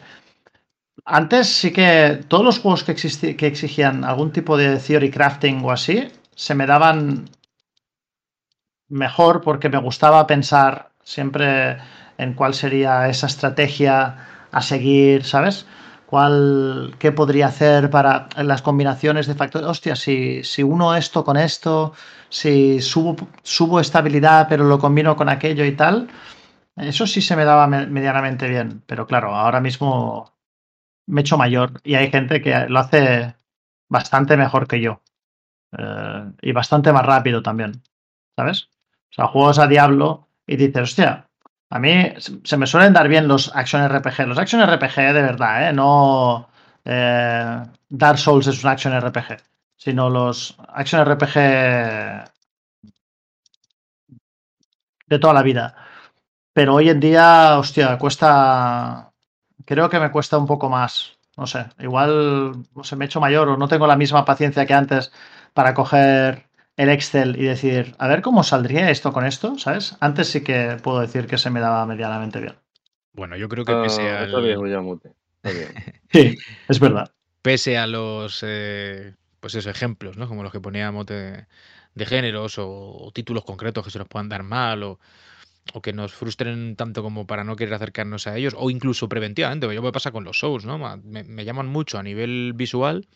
[1.05, 5.63] Antes sí que todos los juegos que, existi- que exigían algún tipo de theory crafting
[5.65, 7.29] o así, se me daban
[8.89, 11.79] mejor porque me gustaba pensar siempre
[12.19, 15.67] en cuál sería esa estrategia a seguir, ¿sabes?
[16.07, 19.69] ¿Cuál, ¿Qué podría hacer para las combinaciones de factores?
[19.69, 21.93] Hostia, si, si uno esto con esto,
[22.29, 26.09] si subo, subo estabilidad pero lo combino con aquello y tal,
[26.77, 30.33] eso sí se me daba me- medianamente bien, pero claro, ahora mismo
[31.11, 33.35] me he hecho mayor y hay gente que lo hace
[33.89, 35.03] bastante mejor que yo.
[35.77, 37.83] Eh, y bastante más rápido también,
[38.37, 38.69] ¿sabes?
[39.11, 41.29] O sea, juegos a Diablo y dices, hostia,
[41.71, 42.15] a mí
[42.45, 44.27] se me suelen dar bien los Action RPG.
[44.27, 45.73] Los Action RPG de verdad, ¿eh?
[45.73, 46.49] No
[46.85, 49.37] eh, Dark Souls es un Action RPG,
[49.77, 51.35] sino los Action RPG
[55.07, 55.75] de toda la vida.
[56.53, 59.10] Pero hoy en día, hostia, cuesta.
[59.71, 60.93] Creo que me cuesta un poco más.
[61.37, 62.13] No sé, igual
[62.77, 65.13] no sé, me he hecho mayor o no tengo la misma paciencia que antes
[65.55, 69.97] para coger el Excel y decir, a ver cómo saldría esto con esto, ¿sabes?
[70.01, 72.57] Antes sí que puedo decir que se me daba medianamente bien.
[73.13, 75.15] Bueno, yo creo que Ah, pese está al, ya, Mute.
[76.13, 76.37] Sí,
[76.69, 77.11] es verdad.
[77.43, 80.29] Pese a los eh, pues esos ejemplos, ¿no?
[80.29, 81.47] Como los que poníamos de,
[81.95, 85.01] de géneros o, o títulos concretos que se nos puedan dar mal o,
[85.75, 89.73] o que nos frustren tanto como para no querer acercarnos a ellos, o incluso preventivamente,
[89.73, 90.79] yo me pasa con los Souls, ¿no?
[90.79, 93.07] Me, me, llaman mucho a nivel visual,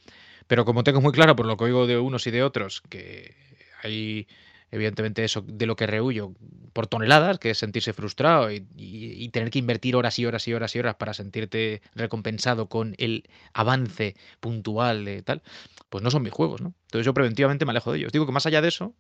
[0.47, 3.35] pero como tengo muy claro por lo que oigo de unos y de otros, que
[3.83, 4.27] hay
[4.71, 6.33] evidentemente eso de lo que rehuyo
[6.73, 10.49] por toneladas, que es sentirse frustrado y, y, y, tener que invertir horas y horas
[10.49, 15.43] y horas y horas para sentirte recompensado con el avance puntual de tal,
[15.89, 16.75] pues no son mis juegos, ¿no?
[16.87, 18.13] Entonces yo preventivamente me alejo de ellos.
[18.13, 18.95] Digo que más allá de eso,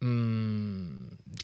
[0.00, 0.96] mmm,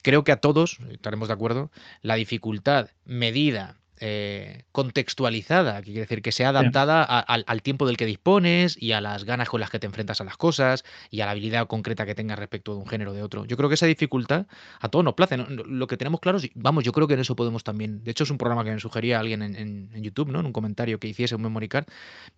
[0.02, 1.70] creo que a todos, estaremos de acuerdo,
[2.02, 7.98] la dificultad medida, eh, contextualizada, que quiere decir que sea adaptada a, al tiempo del
[7.98, 11.20] que dispones y a las ganas con las que te enfrentas a las cosas y
[11.20, 13.44] a la habilidad concreta que tengas respecto de un género o de otro.
[13.44, 14.46] Yo creo que esa dificultad
[14.80, 15.36] a todos nos place.
[15.36, 15.44] ¿no?
[15.50, 18.02] Lo que tenemos claro, vamos, yo creo que en eso podemos también.
[18.02, 20.40] De hecho, es un programa que me sugería alguien en, en, en YouTube, ¿no?
[20.40, 21.84] En un comentario que hiciese un memory card.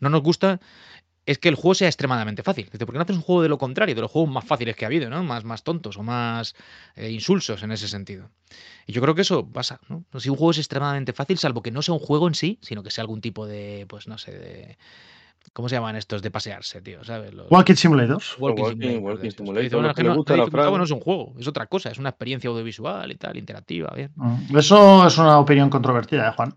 [0.01, 0.59] No nos gusta
[1.25, 2.67] es que el juego sea extremadamente fácil.
[2.67, 4.85] ¿Por qué no haces un juego de lo contrario, de los juegos más fáciles que
[4.85, 5.23] ha habido, ¿no?
[5.23, 6.55] Más, más tontos o más
[6.97, 8.31] eh, insulsos en ese sentido.
[8.87, 10.05] Y yo creo que eso pasa, ¿no?
[10.19, 12.83] Si un juego es extremadamente fácil, salvo que no sea un juego en sí, sino
[12.83, 14.79] que sea algún tipo de, pues no sé, de...
[15.53, 17.05] ¿Cómo se llaman estos de pasearse, tío?
[17.05, 17.35] ¿Sabes?
[17.35, 17.51] Los...
[17.51, 18.37] Walking Simulators.
[18.39, 19.43] Walking, Walking, Simulator.
[19.43, 21.99] Walking Dice, los que no, gusta la no es un juego, es otra cosa, es
[21.99, 24.13] una experiencia audiovisual y tal, interactiva, bien.
[24.15, 26.55] Mm, Eso es una opinión controvertida, ¿eh, Juan?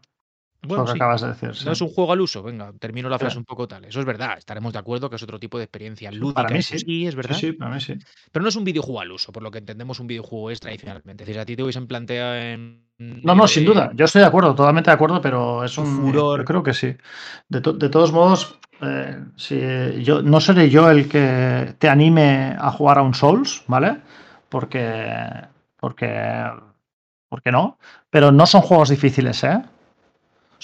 [0.68, 0.98] Bueno, lo que sí.
[0.98, 1.56] acabas de decir.
[1.56, 1.66] sí.
[1.66, 3.40] No es un juego al uso, venga, termino la frase Claro.
[3.42, 3.86] un poco tal.
[3.86, 6.44] Eso es verdad, estaremos de acuerdo que es otro tipo de experiencia lúdica.
[6.44, 7.06] Para mí sí.
[7.06, 7.36] es verdad.
[7.36, 7.96] Sí, sí, para mí sí.
[8.32, 11.24] Pero no es un videojuego al uso, por lo que entendemos un videojuego es tradicionalmente.
[11.24, 12.86] Es decir, a ti te hubiesen planteado en.
[12.98, 13.92] No, no, sin eh, duda.
[13.94, 16.40] Yo estoy de acuerdo, totalmente de acuerdo, pero es un Furor.
[16.40, 16.96] Yo creo que sí.
[17.50, 19.60] De, to- de todos modos, eh, si
[20.02, 23.98] yo no seré yo el que te anime a jugar a un Souls, ¿vale?
[24.48, 25.14] Porque,
[25.78, 26.46] porque,
[27.28, 27.78] porque no.
[28.10, 29.62] Pero no son juegos difíciles, ¿eh?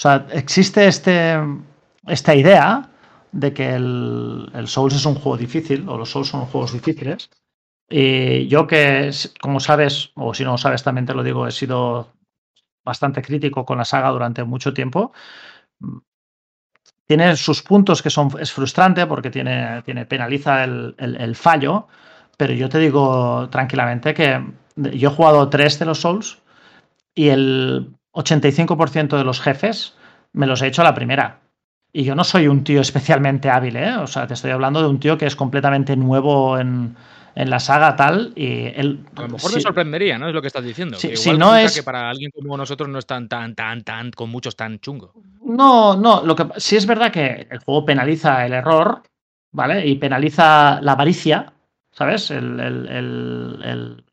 [0.02, 1.38] Sea, existe este,
[2.08, 2.90] esta idea
[3.30, 7.30] de que el, el Souls es un juego difícil, o los Souls son juegos difíciles.
[7.88, 12.14] Y yo que, como sabes, o si no sabes también te lo digo, he sido
[12.84, 15.12] bastante crítico con la saga durante mucho tiempo.
[17.06, 21.86] Tiene sus puntos que son es frustrante porque tiene, tiene penaliza el, el, el, fallo,
[22.36, 26.42] pero yo te digo tranquilamente que yo he jugado tres de los Souls
[27.14, 29.94] y el 85% de los jefes
[30.32, 31.40] me los he hecho a la primera.
[31.92, 33.96] Y yo no soy un tío especialmente hábil, ¿eh?
[33.96, 36.96] O sea, te estoy hablando de un tío que es completamente nuevo en,
[37.34, 40.40] en la saga tal y él a lo mejor sí, me sorprendería no es lo
[40.40, 43.06] que estás diciendo sí, que si no es que para alguien como nosotros no es
[43.06, 45.12] tan tan tan tan con muchos tan chungo.
[45.44, 49.02] No no lo que sí es verdad que el juego penaliza el error
[49.50, 51.52] vale y penaliza la avaricia
[51.90, 54.04] sabes el, el, el, el,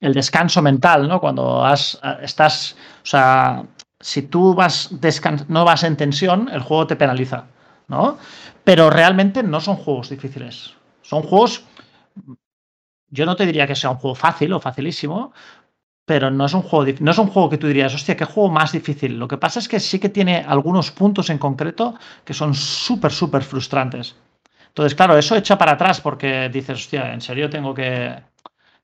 [0.00, 3.64] el descanso mental no cuando has estás o sea
[4.00, 4.90] si tú vas
[5.48, 7.44] no vas en tensión el juego te penaliza
[7.88, 8.18] no
[8.64, 11.64] pero realmente no son juegos difíciles son juegos
[13.10, 15.32] yo no te diría que sea un juego fácil o facilísimo,
[16.04, 18.50] pero no es un juego, no es un juego que tú dirías, hostia, qué juego
[18.50, 19.18] más difícil.
[19.18, 21.94] Lo que pasa es que sí que tiene algunos puntos en concreto
[22.24, 24.16] que son súper, súper frustrantes.
[24.68, 28.14] Entonces, claro, eso echa para atrás porque dices, hostia, en serio tengo que,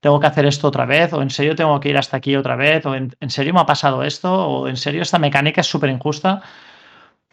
[0.00, 2.56] tengo que hacer esto otra vez, o en serio tengo que ir hasta aquí otra
[2.56, 5.66] vez, o en, en serio me ha pasado esto, o en serio esta mecánica es
[5.66, 6.42] súper injusta.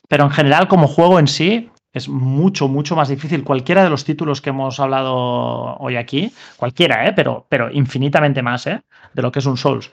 [0.08, 3.44] Pero en general, como juego en sí, es mucho, mucho más difícil.
[3.44, 7.14] Cualquiera de los títulos que hemos hablado hoy aquí, cualquiera, ¿eh?
[7.16, 8.82] pero, pero infinitamente más ¿eh?
[9.14, 9.92] de lo que es un Souls.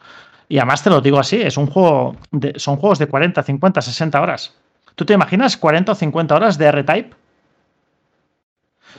[0.48, 3.82] Y además te lo digo así, es un juego de, son juegos de 40, 50,
[3.82, 4.54] 60 horas.
[4.96, 7.14] ¿Tú te imaginas 40 o 50 horas de R-Type?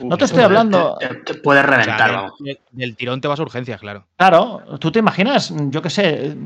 [0.00, 0.96] No te estoy hablando.
[0.98, 4.04] Te, te puedes reventar, o sea, del, del, tirón te vas a urgencias, claro.
[4.16, 6.36] Claro, ¿tú te imaginas, yo qué sé,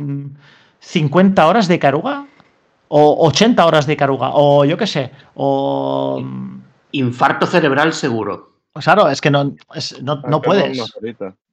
[0.80, 2.26] 50 horas de caruga?
[2.88, 6.22] o 80 horas de caruga, o yo qué sé, o...
[6.92, 8.52] Infarto cerebral seguro.
[8.72, 10.78] Claro, es que no, es, no, no puedes.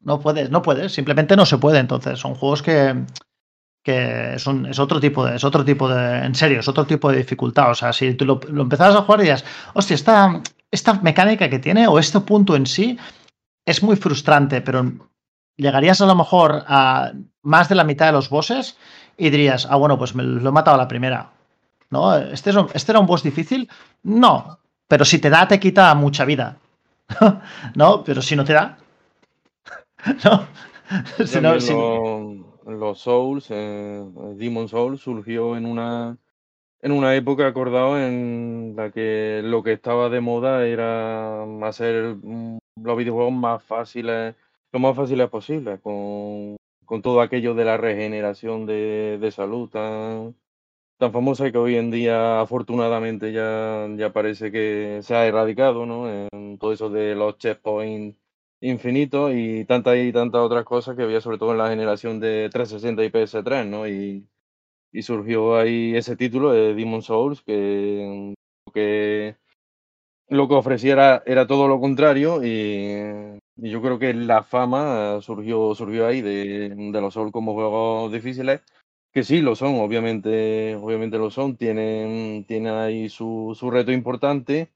[0.01, 1.79] No puedes, no puedes, simplemente no se puede.
[1.79, 3.05] Entonces, son juegos que,
[3.81, 7.09] que son, es otro tipo de, es otro tipo de, en serio, es otro tipo
[7.09, 7.71] de dificultad.
[7.71, 10.41] O sea, si tú lo, lo empezabas a jugar y dirías, hostia, esta,
[10.73, 12.97] esta mecánica que tiene o este punto en sí
[13.63, 14.91] es muy frustrante, pero
[15.55, 17.13] llegarías a lo mejor a
[17.43, 18.75] más de la mitad de los bosses
[19.15, 21.29] y dirías, ah, bueno, pues me lo he matado a la primera.
[21.91, 22.17] ¿No?
[22.17, 23.69] ¿Este, es, ¿Este era un boss difícil?
[24.01, 26.57] No, pero si te da, te quita mucha vida.
[27.75, 28.03] ¿No?
[28.03, 28.79] Pero si no te da.
[30.25, 30.47] ¿No?
[31.23, 31.71] Si no si...
[31.71, 32.33] Lo,
[32.65, 34.03] los Souls, eh,
[34.37, 36.17] Demon Souls surgió en una
[36.84, 42.18] en una época acordado en la que lo que estaba de moda era hacer
[42.76, 44.35] los videojuegos más fáciles,
[44.72, 50.35] lo más fáciles posible, con con todo aquello de la regeneración de, de salud tan,
[50.97, 56.10] tan famosa que hoy en día afortunadamente ya, ya parece que se ha erradicado, ¿no?
[56.10, 58.18] En todo eso de los checkpoints
[58.61, 62.49] infinitos y tantas y tantas otras cosas que había sobre todo en la generación de
[62.51, 63.88] 360 y PS3, ¿no?
[63.88, 64.27] Y,
[64.93, 68.33] y surgió ahí ese título de Demon Souls que,
[68.73, 69.35] que
[70.29, 75.75] lo que ofreciera era todo lo contrario y, y yo creo que la fama surgió,
[75.75, 78.61] surgió ahí de, los Souls como juegos difíciles
[79.11, 84.71] que sí, lo son, obviamente, obviamente lo son, tienen, tienen ahí su, su reto importante,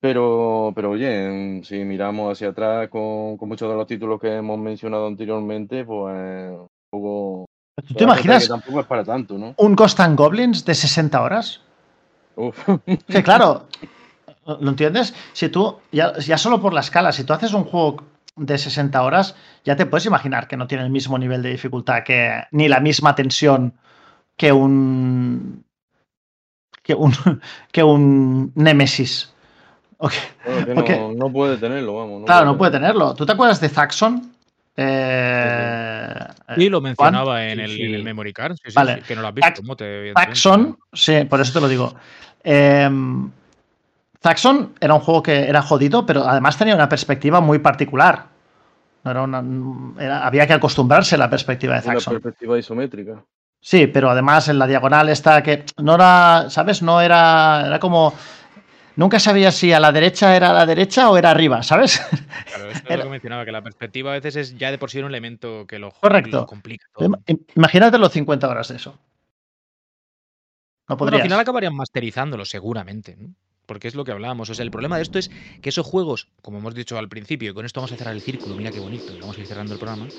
[0.00, 5.08] pero, pero oye, si miramos hacia atrás con, muchos de los títulos que hemos mencionado
[5.08, 6.56] anteriormente, pues
[6.92, 7.47] un.
[7.86, 9.54] ¿Tú te imaginas que tampoco es para tanto, ¿no?
[9.56, 11.60] un Ghost and Goblins de 60 horas?
[12.36, 12.56] Uf.
[13.06, 13.66] Que claro,
[14.44, 15.14] ¿lo entiendes?
[15.32, 18.02] Si tú, ya, ya solo por la escala, si tú haces un juego
[18.36, 19.34] de 60 horas,
[19.64, 22.80] ya te puedes imaginar que no tiene el mismo nivel de dificultad que ni la
[22.80, 23.74] misma tensión
[24.36, 25.64] que un
[26.82, 27.12] que un
[27.72, 29.34] que un Nemesis.
[29.98, 30.12] Ok.
[30.44, 32.24] Bueno, que no, no puede tenerlo, vamos.
[32.24, 33.14] Claro, no puede tenerlo.
[33.14, 34.37] ¿Tú te acuerdas de Zaxxon?
[34.80, 36.14] Eh,
[36.56, 37.82] Sí, lo mencionaba en el, sí.
[37.82, 38.54] en el memory card.
[38.56, 38.96] Sí, sí, Vale.
[38.96, 39.48] sí, que no lo has visto.
[39.84, 40.14] Evidentemente.
[40.14, 41.94] Zaxxon, sí, por eso te lo digo.
[42.42, 42.88] Eh,
[44.22, 48.26] Zaxxon era un juego que era jodido, pero además tenía una perspectiva muy particular.
[49.04, 49.44] No era una-
[50.02, 52.14] era- había que acostumbrarse a la perspectiva de Una Zaxxon.
[52.14, 53.22] perspectiva isométrica.
[53.60, 56.80] Sí, pero además en la diagonal esta que no era, ¿sabes?
[56.82, 58.14] No era, era como...
[58.98, 62.00] Nunca sabía si a la derecha era a la derecha o era arriba, ¿sabes?
[62.48, 64.78] Claro, esto es Era- lo que mencionaba, que la perspectiva a veces es ya de
[64.78, 66.40] por sí un elemento que lo, Correcto.
[66.40, 67.08] lo complica todo.
[67.26, 68.98] Im- Imagínate los 50 horas de eso.
[70.88, 73.14] No Bueno, al final acabarían masterizándolo, seguramente.
[73.16, 73.34] ¿no?
[73.66, 74.50] Porque es lo que hablábamos.
[74.50, 75.30] O sea, el problema de esto es
[75.60, 78.22] que esos juegos, como hemos dicho al principio, y con esto vamos a cerrar el
[78.22, 80.12] círculo, mira qué bonito, y vamos a ir cerrando el programa,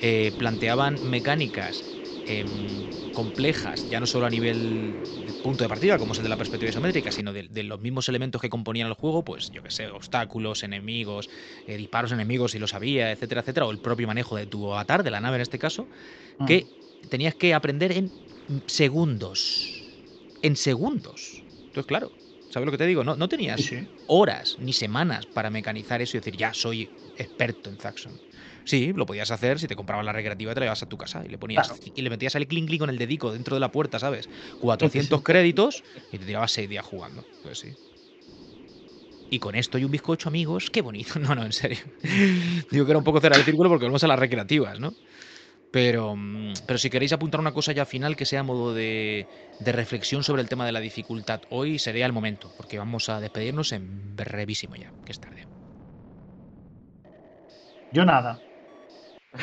[0.00, 1.86] eh, planteaban mecánicas
[2.28, 6.28] em, complejas, ya no solo a nivel de punto de partida, como es el de
[6.28, 9.62] la perspectiva isométrica, sino de, de los mismos elementos que componían el juego, pues yo
[9.62, 11.28] que sé, obstáculos, enemigos,
[11.66, 15.02] eh, disparos enemigos si lo sabía, etcétera, etcétera, o el propio manejo de tu avatar,
[15.02, 15.88] de la nave en este caso,
[16.40, 16.46] Mm.
[16.46, 16.72] que
[17.08, 18.14] tenías que aprender en
[18.66, 20.02] segundos.
[20.42, 21.44] En segundos.
[21.66, 22.18] Entonces, claro,
[22.48, 23.04] ¿sabes lo que te digo?
[23.04, 23.88] No, no tenías Sí, sí.
[24.06, 28.20] horas ni semanas para mecanizar eso y decir, ya soy experto en Zaxxon.
[28.64, 30.96] Sí, lo podías hacer si te comprabas la recreativa y te la llevas a tu
[30.96, 31.80] casa y le ponías Claro.
[31.94, 34.28] y le metías el clink clink con el dedico dentro de la puerta, ¿sabes?
[34.58, 37.26] 400 créditos y te tirabas 6 días jugando.
[37.42, 37.76] Pues sí.
[39.30, 41.14] Y con esto y un bizcocho, amigos, qué bonito.
[41.20, 41.78] No, no, en serio.
[42.70, 44.96] Digo que era un poco cerrar el círculo porque volvemos a las recreativas, ¿no?
[45.70, 49.28] Pero, mm, pero si queréis apuntar una cosa ya final que sea modo de,
[49.58, 53.20] de reflexión sobre el tema de la dificultad, hoy sería el momento, porque vamos a
[53.20, 55.57] despedirnos en brevísimo ya, que es tarde.
[57.92, 58.38] Yo nada.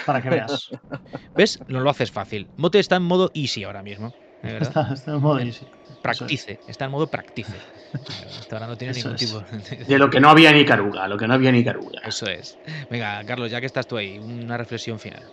[0.06, 0.72] Para que veas.
[1.36, 1.60] ¿Ves?
[1.68, 2.48] No lo haces fácil.
[2.58, 4.14] Mote está en modo easy ahora mismo.
[4.44, 5.66] Está, está en modo easy.
[6.02, 7.52] Practice, está en modo practice.
[7.94, 9.32] Hasta ahora no tiene Eso ningún es.
[9.32, 9.86] tipo de...
[9.88, 12.00] De lo que no había ni caruga, lo que no había ni caruga.
[12.06, 12.58] Eso es.
[12.90, 15.24] Venga, Carlos, ya que estás tú ahí, una reflexión final.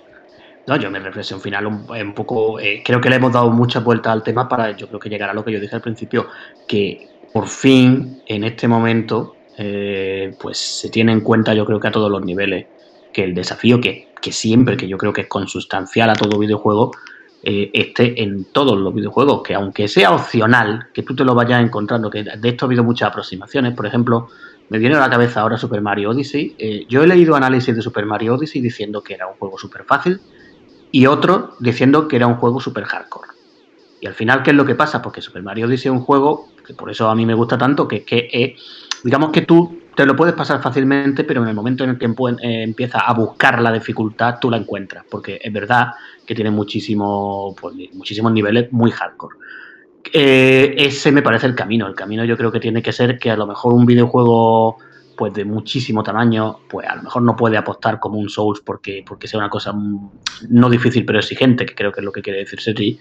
[0.67, 3.83] No, yo mi reflexión final un, un poco, eh, creo que le hemos dado muchas
[3.83, 6.29] vueltas al tema para yo creo que llegar a lo que yo dije al principio,
[6.69, 11.89] que por fin en este momento eh, pues se tiene en cuenta yo creo que
[11.89, 12.67] a todos los niveles
[13.13, 16.93] que el desafío que, que siempre, que yo creo que es consustancial a todo videojuego,
[17.45, 21.61] eh, esté en todos los videojuegos, que aunque sea opcional, que tú te lo vayas
[21.61, 24.29] encontrando, que de esto ha habido muchas aproximaciones, por ejemplo,
[24.69, 27.83] me viene a la cabeza ahora Super Mario Odyssey, eh, yo he leído análisis de
[27.83, 30.21] Super Mario Odyssey diciendo que era un juego súper fácil,
[30.93, 33.29] y otro diciendo que era un juego super hardcore.
[34.01, 35.03] Y al final, ¿qué es lo que pasa?
[35.03, 37.89] Porque Super Mario Odyssey es un juego que por eso a mí me gusta tanto,
[37.89, 38.57] que, que eh,
[39.03, 42.07] digamos que tú te lo puedes pasar fácilmente, pero en el momento en el que
[42.07, 45.89] eh, empiezas a buscar la dificultad, tú la encuentras, porque es verdad
[46.27, 49.37] que tiene muchísimo, pues, muchísimos niveles muy hardcore.
[50.13, 51.87] Eh, ese me parece el camino.
[51.87, 54.79] El camino yo creo que tiene que ser que a lo mejor un videojuego
[55.17, 59.05] pues de muchísimo tamaño, pues a lo mejor no puede apostar como un Souls porque,
[59.07, 60.11] porque sea una cosa mm,
[60.49, 62.99] no difícil pero exigente, que creo que es lo que quiere decir Seti,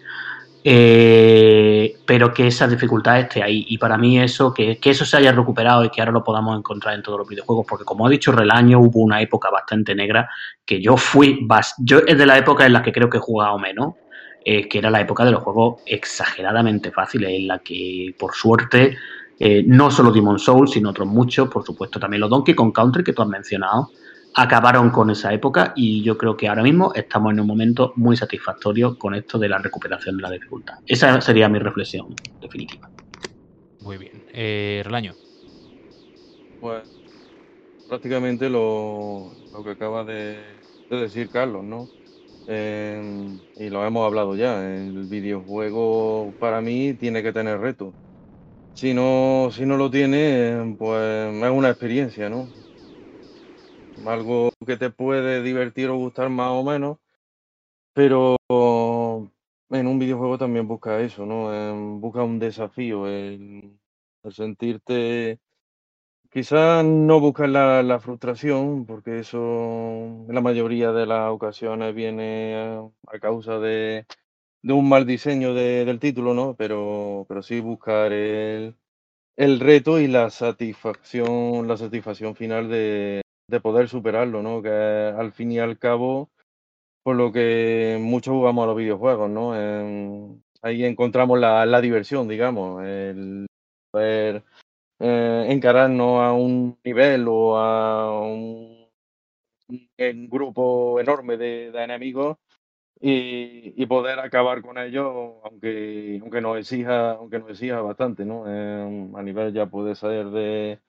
[0.63, 3.65] eh, pero que esa dificultad esté ahí.
[3.69, 6.95] Y para mí eso, que, eso se haya recuperado y que ahora lo podamos encontrar
[6.95, 10.29] en todos los videojuegos, porque como ha dicho Relaño, hubo una época bastante negra
[10.65, 11.47] que yo fui,
[11.79, 13.95] yo es de la época en la que creo que he jugado menos,
[14.45, 18.97] eh, que era la época de los juegos exageradamente fáciles, en la que por suerte
[19.39, 23.03] eh, no solo Demon Souls, sino otros muchos, por supuesto también los Donkey Kong Country
[23.03, 23.89] que tú has mencionado,
[24.33, 28.15] acabaron con esa época y yo creo que ahora mismo estamos en un momento muy
[28.15, 30.75] satisfactorio con esto de la recuperación de la dificultad.
[30.85, 32.07] Esa sería mi reflexión
[32.41, 32.89] definitiva.
[33.81, 34.23] Muy bien.
[34.33, 35.15] Eh, Relaño.
[36.59, 36.83] Pues
[37.87, 40.37] prácticamente lo, lo que acaba de,
[40.89, 41.89] de decir Carlos, ¿no?
[42.47, 44.63] Eh, y lo hemos hablado ya.
[44.63, 47.93] El videojuego para mí tiene que tener reto.
[48.73, 52.47] Si no, si no lo tiene, pues es una experiencia, ¿no?
[54.05, 56.97] Algo que te puede divertir o gustar más o menos,
[57.93, 58.37] pero
[59.69, 61.99] en un videojuego también busca eso, ¿no?
[61.99, 63.79] Busca un desafío, el,
[64.29, 65.39] sentirte
[66.31, 72.55] Quizás no buscar la, frustración, porque eso en la mayoría de las ocasiones viene
[73.11, 74.05] a, causa de,
[74.63, 76.55] un mal diseño de- del título, ¿no?
[76.55, 78.75] Pero, pero sí buscar el,
[79.37, 83.21] el reto y la satisfacción, la satisfacción final de,
[83.51, 84.61] de poder superarlo, ¿no?
[84.63, 86.31] Que al fin y al cabo,
[87.03, 89.53] por lo que muchos jugamos a los videojuegos, ¿no?
[90.63, 93.47] Ahí encontramos la, diversión, digamos, el
[93.91, 94.43] poder
[94.99, 98.87] eh, encararnos a un nivel o a un,
[100.29, 102.37] grupo enorme de, enemigos
[102.99, 108.45] y, y poder acabar con ellos, aunque, aunque nos exija, aunque nos exija bastante, ¿no?
[108.47, 110.79] Eh, a nivel ya puede ser de,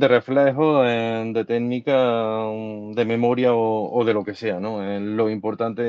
[0.00, 4.82] de reflejo, eh, de técnica, um, de memoria o, o de lo que sea, ¿no?
[4.82, 5.82] Eh, lo importante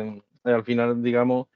[0.00, 0.14] es,
[0.44, 1.48] es al final, digamos,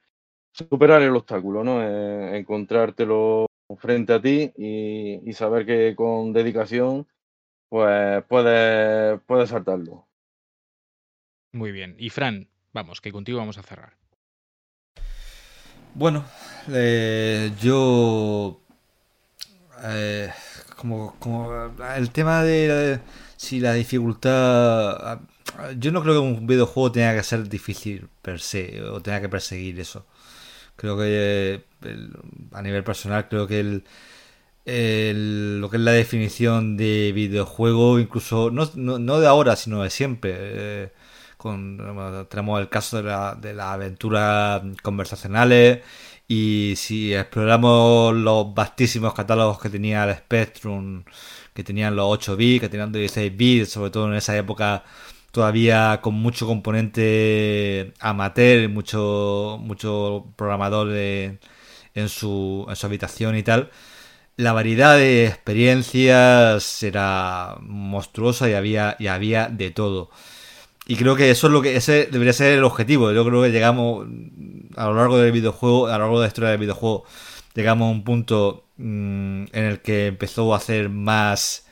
[0.53, 1.81] superar el obstáculo, ¿no?
[1.83, 3.47] Eh, encontrártelo
[3.79, 7.07] frente a ti y, y saber que con dedicación
[7.69, 10.07] pues puedes, puedes saltarlo.
[11.53, 11.95] Muy bien.
[11.99, 13.95] Y Fran, vamos, que contigo vamos a cerrar.
[15.95, 16.25] Bueno,
[16.71, 18.61] eh, yo.
[19.85, 20.31] eh,
[20.83, 21.51] como, como
[21.97, 23.01] el tema de
[23.37, 25.21] si la dificultad.
[25.79, 29.29] Yo no creo que un videojuego tenga que ser difícil per se o tenga que
[29.29, 30.07] perseguir eso.
[30.77, 31.05] Creo que
[31.83, 32.09] eh,
[32.53, 33.85] a nivel personal, creo que el,
[34.65, 38.67] el- lo que es la definición de videojuego, incluso no,
[39.21, 40.33] de ahora, sino de siempre.
[40.37, 40.93] eh,
[41.37, 41.77] con,
[42.31, 45.81] tenemos el caso de la, de las aventuras conversacionales
[46.35, 51.05] y si exploramos los vastísimos catálogos que tenía el Spectrum,
[51.55, 54.83] que tenían los 8 bits, que tenían los 16 bits, sobre todo en esa época
[55.31, 61.39] todavía con mucho componente amateur, mucho, mucho programador en,
[62.09, 63.71] su, en su habitación y tal.
[64.37, 70.11] La variedad de experiencias era monstruosa y había, y había de todo.
[70.87, 73.13] Y creo que eso es lo que ese debería ser el objetivo.
[73.13, 74.07] Yo creo que llegamos
[74.77, 77.05] a lo largo del videojuego, a lo largo de la historia del videojuego,
[77.55, 81.67] llegamos a un punto mm, en el que empezó a hacer más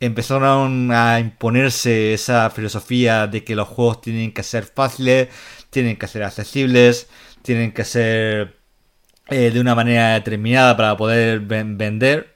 [0.00, 5.28] empezaron a imponerse esa filosofía de que los juegos tienen que ser fáciles,
[5.70, 7.08] tienen que ser accesibles,
[7.42, 8.56] tienen que ser
[9.28, 12.34] eh, de una manera determinada para poder ven- vender.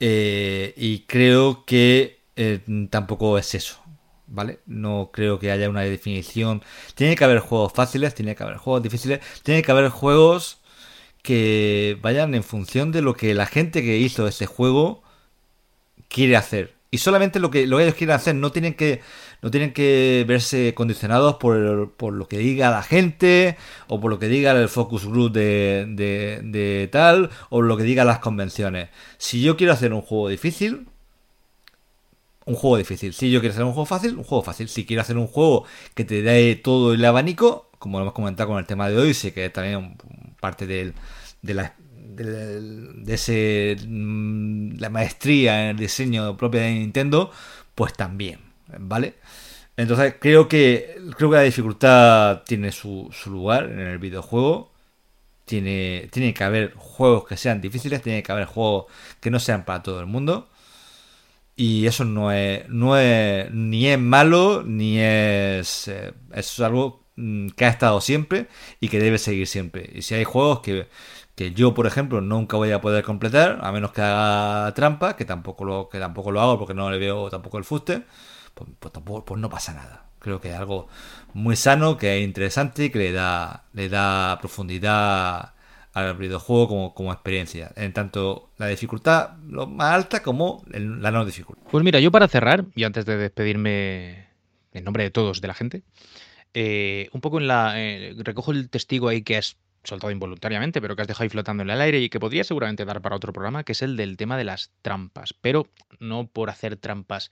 [0.00, 2.60] Eh, y creo que eh,
[2.90, 3.79] tampoco es eso.
[4.32, 4.60] ¿Vale?
[4.64, 6.62] No creo que haya una definición.
[6.94, 10.58] Tiene que haber juegos fáciles, tiene que haber juegos difíciles, tiene que haber juegos
[11.22, 15.02] que vayan en función de lo que la gente que hizo ese juego
[16.08, 16.74] quiere hacer.
[16.92, 19.00] Y solamente lo que, lo que ellos quieren hacer, no tienen que,
[19.42, 23.56] no tienen que verse condicionados por, por lo que diga la gente,
[23.88, 27.84] o por lo que diga el focus group de, de, de tal, o lo que
[27.84, 28.90] digan las convenciones.
[29.18, 30.88] Si yo quiero hacer un juego difícil,
[32.50, 33.12] un juego difícil.
[33.14, 34.68] Si yo quiero hacer un juego fácil, un juego fácil.
[34.68, 35.64] Si quiero hacer un juego
[35.94, 39.14] que te dé todo el abanico, como lo hemos comentado con el tema de hoy,
[39.14, 39.96] sé que también
[40.40, 40.94] parte del,
[41.42, 41.74] de la
[42.16, 47.30] de ese mm, la maestría en el diseño propia de Nintendo,
[47.74, 48.40] pues también,
[48.78, 49.14] ¿vale?
[49.76, 54.70] Entonces creo que creo que la dificultad tiene su, su lugar en el videojuego.
[55.44, 58.86] Tiene, tiene que haber juegos que sean difíciles, tiene que haber juegos
[59.20, 60.48] que no sean para todo el mundo.
[61.60, 65.88] Y eso no es, no es ni es malo, ni es...
[65.88, 68.48] eh, es algo mm, que ha estado siempre
[68.80, 69.90] y que debe seguir siempre.
[69.94, 70.88] Y si hay juegos que,
[71.34, 75.26] que yo, por ejemplo, nunca voy a poder completar, a menos que haga trampa, que
[75.26, 78.04] tampoco lo, que tampoco lo hago porque no le veo tampoco el fuste,
[78.54, 80.06] pues, pues tampoco, pues no pasa nada.
[80.18, 80.88] Creo que es algo
[81.34, 85.52] muy sano, que es interesante y que le da, le da profundidad
[85.92, 87.72] al videojuego como, como experiencia.
[87.76, 91.64] En tanto la dificultad lo más alta como la no dificultad.
[91.70, 94.28] Pues mira, yo para cerrar, y antes de despedirme
[94.72, 95.82] en nombre de todos, de la gente,
[96.54, 97.74] eh, un poco en la.
[97.76, 101.62] eh, recojo el testigo ahí que has soltado involuntariamente, pero que has dejado ahí flotando
[101.62, 104.16] en el aire y que podría seguramente dar para otro programa, que es el del
[104.16, 105.34] tema de las trampas.
[105.40, 105.68] Pero
[105.98, 107.30] no por hacer trampas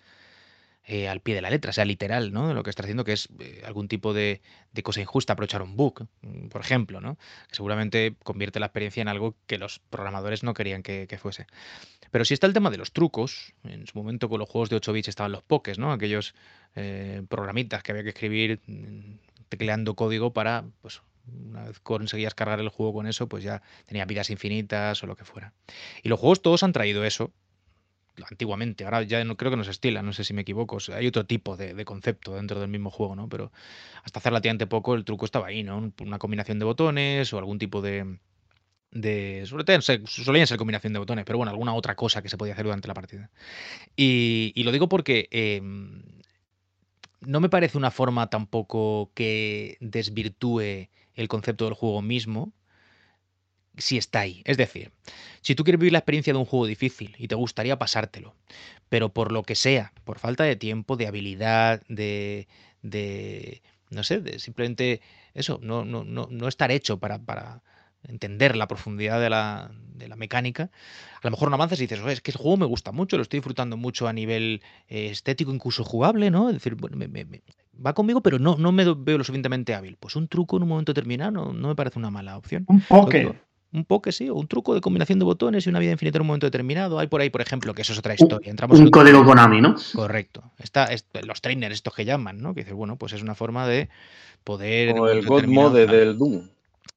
[0.90, 2.54] eh, al pie de la letra, sea literal, ¿no?
[2.54, 4.40] Lo que está haciendo que es eh, algún tipo de,
[4.82, 7.16] cosa injusta, aprovechar un bug, mm, por ejemplo, ¿no?
[7.46, 11.46] Que seguramente convierte la experiencia en algo que los programadores no querían que, que fuese.
[12.10, 13.52] Pero sí está el tema de los trucos.
[13.64, 15.92] En su momento con los juegos de 8 bits estaban los pokés, ¿no?
[15.92, 16.34] Aquellos
[16.74, 19.18] eh, programitas que había que escribir mm,
[19.50, 21.02] tecleando código para, pues,
[21.50, 25.16] una vez conseguías cargar el juego con eso, pues ya tenía vidas infinitas o lo
[25.16, 25.52] que fuera.
[26.02, 27.30] Y los juegos todos han traído eso,
[28.30, 31.06] antiguamente, ahora ya no creo que no se estila, no sé si me equivoco, hay
[31.06, 33.28] otro tipo de, concepto dentro del mismo juego, ¿no?
[33.28, 33.52] Pero
[34.02, 35.92] hasta hace relativamente poco el truco estaba ahí, ¿no?
[36.00, 38.18] Una combinación de botones o algún tipo de...
[39.46, 42.54] sobre todo, solían ser combinación de botones, pero bueno, alguna otra cosa que se podía
[42.54, 43.30] hacer durante la partida.
[43.96, 46.02] Y, lo digo porque em,
[47.20, 52.52] no me parece una forma tampoco que desvirtúe el concepto del juego mismo,
[53.78, 54.42] si está ahí.
[54.44, 54.92] Es decir,
[55.40, 58.34] si tú quieres vivir la experiencia de un juego difícil y te gustaría pasártelo,
[58.88, 62.48] pero por lo que sea, por falta de tiempo, de habilidad, de,
[62.82, 65.00] de no sé, de simplemente
[65.34, 67.62] eso, no, no, no, no estar hecho para, para
[68.04, 70.70] entender la profundidad de la, de la, mecánica,
[71.20, 73.22] a lo mejor no avanzas y dices, es que el juego me gusta mucho, lo
[73.22, 76.48] estoy disfrutando mucho a nivel eh, estético, incluso jugable, ¿no?
[76.48, 76.76] Es decir,
[77.84, 79.96] va conmigo, pero no, no me veo lo suficientemente hábil.
[79.98, 82.64] Pues un truco en un momento determinado no, no me parece una mala opción.
[82.68, 83.34] Un poke.
[83.70, 86.22] Un poke, sí, o un truco de combinación de botones y una vida infinita en
[86.22, 86.98] un momento determinado.
[86.98, 88.50] Hay por ahí, por ejemplo, que eso es otra historia.
[88.50, 89.74] Entramos un código Konami, ¿no?
[89.94, 90.42] Correcto.
[90.58, 90.88] Está,
[91.22, 92.54] los trainers estos que llaman, ¿no?
[92.54, 93.90] Que dices, bueno, pues es una forma de
[94.42, 94.98] poder...
[94.98, 96.48] O el God Mode del Doom.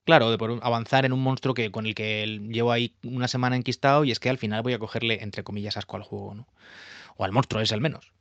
[0.05, 3.55] Claro, de poder avanzar en un monstruo que, con el que llevo ahí una semana
[3.55, 6.47] enquistado y es que al final voy a cogerle, entre comillas, asco al juego, ¿no?
[7.17, 8.11] O al monstruo es al menos.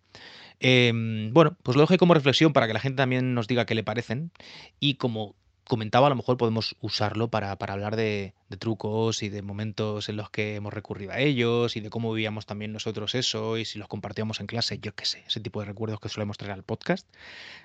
[0.60, 3.74] Em, bueno, pues lo dejo como reflexión para que la gente también nos diga qué
[3.74, 4.30] le parecen.
[4.78, 5.34] Y como
[5.70, 10.28] comentaba, a lo mejor podemos usarlo para, hablar de, trucos y de momentos en los
[10.28, 13.86] que hemos recurrido a ellos y de cómo vivíamos también nosotros eso y si los
[13.86, 17.06] compartíamos en clase, yo qué sé, ese tipo de recuerdos que solemos traer al podcast.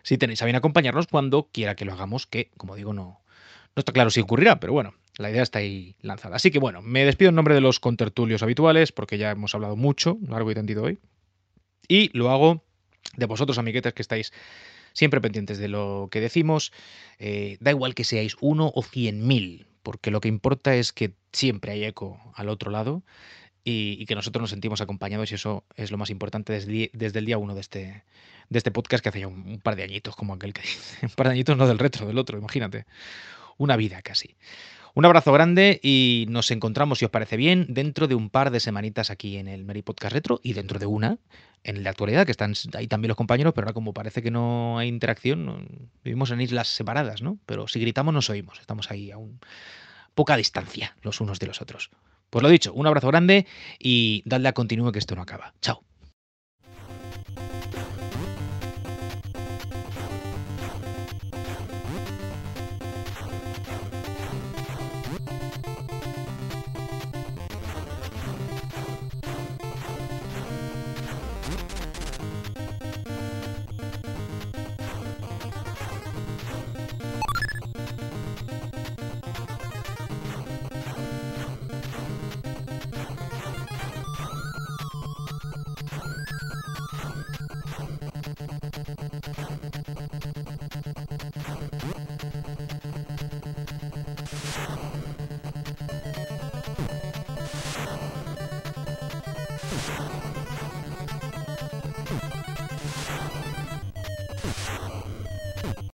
[0.03, 3.22] Si tenéis a bien acompañarnos cuando quiera que lo hagamos, que como digo, no,
[3.76, 6.36] no está claro si ocurrirá, pero bueno, la idea está ahí lanzada.
[6.36, 9.76] Así que bueno, me despido en nombre de los contertulios habituales porque ya hemos hablado
[9.76, 10.99] mucho, largo y tendido hoy.
[11.88, 12.64] Y lo hago
[13.18, 14.32] de vosotros, amiguetes, que estáis
[14.96, 16.72] siempre pendientes de lo que decimos.
[17.20, 21.14] Eh, da igual que seáis uno o cien mil, porque lo que importa es que
[21.32, 23.04] siempre hay eco al otro lado
[23.64, 27.26] y, que nosotros nos sentimos acompañados y eso es lo más importante desde, desde el
[27.26, 28.04] día uno de este,
[28.50, 31.06] de este podcast que hace ya un, par de añitos, como aquel que dice.
[31.06, 32.86] Un par de añitos no del retro, del otro, imagínate.
[33.58, 34.36] Una vida casi.
[34.96, 38.62] Un abrazo grande y nos encontramos, si os parece bien, dentro de un par de
[38.62, 41.18] semanitas aquí en el Mary Podcast Retro y dentro de una
[41.66, 44.80] en la actualidad, que están ahí también los compañeros, pero ahora como parece que no
[44.80, 47.38] hay interacción, vivimos en islas separadas, ¿no?
[47.46, 49.42] Pero si gritamos nos oímos, estamos ahí a un
[50.14, 51.90] poca distancia los unos de los otros.
[52.30, 53.48] Pues lo dicho, un abrazo grande
[53.78, 55.54] y dadle a continuo que esto no acaba.
[55.62, 55.84] Chao.